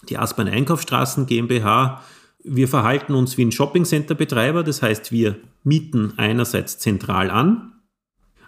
die 0.08 0.16
Aspern 0.16 0.48
Einkaufsstraßen 0.48 1.26
GmbH. 1.26 2.02
Wir 2.42 2.66
verhalten 2.66 3.12
uns 3.12 3.36
wie 3.36 3.44
ein 3.44 3.52
Shopping-Center-Betreiber, 3.52 4.62
das 4.62 4.80
heißt, 4.80 5.12
wir 5.12 5.36
mieten 5.64 6.14
einerseits 6.16 6.78
zentral 6.78 7.30
an, 7.30 7.74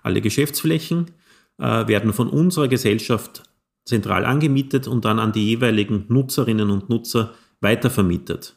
alle 0.02 0.22
Geschäftsflächen, 0.22 1.11
äh, 1.59 1.87
werden 1.87 2.14
von 2.14 2.30
unserer 2.30 2.68
Gesellschaft 2.68 3.42
zentral 3.85 4.24
angemietet 4.24 4.88
und 4.88 5.04
dann 5.04 5.18
an 5.18 5.33
die 5.33 5.46
jeweiligen 5.46 6.07
Nutzerinnen 6.09 6.70
und 6.70 6.88
Nutzer 6.88 7.35
weitervermietet. 7.61 8.57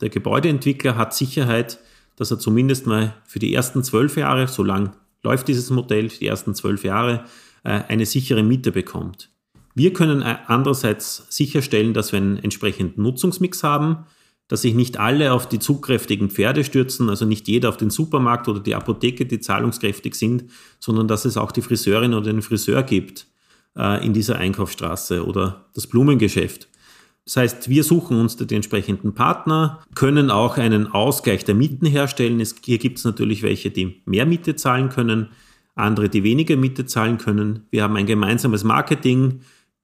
Der 0.00 0.08
Gebäudeentwickler 0.08 0.96
hat 0.96 1.12
Sicherheit, 1.12 1.80
dass 2.22 2.30
er 2.30 2.38
zumindest 2.38 2.86
mal 2.86 3.14
für 3.26 3.40
die 3.40 3.52
ersten 3.52 3.82
zwölf 3.82 4.16
Jahre, 4.16 4.46
so 4.46 4.62
lang 4.62 4.92
läuft 5.24 5.48
dieses 5.48 5.70
Modell, 5.70 6.06
die 6.06 6.28
ersten 6.28 6.54
zwölf 6.54 6.84
Jahre, 6.84 7.24
äh, 7.64 7.80
eine 7.88 8.06
sichere 8.06 8.44
Miete 8.44 8.70
bekommt. 8.70 9.28
Wir 9.74 9.92
können 9.92 10.22
äh, 10.22 10.36
andererseits 10.46 11.26
sicherstellen, 11.30 11.94
dass 11.94 12.12
wir 12.12 12.18
einen 12.18 12.38
entsprechenden 12.38 13.02
Nutzungsmix 13.02 13.64
haben, 13.64 14.06
dass 14.46 14.62
sich 14.62 14.74
nicht 14.74 15.00
alle 15.00 15.32
auf 15.32 15.48
die 15.48 15.58
zugkräftigen 15.58 16.30
Pferde 16.30 16.62
stürzen, 16.62 17.08
also 17.08 17.24
nicht 17.24 17.48
jeder 17.48 17.70
auf 17.70 17.76
den 17.76 17.90
Supermarkt 17.90 18.46
oder 18.46 18.60
die 18.60 18.76
Apotheke, 18.76 19.26
die 19.26 19.40
zahlungskräftig 19.40 20.14
sind, 20.14 20.44
sondern 20.78 21.08
dass 21.08 21.24
es 21.24 21.36
auch 21.36 21.50
die 21.50 21.62
Friseurin 21.62 22.14
oder 22.14 22.32
den 22.32 22.42
Friseur 22.42 22.84
gibt 22.84 23.26
äh, 23.76 24.06
in 24.06 24.12
dieser 24.12 24.36
Einkaufsstraße 24.36 25.26
oder 25.26 25.66
das 25.74 25.88
Blumengeschäft. 25.88 26.68
Das 27.24 27.36
heißt, 27.36 27.68
wir 27.68 27.84
suchen 27.84 28.18
uns 28.18 28.36
die 28.36 28.54
entsprechenden 28.54 29.14
Partner, 29.14 29.80
können 29.94 30.30
auch 30.30 30.58
einen 30.58 30.88
Ausgleich 30.88 31.44
der 31.44 31.54
Mieten 31.54 31.86
herstellen. 31.86 32.40
Es, 32.40 32.56
hier 32.64 32.78
gibt 32.78 32.98
es 32.98 33.04
natürlich 33.04 33.42
welche, 33.42 33.70
die 33.70 34.02
mehr 34.06 34.26
Miete 34.26 34.56
zahlen 34.56 34.88
können, 34.88 35.28
andere, 35.74 36.08
die 36.08 36.24
weniger 36.24 36.56
Miete 36.56 36.84
zahlen 36.84 37.18
können. 37.18 37.66
Wir 37.70 37.84
haben 37.84 37.96
ein 37.96 38.06
gemeinsames 38.06 38.64
Marketing, 38.64 39.40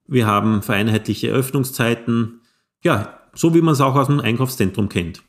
wir 0.07 0.27
haben 0.27 0.63
vereinheitliche 0.63 1.29
Öffnungszeiten. 1.29 2.41
Ja, 2.83 3.21
so 3.35 3.55
wie 3.55 3.61
man 3.61 3.75
es 3.75 3.81
auch 3.81 3.95
aus 3.95 4.09
dem 4.09 4.21
Einkaufszentrum 4.21 4.89
kennt. 4.89 5.23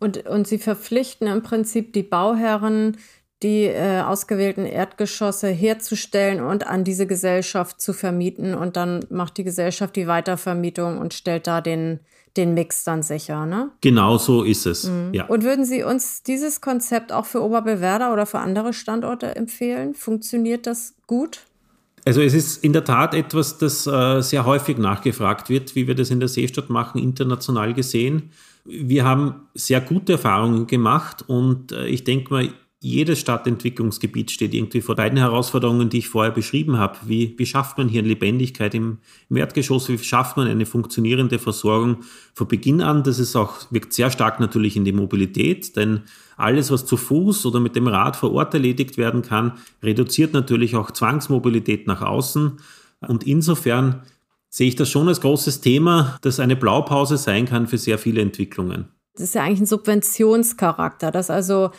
Und, 0.00 0.26
und 0.26 0.48
Sie 0.48 0.58
verpflichten 0.58 1.28
im 1.28 1.44
Prinzip 1.44 1.92
die 1.92 2.02
Bauherren, 2.02 2.96
die 3.42 3.64
äh, 3.64 4.00
ausgewählten 4.00 4.66
Erdgeschosse 4.66 5.48
herzustellen 5.48 6.40
und 6.40 6.66
an 6.66 6.84
diese 6.84 7.06
Gesellschaft 7.06 7.80
zu 7.80 7.92
vermieten. 7.92 8.54
Und 8.54 8.76
dann 8.76 9.04
macht 9.10 9.36
die 9.36 9.44
Gesellschaft 9.44 9.96
die 9.96 10.06
Weitervermietung 10.06 10.98
und 10.98 11.14
stellt 11.14 11.46
da 11.46 11.60
den, 11.60 12.00
den 12.36 12.54
Mix 12.54 12.84
dann 12.84 13.02
sicher, 13.02 13.46
ne? 13.46 13.70
Genau 13.80 14.18
so 14.18 14.42
ist 14.42 14.66
es. 14.66 14.84
Mhm. 14.84 15.12
Ja. 15.12 15.26
Und 15.26 15.44
würden 15.44 15.64
Sie 15.64 15.82
uns 15.82 16.22
dieses 16.22 16.60
Konzept 16.60 17.12
auch 17.12 17.26
für 17.26 17.42
Oberbewerder 17.42 18.12
oder 18.12 18.26
für 18.26 18.38
andere 18.38 18.72
Standorte 18.72 19.34
empfehlen? 19.36 19.94
Funktioniert 19.94 20.66
das 20.66 20.94
gut? 21.06 21.40
Also 22.04 22.20
es 22.20 22.34
ist 22.34 22.64
in 22.64 22.72
der 22.72 22.84
Tat 22.84 23.14
etwas, 23.14 23.58
das 23.58 23.86
äh, 23.86 24.20
sehr 24.22 24.44
häufig 24.44 24.78
nachgefragt 24.78 25.48
wird, 25.48 25.76
wie 25.76 25.86
wir 25.86 25.94
das 25.94 26.10
in 26.10 26.18
der 26.18 26.28
Seestadt 26.28 26.68
machen, 26.68 27.00
international 27.00 27.74
gesehen. 27.74 28.30
Wir 28.64 29.04
haben 29.04 29.48
sehr 29.54 29.80
gute 29.80 30.12
Erfahrungen 30.12 30.66
gemacht 30.66 31.24
und 31.28 31.72
äh, 31.72 31.86
ich 31.86 32.04
denke 32.04 32.32
mal, 32.32 32.48
jedes 32.84 33.20
Stadtentwicklungsgebiet 33.20 34.32
steht 34.32 34.54
irgendwie 34.54 34.80
vor 34.80 34.96
beiden 34.96 35.16
Herausforderungen, 35.16 35.88
die 35.88 35.98
ich 35.98 36.08
vorher 36.08 36.32
beschrieben 36.32 36.78
habe. 36.78 36.98
Wie, 37.04 37.32
wie 37.38 37.46
schafft 37.46 37.78
man 37.78 37.88
hier 37.88 38.02
Lebendigkeit 38.02 38.74
im, 38.74 38.98
im, 39.30 39.36
Erdgeschoss? 39.36 39.88
Wie 39.88 39.98
schafft 39.98 40.36
man 40.36 40.48
eine 40.48 40.66
funktionierende 40.66 41.38
Versorgung 41.38 41.98
von 42.34 42.48
Beginn 42.48 42.80
an? 42.80 43.04
Das 43.04 43.20
ist 43.20 43.36
auch, 43.36 43.54
wirkt 43.70 43.92
sehr 43.92 44.10
stark 44.10 44.40
natürlich 44.40 44.76
in 44.76 44.84
die 44.84 44.92
Mobilität, 44.92 45.76
denn 45.76 46.00
alles, 46.36 46.72
was 46.72 46.84
zu 46.84 46.96
Fuß 46.96 47.46
oder 47.46 47.60
mit 47.60 47.76
dem 47.76 47.86
Rad 47.86 48.16
vor 48.16 48.32
Ort 48.32 48.52
erledigt 48.52 48.98
werden 48.98 49.22
kann, 49.22 49.52
reduziert 49.80 50.32
natürlich 50.32 50.74
auch 50.74 50.90
Zwangsmobilität 50.90 51.86
nach 51.86 52.02
außen. 52.02 52.58
Und 53.06 53.24
insofern 53.24 54.02
sehe 54.48 54.66
ich 54.66 54.74
das 54.74 54.90
schon 54.90 55.06
als 55.06 55.20
großes 55.20 55.60
Thema, 55.60 56.18
das 56.22 56.40
eine 56.40 56.56
Blaupause 56.56 57.16
sein 57.16 57.46
kann 57.46 57.68
für 57.68 57.78
sehr 57.78 57.98
viele 57.98 58.22
Entwicklungen. 58.22 58.88
Das 59.14 59.22
ist 59.22 59.34
ja 59.36 59.44
eigentlich 59.44 59.60
ein 59.60 59.66
Subventionscharakter, 59.66 61.12
dass 61.12 61.30
also 61.30 61.70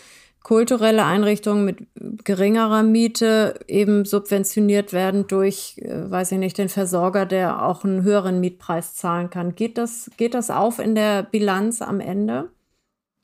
kulturelle 0.44 1.06
Einrichtungen 1.06 1.64
mit 1.64 1.78
geringerer 2.26 2.84
Miete 2.84 3.60
eben 3.68 4.04
subventioniert 4.04 4.92
werden 4.92 5.26
durch, 5.28 5.78
äh, 5.78 6.10
weiß 6.12 6.34
ich 6.34 6.38
nicht, 6.38 6.58
den 6.58 6.70
Versorger, 6.70 7.26
der 7.26 7.66
auch 7.66 7.84
einen 7.84 8.04
höheren 8.04 8.40
Mietpreis 8.42 8.96
zahlen 8.96 9.30
kann. 9.30 9.56
Geht 9.56 9.78
das, 9.78 10.12
geht 10.18 10.34
das 10.34 10.50
auf 10.50 10.80
in 10.80 10.96
der 10.96 11.24
Bilanz 11.24 11.82
am 11.82 12.02
Ende? 12.02 12.50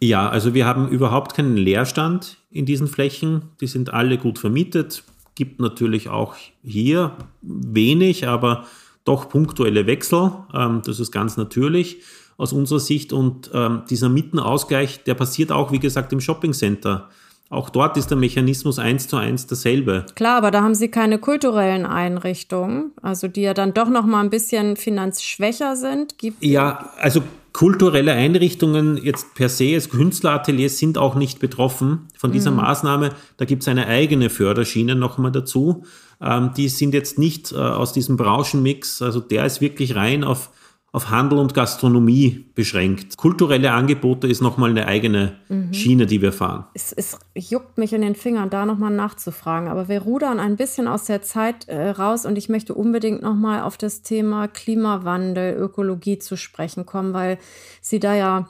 Ja, 0.01 0.29
also 0.29 0.53
wir 0.53 0.65
haben 0.65 0.87
überhaupt 0.87 1.33
keinen 1.33 1.57
Leerstand 1.57 2.37
in 2.49 2.65
diesen 2.65 2.87
Flächen. 2.87 3.49
Die 3.59 3.67
sind 3.67 3.93
alle 3.93 4.17
gut 4.17 4.39
vermietet. 4.39 5.03
Gibt 5.35 5.59
natürlich 5.59 6.07
auch 6.07 6.35
hier 6.63 7.17
wenig, 7.41 8.27
aber 8.29 8.65
doch 9.03 9.27
punktuelle 9.27 9.87
Wechsel. 9.87 10.31
Ähm, 10.53 10.81
das 10.85 11.01
ist 11.01 11.11
ganz 11.11 11.35
natürlich 11.35 12.01
aus 12.39 12.53
unserer 12.53 12.79
Sicht. 12.79 13.13
Und 13.13 13.51
ähm, 13.53 13.83
dieser 13.89 14.09
Mietenausgleich, 14.09 15.03
der 15.03 15.13
passiert 15.13 15.51
auch, 15.51 15.71
wie 15.71 15.79
gesagt, 15.79 16.11
im 16.13 16.21
Shoppingcenter. 16.21 17.09
Auch 17.49 17.69
dort 17.69 17.97
ist 17.97 18.09
der 18.09 18.17
Mechanismus 18.17 18.79
eins 18.79 19.07
zu 19.07 19.17
eins 19.17 19.47
dasselbe. 19.47 20.05
Klar, 20.15 20.37
aber 20.37 20.51
da 20.51 20.61
haben 20.61 20.75
Sie 20.75 20.89
keine 20.89 21.17
kulturellen 21.17 21.85
Einrichtungen, 21.85 22.91
also 23.01 23.27
die 23.27 23.41
ja 23.41 23.53
dann 23.53 23.73
doch 23.73 23.89
noch 23.89 24.05
mal 24.05 24.21
ein 24.21 24.29
bisschen 24.29 24.77
finanzschwächer 24.77 25.75
sind. 25.75 26.17
Gibt 26.19 26.43
ja, 26.43 26.91
also 26.97 27.23
kulturelle 27.51 28.13
Einrichtungen 28.13 28.97
jetzt 28.97 29.33
per 29.33 29.49
se 29.49 29.73
als 29.73 29.89
Künstlerateliers 29.89 30.77
sind 30.77 30.99
auch 30.99 31.15
nicht 31.15 31.39
betroffen 31.39 32.07
von 32.15 32.31
dieser 32.31 32.51
mhm. 32.51 32.57
Maßnahme. 32.57 33.09
Da 33.37 33.45
gibt 33.45 33.63
es 33.63 33.67
eine 33.67 33.87
eigene 33.87 34.29
Förderschiene 34.29 34.95
nochmal 34.95 35.31
dazu. 35.31 35.83
Ähm, 36.21 36.51
die 36.55 36.69
sind 36.69 36.93
jetzt 36.93 37.17
nicht 37.17 37.51
äh, 37.51 37.55
aus 37.55 37.93
diesem 37.93 38.15
Branchenmix, 38.15 39.01
also 39.01 39.19
der 39.19 39.45
ist 39.45 39.59
wirklich 39.59 39.95
rein 39.95 40.23
auf 40.23 40.51
auf 40.91 41.09
Handel 41.11 41.37
und 41.37 41.53
Gastronomie 41.53 42.45
beschränkt. 42.55 43.15
Kulturelle 43.17 43.71
Angebote 43.71 44.27
ist 44.27 44.41
nochmal 44.41 44.71
eine 44.71 44.87
eigene 44.87 45.37
mhm. 45.47 45.73
Schiene, 45.73 46.05
die 46.07 46.21
wir 46.21 46.33
fahren. 46.33 46.65
Es, 46.73 46.91
es, 46.91 47.19
juckt 47.35 47.77
mich 47.77 47.93
in 47.93 48.01
den 48.01 48.15
Fingern, 48.15 48.49
da 48.49 48.65
nochmal 48.65 48.91
nachzufragen. 48.91 49.69
Aber 49.69 49.87
wir 49.87 50.01
rudern 50.01 50.39
ein 50.39 50.55
bisschen 50.55 50.87
aus 50.87 51.05
der 51.05 51.21
Zeit 51.21 51.67
äh, 51.67 51.89
raus 51.89 52.25
und 52.25 52.37
ich 52.37 52.49
möchte 52.49 52.73
unbedingt 52.73 53.21
nochmal 53.21 53.61
auf 53.61 53.77
das 53.77 54.01
Thema 54.01 54.47
Klimawandel, 54.47 55.55
Ökologie 55.55 56.17
zu 56.17 56.35
sprechen 56.35 56.85
kommen, 56.85 57.13
weil 57.13 57.37
Sie 57.81 57.99
da 57.99 58.15
ja 58.15 58.47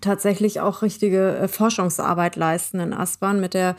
tatsächlich 0.00 0.60
auch 0.60 0.82
richtige 0.82 1.36
äh, 1.36 1.48
Forschungsarbeit 1.48 2.36
leisten 2.36 2.80
in 2.80 2.92
Aspern 2.92 3.40
mit 3.40 3.54
der 3.54 3.76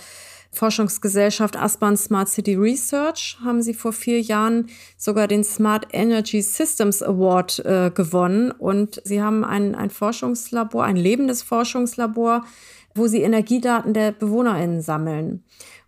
Forschungsgesellschaft 0.56 1.58
Aspan 1.58 1.96
Smart 1.98 2.30
City 2.30 2.56
Research 2.56 3.38
haben 3.44 3.62
sie 3.62 3.74
vor 3.74 3.94
vier 3.94 4.20
Jahren 4.22 4.68
sogar 4.98 5.28
den 5.28 5.44
Smart 5.44 5.88
Energy 5.92 6.42
Systems 6.42 7.04
Award 7.04 7.60
äh, 7.60 7.92
gewonnen. 7.94 8.52
Und 8.52 9.02
sie 9.04 9.22
haben 9.22 9.44
ein, 9.44 9.76
ein 9.76 9.90
Forschungslabor, 9.90 10.84
ein 10.84 10.96
lebendes 10.96 11.44
Forschungslabor, 11.44 12.46
wo 12.96 13.08
sie 13.08 13.22
Energiedaten 13.22 13.94
der 13.94 14.12
BewohnerInnen 14.14 14.82
sammeln. 14.82 15.44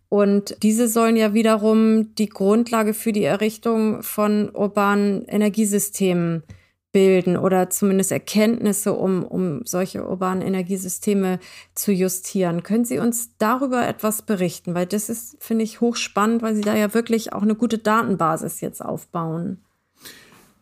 Und 0.10 0.58
diese 0.64 0.88
sollen 0.88 1.18
ja 1.18 1.34
wiederum 1.34 2.14
die 2.16 2.30
Grundlage 2.30 2.94
für 2.94 3.12
die 3.12 3.24
Errichtung 3.24 4.04
von 4.04 4.50
urbanen 4.54 5.26
Energiesystemen 5.26 6.44
bilden 6.92 7.38
oder 7.38 7.70
zumindest 7.70 8.12
Erkenntnisse, 8.12 8.94
um, 8.94 9.24
um 9.24 9.62
solche 9.66 10.08
urbanen 10.08 10.42
Energiesysteme 10.42 11.40
zu 11.76 11.92
justieren. 11.92 12.64
Können 12.64 12.86
Sie 12.86 13.00
uns 13.00 13.32
darüber 13.38 13.88
etwas 13.88 14.22
berichten? 14.22 14.74
Weil 14.74 14.86
das 14.86 15.10
ist, 15.10 15.38
finde 15.40 15.64
ich, 15.64 15.82
hochspannend, 15.82 16.42
weil 16.42 16.56
Sie 16.56 16.62
da 16.62 16.76
ja 16.76 16.94
wirklich 16.94 17.34
auch 17.34 17.42
eine 17.42 17.56
gute 17.56 17.78
Datenbasis 17.78 18.62
jetzt 18.62 18.84
aufbauen. 18.84 19.60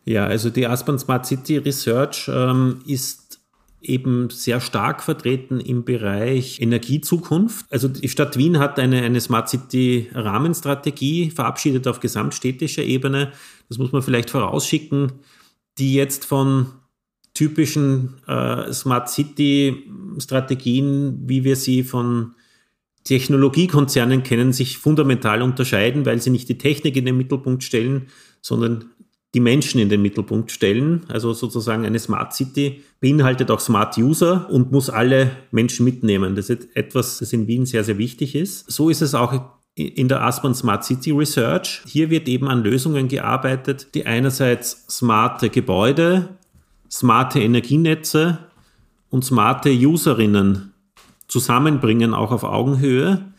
Ja, 0.04 0.26
also 0.26 0.50
die 0.50 0.66
Aspen 0.66 0.98
Smart 0.98 1.26
City 1.26 1.58
Research 1.58 2.30
ähm, 2.32 2.80
ist 2.86 3.40
eben 3.82 4.30
sehr 4.30 4.60
stark 4.60 5.02
vertreten 5.02 5.60
im 5.60 5.84
Bereich 5.84 6.60
Energiezukunft. 6.60 7.66
Also 7.70 7.88
die 7.88 8.08
Stadt 8.08 8.36
Wien 8.36 8.58
hat 8.58 8.78
eine, 8.78 9.02
eine 9.02 9.20
Smart 9.20 9.48
City 9.48 10.10
Rahmenstrategie 10.12 11.30
verabschiedet 11.30 11.86
auf 11.86 12.00
gesamtstädtischer 12.00 12.82
Ebene. 12.82 13.32
Das 13.68 13.78
muss 13.78 13.92
man 13.92 14.02
vielleicht 14.02 14.30
vorausschicken 14.30 15.12
die 15.78 15.94
jetzt 15.94 16.24
von 16.24 16.66
typischen 17.34 18.14
äh, 18.26 18.72
Smart 18.72 19.10
City-Strategien, 19.10 21.22
wie 21.26 21.44
wir 21.44 21.56
sie 21.56 21.82
von 21.82 22.34
Technologiekonzernen 23.04 24.22
kennen, 24.22 24.52
sich 24.52 24.78
fundamental 24.78 25.42
unterscheiden, 25.42 26.06
weil 26.06 26.20
sie 26.20 26.30
nicht 26.30 26.48
die 26.48 26.58
Technik 26.58 26.96
in 26.96 27.04
den 27.04 27.16
Mittelpunkt 27.16 27.62
stellen, 27.62 28.08
sondern 28.40 28.86
die 29.34 29.40
Menschen 29.40 29.80
in 29.80 29.90
den 29.90 30.02
Mittelpunkt 30.02 30.50
stellen. 30.50 31.04
Also 31.08 31.34
sozusagen 31.34 31.84
eine 31.84 31.98
Smart 31.98 32.32
City 32.32 32.82
beinhaltet 33.00 33.50
auch 33.50 33.60
Smart 33.60 33.98
User 33.98 34.48
und 34.50 34.72
muss 34.72 34.88
alle 34.88 35.30
Menschen 35.50 35.84
mitnehmen. 35.84 36.34
Das 36.34 36.48
ist 36.48 36.74
etwas, 36.74 37.18
das 37.18 37.34
in 37.34 37.46
Wien 37.46 37.66
sehr, 37.66 37.84
sehr 37.84 37.98
wichtig 37.98 38.34
ist. 38.34 38.70
So 38.70 38.88
ist 38.88 39.02
es 39.02 39.14
auch 39.14 39.55
in 39.76 40.08
der 40.08 40.22
Aspen 40.22 40.54
Smart 40.54 40.84
City 40.84 41.12
Research. 41.12 41.82
Hier 41.86 42.10
wird 42.10 42.26
eben 42.28 42.48
an 42.48 42.64
Lösungen 42.64 43.06
gearbeitet, 43.08 43.94
die 43.94 44.06
einerseits 44.06 44.86
smarte 44.88 45.50
Gebäude, 45.50 46.30
smarte 46.90 47.40
Energienetze 47.40 48.38
und 49.10 49.22
smarte 49.24 49.70
Userinnen 49.70 50.72
zusammenbringen, 51.28 52.14
auch 52.14 52.32
auf 52.32 52.42
Augenhöhe. 52.42 53.32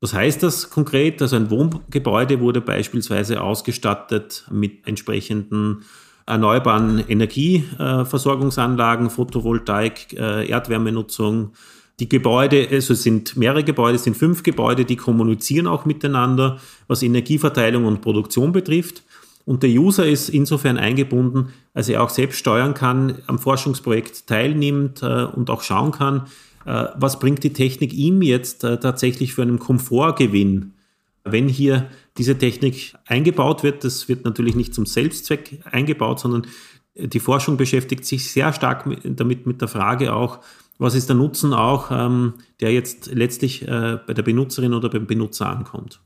Was 0.00 0.14
heißt 0.14 0.42
das 0.42 0.70
konkret? 0.70 1.20
Also 1.20 1.36
ein 1.36 1.50
Wohngebäude 1.50 2.40
wurde 2.40 2.62
beispielsweise 2.62 3.42
ausgestattet 3.42 4.46
mit 4.50 4.86
entsprechenden 4.86 5.84
erneuerbaren 6.26 7.06
Energieversorgungsanlagen, 7.06 9.10
Photovoltaik, 9.10 10.14
äh, 10.14 10.48
Erdwärmenutzung, 10.48 11.52
die 12.00 12.08
Gebäude, 12.08 12.68
also 12.70 12.94
sind 12.94 13.36
mehrere 13.36 13.62
Gebäude, 13.62 13.98
sind 13.98 14.16
fünf 14.16 14.42
Gebäude, 14.42 14.84
die 14.84 14.96
kommunizieren 14.96 15.66
auch 15.66 15.84
miteinander, 15.84 16.58
was 16.88 17.02
Energieverteilung 17.02 17.84
und 17.84 18.00
Produktion 18.00 18.52
betrifft. 18.52 19.02
Und 19.44 19.62
der 19.62 19.70
User 19.70 20.06
ist 20.06 20.28
insofern 20.28 20.78
eingebunden, 20.78 21.52
als 21.72 21.88
er 21.88 22.02
auch 22.02 22.08
selbst 22.08 22.38
steuern 22.38 22.74
kann, 22.74 23.18
am 23.26 23.38
Forschungsprojekt 23.38 24.26
teilnimmt 24.26 25.02
äh, 25.02 25.24
und 25.24 25.50
auch 25.50 25.62
schauen 25.62 25.92
kann, 25.92 26.26
äh, 26.64 26.86
was 26.96 27.18
bringt 27.18 27.44
die 27.44 27.52
Technik 27.52 27.92
ihm 27.92 28.22
jetzt 28.22 28.64
äh, 28.64 28.80
tatsächlich 28.80 29.34
für 29.34 29.42
einen 29.42 29.58
Komfortgewinn. 29.58 30.72
Wenn 31.24 31.48
hier 31.48 31.88
diese 32.16 32.36
Technik 32.36 32.94
eingebaut 33.06 33.62
wird, 33.62 33.84
das 33.84 34.08
wird 34.08 34.24
natürlich 34.24 34.56
nicht 34.56 34.74
zum 34.74 34.86
Selbstzweck 34.86 35.60
eingebaut, 35.70 36.20
sondern 36.20 36.46
die 36.96 37.20
Forschung 37.20 37.56
beschäftigt 37.56 38.04
sich 38.04 38.30
sehr 38.30 38.52
stark 38.52 38.84
damit 39.04 39.46
mit 39.46 39.60
der 39.60 39.68
Frage 39.68 40.14
auch, 40.14 40.40
was 40.78 40.94
ist 40.94 41.08
der 41.08 41.16
Nutzen 41.16 41.52
auch, 41.52 41.90
ähm, 41.90 42.34
der 42.60 42.72
jetzt 42.72 43.12
letztlich 43.12 43.62
äh, 43.62 43.98
bei 44.06 44.14
der 44.14 44.22
Benutzerin 44.22 44.74
oder 44.74 44.88
beim 44.88 45.06
Benutzer 45.06 45.48
ankommt. 45.48 46.00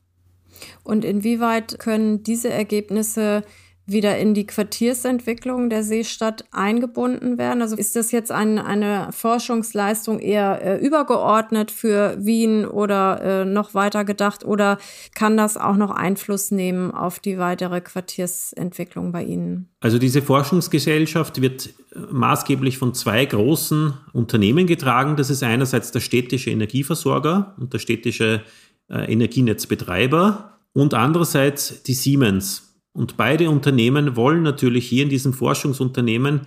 Und 0.82 1.04
inwieweit 1.04 1.78
können 1.78 2.22
diese 2.22 2.50
Ergebnisse 2.50 3.42
wieder 3.90 4.18
in 4.18 4.34
die 4.34 4.46
Quartiersentwicklung 4.46 5.70
der 5.70 5.82
Seestadt 5.82 6.44
eingebunden 6.50 7.38
werden? 7.38 7.62
Also 7.62 7.76
ist 7.76 7.96
das 7.96 8.12
jetzt 8.12 8.30
ein, 8.30 8.58
eine 8.58 9.08
Forschungsleistung 9.12 10.20
eher 10.20 10.62
äh, 10.62 10.84
übergeordnet 10.84 11.70
für 11.70 12.16
Wien 12.18 12.66
oder 12.66 13.22
äh, 13.22 13.44
noch 13.44 13.74
weiter 13.74 14.04
gedacht 14.04 14.44
oder 14.44 14.78
kann 15.14 15.36
das 15.36 15.56
auch 15.56 15.76
noch 15.76 15.90
Einfluss 15.90 16.50
nehmen 16.50 16.90
auf 16.90 17.18
die 17.18 17.38
weitere 17.38 17.80
Quartiersentwicklung 17.80 19.12
bei 19.12 19.24
Ihnen? 19.24 19.68
Also 19.80 19.98
diese 19.98 20.22
Forschungsgesellschaft 20.22 21.40
wird 21.40 21.68
äh, 21.94 21.98
maßgeblich 22.10 22.78
von 22.78 22.94
zwei 22.94 23.24
großen 23.24 23.94
Unternehmen 24.12 24.66
getragen. 24.66 25.16
Das 25.16 25.30
ist 25.30 25.42
einerseits 25.42 25.92
der 25.92 26.00
städtische 26.00 26.50
Energieversorger 26.50 27.54
und 27.58 27.72
der 27.72 27.78
städtische 27.78 28.42
äh, 28.90 29.12
Energienetzbetreiber 29.12 30.58
und 30.72 30.94
andererseits 30.94 31.82
die 31.82 31.94
Siemens. 31.94 32.67
Und 32.98 33.16
beide 33.16 33.48
Unternehmen 33.48 34.16
wollen 34.16 34.42
natürlich 34.42 34.88
hier 34.88 35.04
in 35.04 35.08
diesem 35.08 35.32
Forschungsunternehmen 35.32 36.42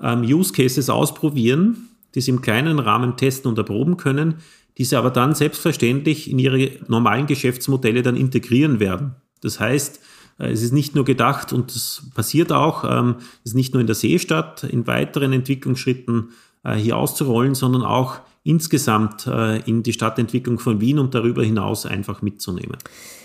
ähm, 0.00 0.22
Use 0.22 0.52
Cases 0.52 0.88
ausprobieren, 0.88 1.88
die 2.14 2.20
sie 2.20 2.30
im 2.30 2.40
kleinen 2.40 2.78
Rahmen 2.78 3.16
testen 3.16 3.48
und 3.50 3.58
erproben 3.58 3.96
können, 3.96 4.36
die 4.78 4.84
sie 4.84 4.96
aber 4.96 5.10
dann 5.10 5.34
selbstverständlich 5.34 6.30
in 6.30 6.38
ihre 6.38 6.70
normalen 6.86 7.26
Geschäftsmodelle 7.26 8.02
dann 8.02 8.16
integrieren 8.16 8.78
werden. 8.78 9.16
Das 9.40 9.58
heißt, 9.58 10.00
Äh, 10.38 10.50
es 10.50 10.62
ist 10.62 10.72
nicht 10.72 10.94
nur 10.94 11.04
gedacht 11.04 11.52
und 11.52 11.74
das 11.74 12.02
passiert 12.14 12.52
auch, 12.52 12.84
ähm, 12.84 13.16
es 13.44 13.52
ist 13.52 13.54
nicht 13.54 13.74
nur 13.74 13.80
in 13.80 13.86
der 13.86 13.96
Seestadt 13.96 14.64
in 14.64 14.86
weiteren 14.86 15.32
Entwicklungsschritten 15.32 16.30
äh, 16.64 16.74
hier 16.74 16.96
auszurollen, 16.96 17.54
sondern 17.54 17.82
auch 17.82 18.20
insgesamt 18.46 19.26
äh, 19.26 19.58
in 19.60 19.82
die 19.82 19.92
Stadtentwicklung 19.92 20.58
von 20.58 20.80
Wien 20.80 20.98
und 20.98 21.14
darüber 21.14 21.42
hinaus 21.42 21.84
einfach 21.84 22.22
mitzunehmen. 22.22 22.78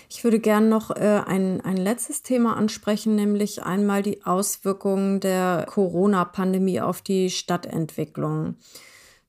Ich 0.08 0.24
würde 0.24 0.40
gerne 0.40 0.68
noch 0.68 0.90
äh, 0.90 1.22
ein, 1.26 1.60
ein 1.62 1.76
letztes 1.78 2.22
Thema 2.22 2.56
ansprechen, 2.56 3.14
nämlich 3.14 3.62
einmal 3.62 4.02
die 4.02 4.24
Auswirkungen 4.24 5.20
der 5.20 5.66
Corona-Pandemie 5.68 6.80
auf 6.80 7.00
die 7.00 7.30
Stadtentwicklung. 7.30 8.56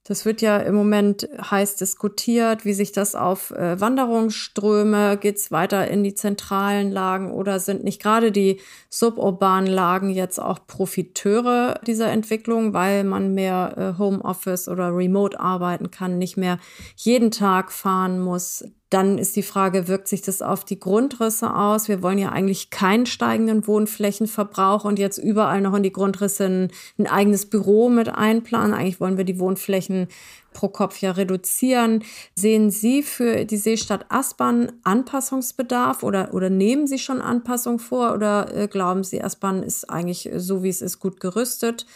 Das 0.05 0.25
wird 0.25 0.41
ja 0.41 0.57
im 0.57 0.75
Moment 0.75 1.29
heiß 1.39 1.77
diskutiert, 1.77 2.65
wie 2.65 2.73
sich 2.73 2.91
das 2.91 3.15
auf 3.15 3.51
äh, 3.51 3.79
Wanderungsströme, 3.79 5.17
geht 5.17 5.37
es 5.37 5.49
weiter 5.49 5.87
in 5.87 6.03
die 6.03 6.13
zentralen 6.13 6.91
Lagen 6.91 7.31
oder 7.31 7.57
sind 7.59 7.85
nicht 7.85 8.01
gerade 8.01 8.33
die 8.33 8.59
suburbanen 8.89 9.71
Lagen 9.71 10.09
jetzt 10.09 10.39
auch 10.39 10.59
Profiteure 10.67 11.79
dieser 11.87 12.11
Entwicklung, 12.11 12.73
weil 12.73 13.05
man 13.05 13.33
mehr 13.33 13.75
äh, 13.77 13.97
Homeoffice 13.97 14.67
oder 14.67 14.93
Remote 14.93 15.39
arbeiten 15.39 15.89
kann, 15.89 16.17
nicht 16.17 16.35
mehr 16.35 16.59
jeden 16.97 17.31
Tag 17.31 17.71
fahren 17.71 18.19
muss. 18.19 18.65
Dann 18.93 19.17
ist 19.17 19.35
die 19.35 19.41
Frage, 19.41 19.87
wirkt 19.87 20.07
sich 20.07 20.21
das 20.21 20.43
auf 20.43 20.65
die 20.65 20.79
Grundrisse 20.79 21.55
aus? 21.55 21.87
Wir 21.87 22.03
wollen 22.03 22.19
ja 22.19 22.29
eigentlich 22.29 22.69
keinen 22.69 23.07
steigenden 23.07 23.65
Wohnflächenverbrauch 23.65 24.85
und 24.85 24.99
jetzt 24.99 25.17
überall 25.17 25.61
noch 25.61 25.73
in 25.73 25.81
die 25.81 25.91
Grundrisse 25.91 26.45
ein, 26.45 26.71
ein 26.99 27.07
eigenes 27.07 27.47
Büro 27.47 27.89
mit 27.89 28.09
einplanen. 28.09 28.75
Eigentlich 28.75 28.99
wollen 28.99 29.17
wir 29.17 29.23
die 29.23 29.39
Wohnflächen 29.39 30.09
pro 30.53 30.67
Kopf 30.67 30.99
ja 30.99 31.09
reduzieren. 31.09 32.03
Sehen 32.35 32.69
Sie 32.69 33.01
für 33.01 33.45
die 33.45 33.57
Seestadt 33.57 34.05
Aspern 34.09 34.71
Anpassungsbedarf 34.83 36.03
oder, 36.03 36.31
oder 36.35 36.51
nehmen 36.51 36.85
Sie 36.85 36.99
schon 36.99 37.19
Anpassung 37.19 37.79
vor 37.79 38.13
oder 38.13 38.55
äh, 38.55 38.67
glauben 38.67 39.03
Sie, 39.03 39.23
Aspern 39.23 39.63
ist 39.63 39.89
eigentlich 39.89 40.29
so, 40.35 40.61
wie 40.61 40.69
es 40.69 40.83
ist, 40.83 40.99
gut 40.99 41.19
gerüstet? 41.19 41.87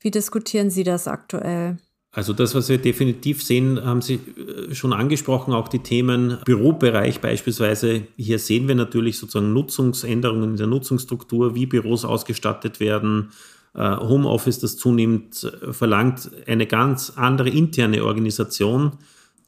Wie 0.00 0.10
diskutieren 0.10 0.70
Sie 0.70 0.82
das 0.82 1.06
aktuell? 1.06 1.78
Also 2.14 2.34
das, 2.34 2.54
was 2.54 2.68
wir 2.68 2.76
definitiv 2.76 3.42
sehen, 3.42 3.82
haben 3.82 4.02
Sie 4.02 4.14
äh, 4.14 4.74
schon 4.74 4.92
angesprochen, 4.92 5.54
auch 5.54 5.68
die 5.68 5.78
Themen 5.78 6.38
Bürobereich 6.44 7.20
beispielsweise. 7.20 8.02
Hier 8.18 8.38
sehen 8.38 8.68
wir 8.68 8.74
natürlich 8.74 9.18
sozusagen 9.18 9.54
Nutzungsänderungen 9.54 10.50
in 10.50 10.56
der 10.56 10.66
Nutzungsstruktur, 10.66 11.54
wie 11.54 11.64
Büros 11.64 12.04
ausgestattet 12.04 12.80
werden. 12.80 13.30
Äh, 13.74 13.96
Homeoffice, 13.96 14.58
das 14.58 14.76
zunimmt, 14.76 15.44
äh, 15.44 15.72
verlangt 15.72 16.30
eine 16.46 16.66
ganz 16.66 17.14
andere 17.16 17.48
interne 17.48 18.04
Organisation. 18.04 18.98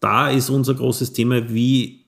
Da 0.00 0.30
ist 0.30 0.48
unser 0.48 0.72
großes 0.72 1.12
Thema, 1.12 1.52
wie 1.52 2.06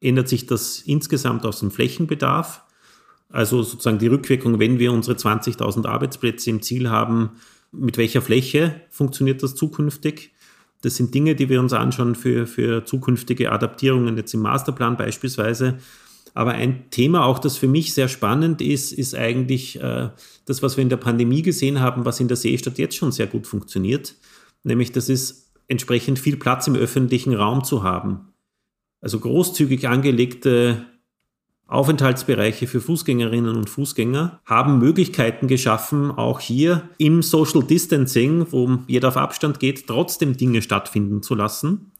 ändert 0.00 0.28
sich 0.28 0.46
das 0.46 0.80
insgesamt 0.80 1.44
aus 1.44 1.60
dem 1.60 1.70
Flächenbedarf? 1.70 2.62
Also 3.28 3.62
sozusagen 3.62 3.98
die 3.98 4.06
Rückwirkung, 4.06 4.58
wenn 4.58 4.78
wir 4.78 4.92
unsere 4.92 5.18
20.000 5.18 5.86
Arbeitsplätze 5.86 6.48
im 6.48 6.62
Ziel 6.62 6.88
haben, 6.88 7.32
mit 7.72 7.98
welcher 7.98 8.22
Fläche 8.22 8.80
funktioniert 8.90 9.42
das 9.42 9.54
zukünftig? 9.54 10.32
Das 10.82 10.96
sind 10.96 11.14
Dinge, 11.14 11.34
die 11.34 11.48
wir 11.48 11.60
uns 11.60 11.72
anschauen 11.72 12.14
für, 12.14 12.46
für 12.46 12.84
zukünftige 12.84 13.50
Adaptierungen, 13.52 14.16
jetzt 14.16 14.34
im 14.34 14.40
Masterplan 14.40 14.96
beispielsweise. 14.96 15.78
Aber 16.34 16.52
ein 16.52 16.90
Thema 16.90 17.24
auch, 17.24 17.38
das 17.38 17.56
für 17.56 17.66
mich 17.66 17.94
sehr 17.94 18.08
spannend 18.08 18.60
ist, 18.60 18.92
ist 18.92 19.14
eigentlich 19.14 19.80
äh, 19.80 20.10
das, 20.44 20.62
was 20.62 20.76
wir 20.76 20.82
in 20.82 20.90
der 20.90 20.98
Pandemie 20.98 21.42
gesehen 21.42 21.80
haben, 21.80 22.04
was 22.04 22.20
in 22.20 22.28
der 22.28 22.36
Seestadt 22.36 22.78
jetzt 22.78 22.96
schon 22.96 23.10
sehr 23.10 23.26
gut 23.26 23.46
funktioniert. 23.46 24.14
Nämlich, 24.62 24.92
das 24.92 25.08
ist 25.08 25.50
entsprechend 25.66 26.18
viel 26.18 26.36
Platz 26.36 26.66
im 26.66 26.76
öffentlichen 26.76 27.34
Raum 27.34 27.64
zu 27.64 27.82
haben. 27.82 28.32
Also 29.00 29.18
großzügig 29.18 29.88
angelegte 29.88 30.84
Aufenthaltsbereiche 31.68 32.68
für 32.68 32.80
Fußgängerinnen 32.80 33.56
und 33.56 33.68
Fußgänger 33.68 34.40
haben 34.44 34.78
Möglichkeiten 34.78 35.48
geschaffen, 35.48 36.12
auch 36.12 36.38
hier 36.38 36.88
im 36.96 37.22
Social 37.22 37.64
Distancing, 37.64 38.46
wo 38.52 38.78
jeder 38.86 39.08
auf 39.08 39.16
Abstand 39.16 39.58
geht, 39.58 39.88
trotzdem 39.88 40.36
Dinge 40.36 40.62
stattfinden 40.62 41.22
zu 41.22 41.34
lassen. 41.34 41.90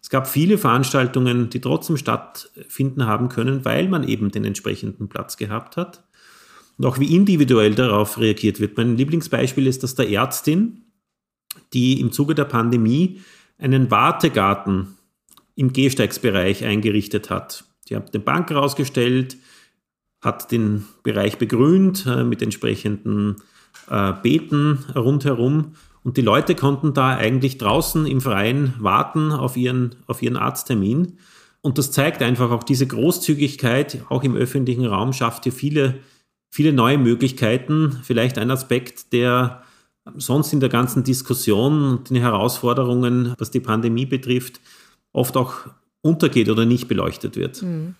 Es 0.00 0.10
gab 0.10 0.26
viele 0.26 0.58
Veranstaltungen, 0.58 1.50
die 1.50 1.60
trotzdem 1.60 1.96
stattfinden 1.96 3.06
haben 3.06 3.28
können, 3.28 3.64
weil 3.64 3.88
man 3.88 4.08
eben 4.08 4.32
den 4.32 4.44
entsprechenden 4.44 5.08
Platz 5.08 5.36
gehabt 5.36 5.76
hat. 5.76 6.02
Und 6.76 6.86
auch 6.86 6.98
wie 6.98 7.14
individuell 7.14 7.76
darauf 7.76 8.18
reagiert 8.18 8.58
wird. 8.58 8.76
Mein 8.76 8.96
Lieblingsbeispiel 8.96 9.68
ist 9.68 9.84
das 9.84 9.94
der 9.94 10.10
Ärztin, 10.10 10.86
die 11.72 12.00
im 12.00 12.10
Zuge 12.10 12.34
der 12.34 12.46
Pandemie 12.46 13.20
einen 13.58 13.92
Wartegarten 13.92 14.96
im 15.54 15.72
Gehsteigsbereich 15.72 16.64
eingerichtet 16.64 17.30
hat 17.30 17.64
Sie 17.92 17.96
hat 17.96 18.14
eine 18.14 18.24
Bank 18.24 18.50
rausgestellt, 18.50 19.36
hat 20.22 20.50
den 20.50 20.86
Bereich 21.02 21.36
begrünt 21.36 22.06
äh, 22.06 22.24
mit 22.24 22.40
entsprechenden 22.40 23.36
äh, 23.90 24.14
Beeten 24.14 24.82
rundherum 24.96 25.74
und 26.02 26.16
die 26.16 26.22
Leute 26.22 26.54
konnten 26.54 26.94
da 26.94 27.14
eigentlich 27.14 27.58
draußen 27.58 28.06
im 28.06 28.22
Freien 28.22 28.72
warten 28.78 29.30
auf 29.30 29.58
ihren, 29.58 29.96
auf 30.06 30.22
ihren 30.22 30.38
Arzttermin. 30.38 31.18
Und 31.60 31.76
das 31.76 31.92
zeigt 31.92 32.22
einfach 32.22 32.50
auch 32.50 32.62
diese 32.62 32.86
Großzügigkeit, 32.86 34.06
auch 34.08 34.22
im 34.24 34.36
öffentlichen 34.36 34.86
Raum, 34.86 35.12
schafft 35.12 35.44
hier 35.44 35.52
viele, 35.52 35.98
viele 36.48 36.72
neue 36.72 36.96
Möglichkeiten. 36.96 38.00
Vielleicht 38.02 38.38
ein 38.38 38.50
Aspekt, 38.50 39.12
der 39.12 39.64
sonst 40.14 40.54
in 40.54 40.60
der 40.60 40.70
ganzen 40.70 41.04
Diskussion 41.04 41.84
und 41.84 42.08
den 42.08 42.16
Herausforderungen, 42.16 43.34
was 43.36 43.50
die 43.50 43.60
Pandemie 43.60 44.06
betrifft, 44.06 44.62
oft 45.12 45.36
auch 45.36 45.66
untergeht 46.02 46.48
oder 46.48 46.66
nicht 46.66 46.88
beleuchtet 46.88 47.36
wird. 47.36 47.62
Mhm. 47.62 47.94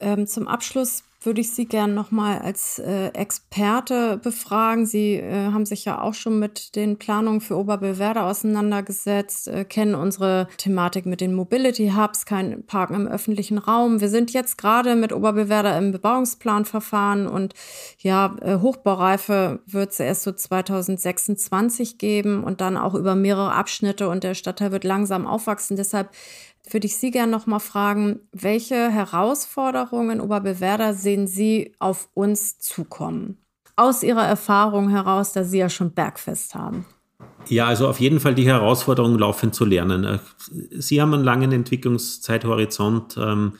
Ähm, 0.00 0.26
zum 0.26 0.46
Abschluss 0.46 1.02
würde 1.20 1.40
ich 1.40 1.50
Sie 1.50 1.66
gerne 1.66 1.92
nochmal 1.92 2.38
als 2.38 2.78
äh, 2.78 3.08
Experte 3.08 4.20
befragen. 4.22 4.86
Sie 4.86 5.14
äh, 5.14 5.50
haben 5.50 5.66
sich 5.66 5.84
ja 5.84 6.00
auch 6.00 6.14
schon 6.14 6.38
mit 6.38 6.76
den 6.76 6.96
Planungen 6.96 7.40
für 7.40 7.56
Oberbillwerder 7.56 8.24
auseinandergesetzt, 8.24 9.48
äh, 9.48 9.64
kennen 9.64 9.96
unsere 9.96 10.46
Thematik 10.58 11.06
mit 11.06 11.20
den 11.20 11.34
Mobility 11.34 11.92
Hubs, 11.96 12.24
kein 12.24 12.64
Parken 12.66 12.94
im 12.94 13.08
öffentlichen 13.08 13.58
Raum. 13.58 14.00
Wir 14.00 14.08
sind 14.08 14.32
jetzt 14.32 14.58
gerade 14.58 14.94
mit 14.94 15.12
Oberbillwerder 15.12 15.76
im 15.76 15.90
Bebauungsplanverfahren 15.90 17.26
und 17.26 17.54
ja, 17.98 18.36
äh, 18.40 18.58
Hochbaureife 18.58 19.58
wird 19.66 19.90
es 19.90 19.98
erst 19.98 20.22
so 20.22 20.30
2026 20.30 21.98
geben 21.98 22.44
und 22.44 22.60
dann 22.60 22.76
auch 22.76 22.94
über 22.94 23.16
mehrere 23.16 23.52
Abschnitte 23.54 24.08
und 24.08 24.22
der 24.22 24.34
Stadtteil 24.34 24.70
wird 24.70 24.84
langsam 24.84 25.26
aufwachsen. 25.26 25.76
Deshalb 25.76 26.10
würde 26.72 26.86
ich 26.86 26.96
Sie 26.96 27.10
gerne 27.10 27.32
noch 27.32 27.46
mal 27.46 27.58
fragen, 27.58 28.20
welche 28.32 28.90
Herausforderungen 28.90 30.20
Oberbewerder 30.20 30.94
sehen 30.94 31.26
Sie 31.26 31.74
auf 31.78 32.08
uns 32.14 32.58
zukommen? 32.58 33.38
Aus 33.76 34.02
Ihrer 34.02 34.26
Erfahrung 34.26 34.88
heraus, 34.88 35.32
da 35.32 35.44
Sie 35.44 35.58
ja 35.58 35.68
schon 35.68 35.92
Bergfest 35.92 36.54
haben. 36.54 36.84
Ja, 37.46 37.66
also 37.66 37.88
auf 37.88 38.00
jeden 38.00 38.20
Fall 38.20 38.34
die 38.34 38.46
Herausforderung, 38.46 39.18
laufend 39.18 39.54
zu 39.54 39.64
lernen. 39.64 40.04
Äh, 40.04 40.18
Sie 40.70 41.00
haben 41.00 41.14
einen 41.14 41.24
langen 41.24 41.52
Entwicklungszeithorizont. 41.52 43.16
Ähm, 43.16 43.52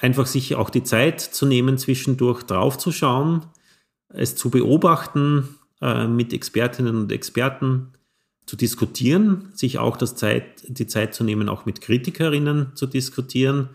einfach 0.00 0.26
sich 0.26 0.54
auch 0.54 0.70
die 0.70 0.82
Zeit 0.82 1.20
zu 1.20 1.46
nehmen, 1.46 1.78
zwischendurch 1.78 2.42
draufzuschauen, 2.42 3.46
es 4.08 4.36
zu 4.36 4.50
beobachten, 4.50 5.58
äh, 5.80 6.06
mit 6.06 6.32
Expertinnen 6.32 6.96
und 6.96 7.12
Experten 7.12 7.92
zu 8.48 8.56
diskutieren, 8.56 9.50
sich 9.52 9.78
auch 9.78 9.98
das 9.98 10.16
Zeit, 10.16 10.64
die 10.66 10.86
Zeit 10.86 11.14
zu 11.14 11.22
nehmen, 11.22 11.50
auch 11.50 11.66
mit 11.66 11.82
Kritikerinnen 11.82 12.68
zu 12.74 12.86
diskutieren 12.86 13.68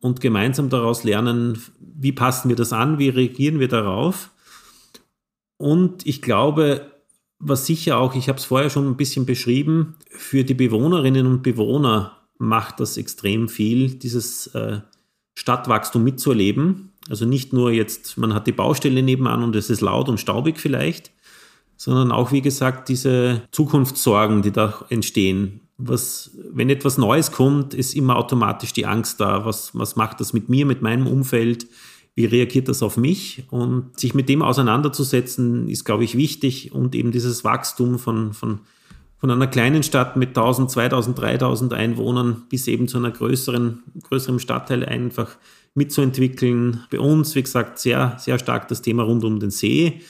und 0.00 0.22
gemeinsam 0.22 0.70
daraus 0.70 1.04
lernen, 1.04 1.58
wie 1.78 2.12
passen 2.12 2.48
wir 2.48 2.56
das 2.56 2.72
an, 2.72 2.98
wie 2.98 3.10
reagieren 3.10 3.60
wir 3.60 3.68
darauf. 3.68 4.30
Und 5.58 6.06
ich 6.06 6.22
glaube, 6.22 6.90
was 7.38 7.66
sicher 7.66 7.98
auch, 7.98 8.14
ich 8.14 8.30
habe 8.30 8.38
es 8.38 8.46
vorher 8.46 8.70
schon 8.70 8.88
ein 8.88 8.96
bisschen 8.96 9.26
beschrieben, 9.26 9.96
für 10.08 10.42
die 10.42 10.54
Bewohnerinnen 10.54 11.26
und 11.26 11.42
Bewohner 11.42 12.16
macht 12.38 12.80
das 12.80 12.96
extrem 12.96 13.50
viel, 13.50 13.90
dieses 13.90 14.46
äh, 14.48 14.80
Stadtwachstum 15.34 16.02
mitzuerleben. 16.02 16.92
Also 17.10 17.26
nicht 17.26 17.52
nur 17.52 17.72
jetzt, 17.72 18.16
man 18.16 18.32
hat 18.32 18.46
die 18.46 18.52
Baustelle 18.52 19.02
nebenan 19.02 19.42
und 19.42 19.54
es 19.54 19.68
ist 19.68 19.82
laut 19.82 20.08
und 20.08 20.18
staubig 20.18 20.58
vielleicht, 20.58 21.12
sondern 21.76 22.12
auch, 22.12 22.32
wie 22.32 22.42
gesagt, 22.42 22.88
diese 22.88 23.42
Zukunftssorgen, 23.50 24.42
die 24.42 24.52
da 24.52 24.84
entstehen. 24.88 25.60
Was, 25.76 26.30
wenn 26.52 26.70
etwas 26.70 26.98
Neues 26.98 27.32
kommt, 27.32 27.74
ist 27.74 27.94
immer 27.94 28.16
automatisch 28.16 28.72
die 28.72 28.86
Angst 28.86 29.20
da. 29.20 29.44
Was, 29.44 29.70
was 29.74 29.96
macht 29.96 30.20
das 30.20 30.32
mit 30.32 30.48
mir, 30.48 30.66
mit 30.66 30.82
meinem 30.82 31.06
Umfeld? 31.06 31.66
Wie 32.14 32.26
reagiert 32.26 32.68
das 32.68 32.82
auf 32.82 32.96
mich? 32.96 33.44
Und 33.50 33.98
sich 33.98 34.14
mit 34.14 34.28
dem 34.28 34.42
auseinanderzusetzen, 34.42 35.68
ist, 35.68 35.84
glaube 35.84 36.04
ich, 36.04 36.16
wichtig. 36.16 36.72
Und 36.72 36.94
eben 36.94 37.10
dieses 37.10 37.42
Wachstum 37.42 37.98
von, 37.98 38.34
von, 38.34 38.60
von 39.18 39.30
einer 39.30 39.48
kleinen 39.48 39.82
Stadt 39.82 40.16
mit 40.16 40.28
1000, 40.28 40.70
2000, 40.70 41.18
3000 41.18 41.72
Einwohnern 41.72 42.44
bis 42.48 42.68
eben 42.68 42.86
zu 42.86 42.98
einer 42.98 43.10
größeren, 43.10 43.82
größeren 44.04 44.38
Stadtteil 44.38 44.84
einfach 44.84 45.36
mitzuentwickeln. 45.74 46.84
Bei 46.92 47.00
uns, 47.00 47.34
wie 47.34 47.42
gesagt, 47.42 47.80
sehr, 47.80 48.16
sehr 48.20 48.38
stark 48.38 48.68
das 48.68 48.80
Thema 48.80 49.02
rund 49.02 49.24
um 49.24 49.40
den 49.40 49.50
See 49.50 50.00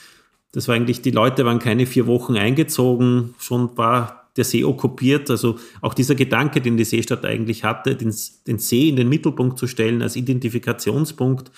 das 0.55 0.69
war 0.69 0.75
eigentlich, 0.75 1.01
die 1.01 1.11
Leute 1.11 1.43
waren 1.43 1.59
keine 1.59 1.85
vier 1.85 2.07
Wochen 2.07 2.37
eingezogen, 2.37 3.35
schon 3.39 3.77
war 3.77 4.29
der 4.37 4.45
See 4.45 4.63
okkupiert. 4.63 5.29
Also 5.29 5.57
auch 5.81 5.93
dieser 5.93 6.15
Gedanke, 6.15 6.61
den 6.61 6.77
die 6.77 6.85
Seestadt 6.85 7.25
eigentlich 7.25 7.65
hatte, 7.65 7.95
den, 7.95 8.15
den 8.47 8.59
See 8.59 8.87
in 8.87 8.95
den 8.95 9.09
Mittelpunkt 9.09 9.59
zu 9.59 9.67
stellen 9.67 10.01
als 10.01 10.15
Identifikationspunkt, 10.15 11.51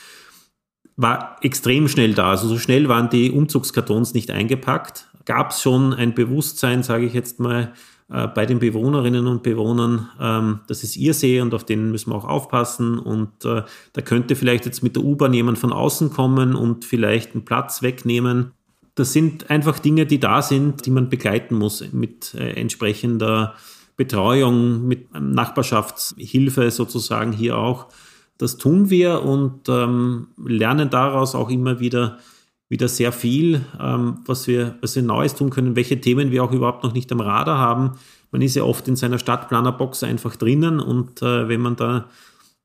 war 0.95 1.36
extrem 1.41 1.88
schnell 1.88 2.16
da. 2.16 2.32
Also 2.32 2.48
so 2.48 2.58
schnell 2.58 2.89
waren 2.89 3.12
die 3.12 3.30
Umzugskartons 3.30 4.16
nicht 4.16 4.32
eingepackt. 4.32 5.12
Gab 5.26 5.52
es 5.52 5.62
schon 5.62 5.93
ein 5.93 6.16
Bewusstsein, 6.16 6.82
sage 6.82 7.06
ich 7.06 7.14
jetzt 7.14 7.39
mal, 7.39 7.74
äh, 8.10 8.28
bei 8.28 8.48
den 8.48 8.58
Bewohnerinnen 8.58 9.28
und 9.28 9.43
Bewohnern, 9.43 10.10
ähm, 10.20 10.62
das 10.68 10.84
ist 10.84 10.98
ihr 10.98 11.14
See 11.14 11.39
und 11.39 11.54
auf 11.54 11.66
den 11.66 11.91
müssen 11.91 12.10
wir 12.10 12.16
auch 12.16 12.26
aufpassen. 12.26 12.98
Und 12.98 13.45
äh, 13.45 13.62
da 13.93 14.02
könnte 14.02 14.36
vielleicht 14.36 14.66
jetzt 14.66 14.82
mit 14.82 14.95
der 14.95 15.04
U-Bahn 15.04 15.34
jemand 15.34 15.60
von 15.60 15.72
außen 15.72 16.10
kommen 16.10 16.56
und 16.56 16.84
vielleicht 16.84 17.36
einen 17.36 17.45
Platz 17.45 17.84
wegnehmen. 17.84 18.54
Das 18.98 19.14
sind 19.14 19.52
einfach 19.52 19.78
Dinge, 19.78 20.08
die 20.08 20.20
da 20.20 20.41
sind, 20.41 20.88
die 20.88 20.89
man 20.89 21.08
begleiten 21.08 21.56
muss 21.56 21.84
mit 21.93 22.34
äh, 22.34 22.54
entsprechender 22.54 23.54
Betreuung, 23.95 24.88
mit 24.88 25.14
Nachbarschaftshilfe 25.14 26.72
sozusagen 26.72 27.32
hier 27.32 27.58
auch. 27.58 27.88
Das 28.39 28.58
tun 28.58 28.89
wir 28.89 29.22
und 29.24 29.70
ähm, 29.70 30.30
lernen 30.43 30.89
daraus 30.89 31.36
auch 31.36 31.50
immer 31.50 31.80
wieder 31.80 32.18
wieder 32.70 32.88
sehr 32.88 33.12
viel, 33.12 33.66
ähm, 33.80 34.20
was, 34.26 34.48
wir, 34.48 34.76
was 34.82 34.95
wir 34.95 35.04
Neues 35.04 35.36
tun 35.36 35.50
können, 35.50 35.76
welche 35.76 36.02
Themen 36.02 36.32
wir 36.32 36.43
auch 36.43 36.52
überhaupt 36.52 36.84
noch 36.84 36.93
nicht 36.93 37.12
am 37.12 37.22
Radar 37.22 37.58
haben. 37.58 37.91
Man 38.32 38.41
ist 38.41 38.56
ja 38.56 38.64
oft 38.64 38.88
in 38.88 38.95
seiner 38.95 39.20
Stadtplanerbox 39.20 40.04
einfach 40.04 40.36
drinnen 40.36 40.80
und 40.80 41.22
äh, 41.22 41.48
wenn 41.48 41.62
man 41.62 41.78
da 41.78 42.10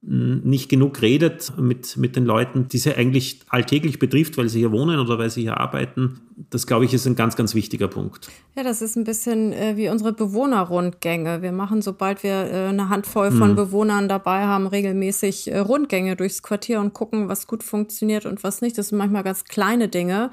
nicht 0.05 0.69
genug 0.69 1.01
redet 1.01 1.53
mit, 1.59 1.97
mit 1.97 2.17
den 2.17 2.25
Leuten, 2.25 2.67
die 2.67 2.79
sie 2.79 2.93
eigentlich 2.93 3.41
alltäglich 3.49 4.01
betrifft, 4.01 4.37
weil 4.37 4.49
sie 4.49 4.59
hier 4.59 4.73
wohnen 4.73 4.99
oder 4.99 5.17
weil 5.17 5.31
sie 5.31 5.43
hier 5.43 5.59
arbeiten. 5.59 6.21
Das, 6.51 6.67
glaube 6.67 6.85
ich, 6.85 6.93
ist 6.93 7.07
ein 7.07 7.15
ganz, 7.15 7.37
ganz 7.37 7.55
wichtiger 7.55 7.87
Punkt. 7.87 8.29
Ja, 8.57 8.65
das 8.65 8.83
ist 8.83 8.97
ein 8.97 9.05
bisschen 9.05 9.53
äh, 9.53 9.77
wie 9.77 9.89
unsere 9.89 10.13
Bewohnerrundgänge. 10.13 11.43
Wir 11.43 11.53
machen, 11.53 11.83
sobald 11.83 12.25
wir 12.25 12.33
äh, 12.33 12.69
eine 12.69 12.89
Handvoll 12.89 13.31
von 13.31 13.51
hm. 13.51 13.55
Bewohnern 13.55 14.09
dabei 14.09 14.43
haben, 14.47 14.67
regelmäßig 14.67 15.53
äh, 15.53 15.59
Rundgänge 15.59 16.17
durchs 16.17 16.43
Quartier 16.43 16.81
und 16.81 16.95
gucken, 16.95 17.29
was 17.29 17.47
gut 17.47 17.63
funktioniert 17.63 18.27
und 18.27 18.43
was 18.43 18.61
nicht. 18.61 18.77
Das 18.79 18.89
sind 18.89 18.99
manchmal 18.99 19.23
ganz 19.23 19.45
kleine 19.45 19.87
Dinge, 19.87 20.33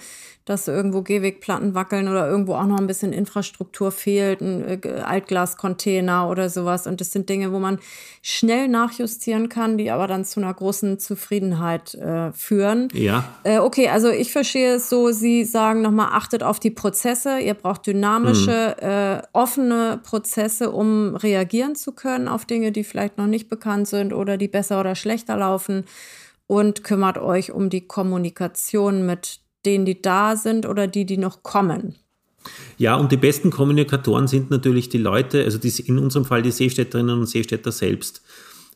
dass 0.50 0.68
irgendwo 0.68 1.04
Gehwegplatten 1.04 1.76
wackeln 1.76 2.08
oder 2.08 2.28
irgendwo 2.28 2.56
auch 2.56 2.66
noch 2.66 2.80
ein 2.80 2.88
bisschen 2.88 3.14
Infrastruktur 3.14 3.92
fehlt, 3.92 4.42
ein 4.42 4.82
äh, 4.84 5.02
Altglascontainer 5.06 6.28
oder 6.28 6.50
sowas. 6.50 6.88
Und 6.88 7.02
das 7.02 7.12
sind 7.12 7.30
Dinge, 7.30 7.54
wo 7.54 7.60
man 7.60 7.78
schnell 8.24 8.68
nachjustieren 8.68 9.50
kann, 9.50 9.78
die 9.78 9.92
aber 9.92 10.08
dann 10.08 10.26
zu 10.26 10.40
einer 10.40 10.52
großen 10.52 10.98
Zufriedenheit 10.98 11.94
äh, 11.94 12.32
führen. 12.32 12.88
Ja. 12.94 13.26
Äh, 13.44 13.60
okay, 13.60 13.90
also 13.90 14.10
ich 14.10 14.32
verstehe 14.32 14.74
es 14.74 14.90
so, 14.90 15.12
Sie 15.12 15.46
sagen 15.46 15.84
nochmal, 15.84 16.10
achtet 16.14 16.42
auf 16.42 16.60
die 16.60 16.72
Prozesse. 16.72 17.38
Ihr 17.38 17.54
braucht 17.54 17.86
dynamische, 17.86 18.76
mhm. 18.82 18.88
äh, 18.88 19.22
offene 19.34 20.00
Prozesse, 20.02 20.72
um 20.72 21.16
reagieren 21.16 21.76
zu 21.76 21.92
können 21.92 22.28
auf 22.28 22.46
Dinge, 22.46 22.72
die 22.72 22.84
vielleicht 22.84 23.20
noch 23.20 23.28
nicht 23.28 23.50
bekannt 23.50 23.88
sind 23.88 24.14
oder 24.14 24.36
die 24.36 24.48
besser 24.48 24.80
oder 24.80 24.96
schlechter 24.96 25.38
laufen. 25.38 25.86
Und 26.48 26.84
kümmert 26.84 27.20
euch 27.20 27.52
um 27.52 27.70
die 27.70 27.86
Kommunikation 27.86 29.06
mit 29.06 29.42
denen, 29.66 29.86
die 29.86 30.02
da 30.02 30.36
sind 30.36 30.66
oder 30.66 30.88
die, 30.88 31.06
die 31.06 31.18
noch 31.18 31.44
kommen. 31.44 31.96
Ja, 32.78 32.96
und 32.96 33.12
die 33.12 33.18
besten 33.18 33.52
Kommunikatoren 33.52 34.28
sind 34.28 34.50
natürlich 34.50 34.90
die 34.90 34.98
Leute, 34.98 35.44
also 35.44 35.58
die, 35.58 35.70
in 35.82 36.00
unserem 36.00 36.26
Fall 36.26 36.42
die 36.42 36.52
Seestädterinnen 36.52 37.20
und 37.20 37.28
Seestädter 37.28 37.72
selbst. 37.72 38.22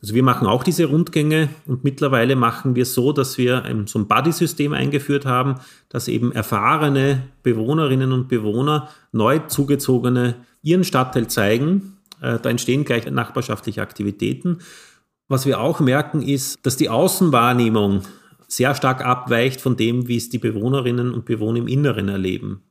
Also 0.02 0.16
wir 0.16 0.24
machen 0.24 0.48
auch 0.48 0.66
diese 0.66 0.86
Rundgänge 0.86 1.48
und 1.66 1.86
mittlerweile 1.86 2.36
machen 2.36 2.76
wir 2.76 2.86
so, 2.86 3.14
dass 3.14 3.38
wir 3.38 3.64
so 3.86 4.00
ein 4.00 4.08
Buddy-System 4.10 4.74
eingeführt 4.74 5.26
haben, 5.26 5.56
dass 5.88 6.10
eben 6.10 6.34
erfahrene 6.34 7.24
Bewohnerinnen 7.42 8.12
und 8.12 8.28
Bewohner, 8.28 8.90
neu 9.14 9.40
zugezogene, 9.40 10.36
ihren 10.62 10.84
Stadtteil 10.84 11.28
zeigen. 11.28 11.98
Äh, 12.20 12.38
da 12.40 12.50
entstehen 12.50 12.84
gleich 12.84 13.10
nachbarschaftliche 13.10 13.82
Aktivitäten. 13.82 14.60
Was 15.30 15.46
wir 15.46 15.62
auch 15.62 15.80
merken 15.80 16.22
ist, 16.22 16.58
dass 16.64 16.76
die 16.76 16.90
Außenwahrnehmung 16.90 18.02
sehr 18.56 18.76
stark 18.76 19.06
abweicht 19.06 19.62
von 19.62 19.76
dem, 19.76 20.08
wie 20.08 20.18
es 20.18 20.30
die 20.30 20.38
Bewohnerinnen 20.38 21.14
und 21.14 21.26
Bewohner 21.26 21.60
im 21.60 21.68
Inneren 21.68 22.10
erleben. 22.10 22.64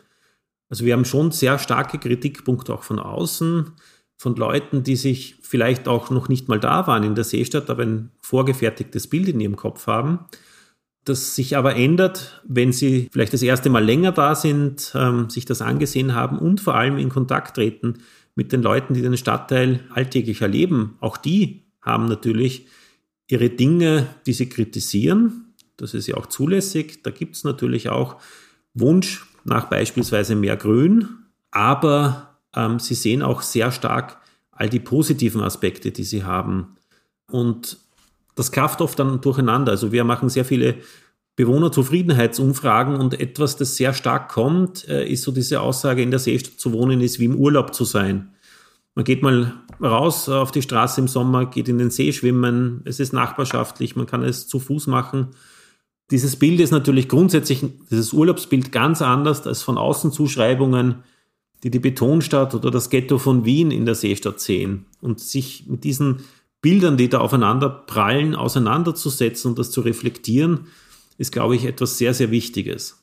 Also 0.69 0.85
wir 0.85 0.95
haben 0.95 1.05
schon 1.05 1.33
sehr 1.33 1.59
starke 1.59 1.99
Kritikpunkte 1.99 2.73
auch 2.73 2.83
von 2.83 2.99
außen, 2.99 3.73
von 4.17 4.37
Leuten, 4.37 4.85
die 4.85 4.97
sich 4.97 5.37
vielleicht 5.43 5.89
auch 5.89 6.11
noch 6.11 6.29
nicht 6.29 6.49
mal 6.49 6.61
da 6.61 6.87
waren 6.87 7.03
in 7.03 7.15
der 7.15 7.25
Seestadt, 7.25 7.69
aber 7.69 7.83
ein 7.83 8.11
vorgefertigtes 8.23 9.09
Bild 9.09 9.29
in 9.29 9.41
ihrem 9.41 9.57
Kopf 9.57 9.87
haben, 9.87 10.21
das 11.05 11.35
sich 11.35 11.57
aber 11.57 11.75
ändert, 11.75 12.41
wenn 12.47 12.73
sie 12.73 13.09
vielleicht 13.13 13.33
das 13.33 13.43
erste 13.43 13.69
Mal 13.69 13.85
länger 13.85 14.13
da 14.13 14.35
sind, 14.35 14.93
ähm, 14.95 15.29
sich 15.29 15.45
das 15.45 15.61
angesehen 15.61 16.15
haben 16.15 16.39
und 16.39 16.61
vor 16.61 16.77
allem 16.77 16.99
in 16.99 17.09
Kontakt 17.09 17.57
treten 17.57 17.99
mit 18.35 18.53
den 18.53 18.63
Leuten, 18.63 18.95
die 18.95 19.03
den 19.03 19.17
Stadtteil 19.17 19.81
alltäglich 19.91 20.41
erleben. 20.41 20.97
Auch 21.01 21.17
die 21.17 21.65
haben 21.81 22.07
natürlich 22.07 22.67
ihre 23.27 23.51
Dinge, 23.51 24.07
die 24.27 24.33
sie 24.33 24.49
kritisieren, 24.49 25.52
das 25.83 25.95
ist 25.95 26.07
ja 26.07 26.17
auch 26.17 26.27
zulässig. 26.27 27.03
Da 27.03 27.11
gibt 27.11 27.35
es 27.35 27.43
natürlich 27.43 27.89
auch 27.89 28.17
Wunsch 28.73 29.27
nach 29.45 29.65
beispielsweise 29.65 30.37
mehr 30.37 30.57
Grün, 30.57 31.09
aber 31.51 32.39
ähm, 32.55 32.79
sie 32.79 32.95
sehen 32.95 33.21
auch 33.21 33.43
sehr 33.43 33.73
stark 33.73 34.19
all 34.53 34.69
die 34.69 34.79
positiven 34.79 35.43
Aspekte, 35.43 35.91
die 35.91 36.05
sie 36.05 36.23
haben. 36.23 36.77
Und 37.27 37.79
das 38.37 38.53
klafft 38.53 38.81
oft 38.81 38.97
dann 38.97 39.21
durcheinander. 39.21 39.73
Also 39.73 39.91
wir 39.91 40.05
machen 40.05 40.29
sehr 40.29 40.45
viele 40.45 40.77
Bewohnerzufriedenheitsumfragen 41.35 42.95
und 42.95 43.19
etwas, 43.19 43.57
das 43.57 43.77
sehr 43.77 43.93
stark 43.93 44.29
kommt, 44.29 44.89
äh, 44.89 45.05
ist 45.09 45.25
so 45.25 45.33
diese 45.33 45.63
Aussage, 45.63 46.03
in 46.03 46.13
der 46.13 46.21
Seestadt 46.21 46.61
zu 46.61 46.73
wohnen 46.73 47.01
ist 47.01 47.19
wie 47.19 47.25
im 47.25 47.35
Urlaub 47.35 47.75
zu 47.75 47.85
sein. 47.85 48.31
Man 48.95 49.05
geht 49.05 49.23
mal 49.23 49.55
raus 49.81 50.29
auf 50.29 50.53
die 50.53 50.63
Straße 50.63 51.01
im 51.01 51.09
Sommer, 51.09 51.47
geht 51.47 51.69
in 51.69 51.79
den 51.79 51.91
See 51.91 52.13
schwimmen, 52.13 52.83
es 52.85 53.01
ist 53.01 53.13
nachbarschaftlich, 53.13 53.97
man 53.97 54.07
kann 54.07 54.23
es 54.23 54.47
zu 54.47 54.61
Fuß 54.61 54.87
machen 54.87 55.31
dieses 56.13 56.37
Bild 56.37 56.61
ist 56.61 56.71
natürlich 56.71 57.09
grundsätzlich, 57.09 57.65
dieses 57.91 58.13
Urlaubsbild 58.13 58.71
ganz 58.71 59.01
anders 59.01 59.47
als 59.47 59.63
von 59.63 59.79
außen 59.79 60.13
Zuschreibungen, 60.13 61.03
die 61.65 61.71
die 61.71 61.79
Betonstadt 61.79 62.55
oder 62.55 62.71
das 62.71 62.91
Ghetto 62.91 63.19
von 63.19 63.47
Wien 63.47 63.71
in 63.71 63.87
der 63.87 63.95
Seestadt 63.95 64.39
sehen. 64.39 64.85
Und 65.01 65.21
sich 65.21 65.67
mit 65.69 65.85
diesen 65.85 66.21
Bildern, 66.61 66.99
die 66.99 67.09
da 67.09 67.21
aufeinander 67.21 67.71
prallen, 67.71 68.35
auseinanderzusetzen 68.35 69.51
und 69.51 69.59
das 69.59 69.71
zu 69.71 69.81
reflektieren, 69.81 70.67
ist, 71.17 71.33
glaube 71.33 71.57
ich, 71.57 71.65
etwas 71.65 71.97
sehr, 71.97 72.13
sehr 72.13 72.31
Wichtiges. 72.31 73.02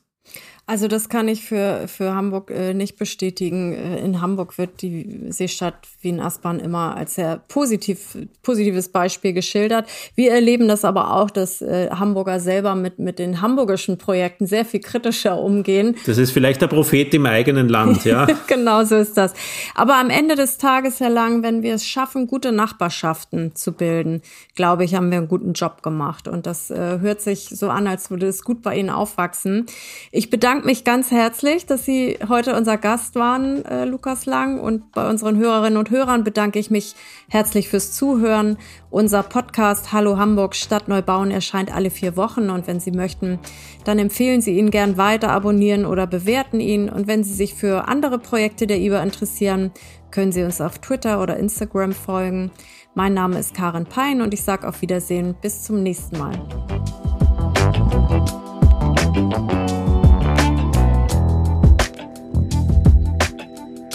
Also 0.70 0.86
das 0.86 1.08
kann 1.08 1.26
ich 1.26 1.44
für, 1.44 1.88
für 1.88 2.14
Hamburg 2.14 2.52
äh, 2.52 2.74
nicht 2.74 2.96
bestätigen. 2.96 3.72
Äh, 3.72 4.04
in 4.04 4.20
Hamburg 4.20 4.56
wird 4.56 4.82
die 4.82 5.26
Seestadt 5.30 5.74
Wien-Aspern 6.00 6.60
immer 6.60 6.96
als 6.96 7.16
sehr 7.16 7.40
positiv, 7.48 8.16
positives 8.44 8.88
Beispiel 8.88 9.32
geschildert. 9.32 9.88
Wir 10.14 10.30
erleben 10.30 10.68
das 10.68 10.84
aber 10.84 11.16
auch, 11.16 11.28
dass 11.30 11.60
äh, 11.60 11.90
Hamburger 11.90 12.38
selber 12.38 12.76
mit, 12.76 13.00
mit 13.00 13.18
den 13.18 13.40
hamburgischen 13.40 13.98
Projekten 13.98 14.46
sehr 14.46 14.64
viel 14.64 14.78
kritischer 14.78 15.40
umgehen. 15.40 15.96
Das 16.06 16.18
ist 16.18 16.30
vielleicht 16.30 16.62
der 16.62 16.68
Prophet 16.68 17.12
im 17.14 17.26
eigenen 17.26 17.68
Land, 17.68 18.04
ja. 18.04 18.28
genau 18.46 18.84
so 18.84 18.94
ist 18.94 19.16
das. 19.16 19.34
Aber 19.74 19.96
am 19.96 20.08
Ende 20.08 20.36
des 20.36 20.56
Tages, 20.56 21.00
Herr 21.00 21.10
Lang, 21.10 21.42
wenn 21.42 21.64
wir 21.64 21.74
es 21.74 21.84
schaffen, 21.84 22.28
gute 22.28 22.52
Nachbarschaften 22.52 23.56
zu 23.56 23.72
bilden, 23.72 24.22
glaube 24.54 24.84
ich, 24.84 24.94
haben 24.94 25.10
wir 25.10 25.18
einen 25.18 25.26
guten 25.26 25.52
Job 25.52 25.82
gemacht. 25.82 26.28
Und 26.28 26.46
das 26.46 26.70
äh, 26.70 27.00
hört 27.00 27.22
sich 27.22 27.48
so 27.48 27.70
an, 27.70 27.88
als 27.88 28.08
würde 28.12 28.28
es 28.28 28.44
gut 28.44 28.62
bei 28.62 28.76
Ihnen 28.76 28.90
aufwachsen. 28.90 29.66
Ich 30.12 30.30
bedanke 30.30 30.59
bedanke 30.60 30.76
mich 30.76 30.84
ganz 30.84 31.10
herzlich, 31.10 31.64
dass 31.64 31.86
Sie 31.86 32.18
heute 32.28 32.54
unser 32.54 32.76
Gast 32.76 33.14
waren, 33.14 33.64
äh, 33.64 33.86
Lukas 33.86 34.26
Lang. 34.26 34.60
Und 34.60 34.92
bei 34.92 35.08
unseren 35.08 35.38
Hörerinnen 35.38 35.78
und 35.78 35.88
Hörern 35.88 36.22
bedanke 36.22 36.58
ich 36.58 36.70
mich 36.70 36.94
herzlich 37.30 37.70
fürs 37.70 37.92
Zuhören. 37.92 38.58
Unser 38.90 39.22
Podcast 39.22 39.92
Hallo 39.92 40.18
Hamburg 40.18 40.54
Stadt 40.54 40.86
Neubauen 40.86 41.30
erscheint 41.30 41.74
alle 41.74 41.90
vier 41.90 42.14
Wochen. 42.14 42.50
Und 42.50 42.66
wenn 42.66 42.78
Sie 42.78 42.90
möchten, 42.90 43.38
dann 43.84 43.98
empfehlen 43.98 44.42
Sie 44.42 44.58
ihn 44.58 44.70
gern 44.70 44.98
weiter, 44.98 45.30
abonnieren 45.30 45.86
oder 45.86 46.06
bewerten 46.06 46.60
ihn. 46.60 46.90
Und 46.90 47.06
wenn 47.06 47.24
Sie 47.24 47.32
sich 47.32 47.54
für 47.54 47.88
andere 47.88 48.18
Projekte 48.18 48.66
der 48.66 48.80
IBA 48.80 49.02
interessieren, 49.02 49.70
können 50.10 50.32
Sie 50.32 50.42
uns 50.42 50.60
auf 50.60 50.78
Twitter 50.78 51.22
oder 51.22 51.38
Instagram 51.38 51.92
folgen. 51.92 52.50
Mein 52.94 53.14
Name 53.14 53.38
ist 53.38 53.54
Karin 53.54 53.86
Pein 53.86 54.20
und 54.20 54.34
ich 54.34 54.42
sage 54.42 54.68
auf 54.68 54.82
Wiedersehen. 54.82 55.34
Bis 55.40 55.62
zum 55.62 55.82
nächsten 55.82 56.18
Mal. 56.18 56.38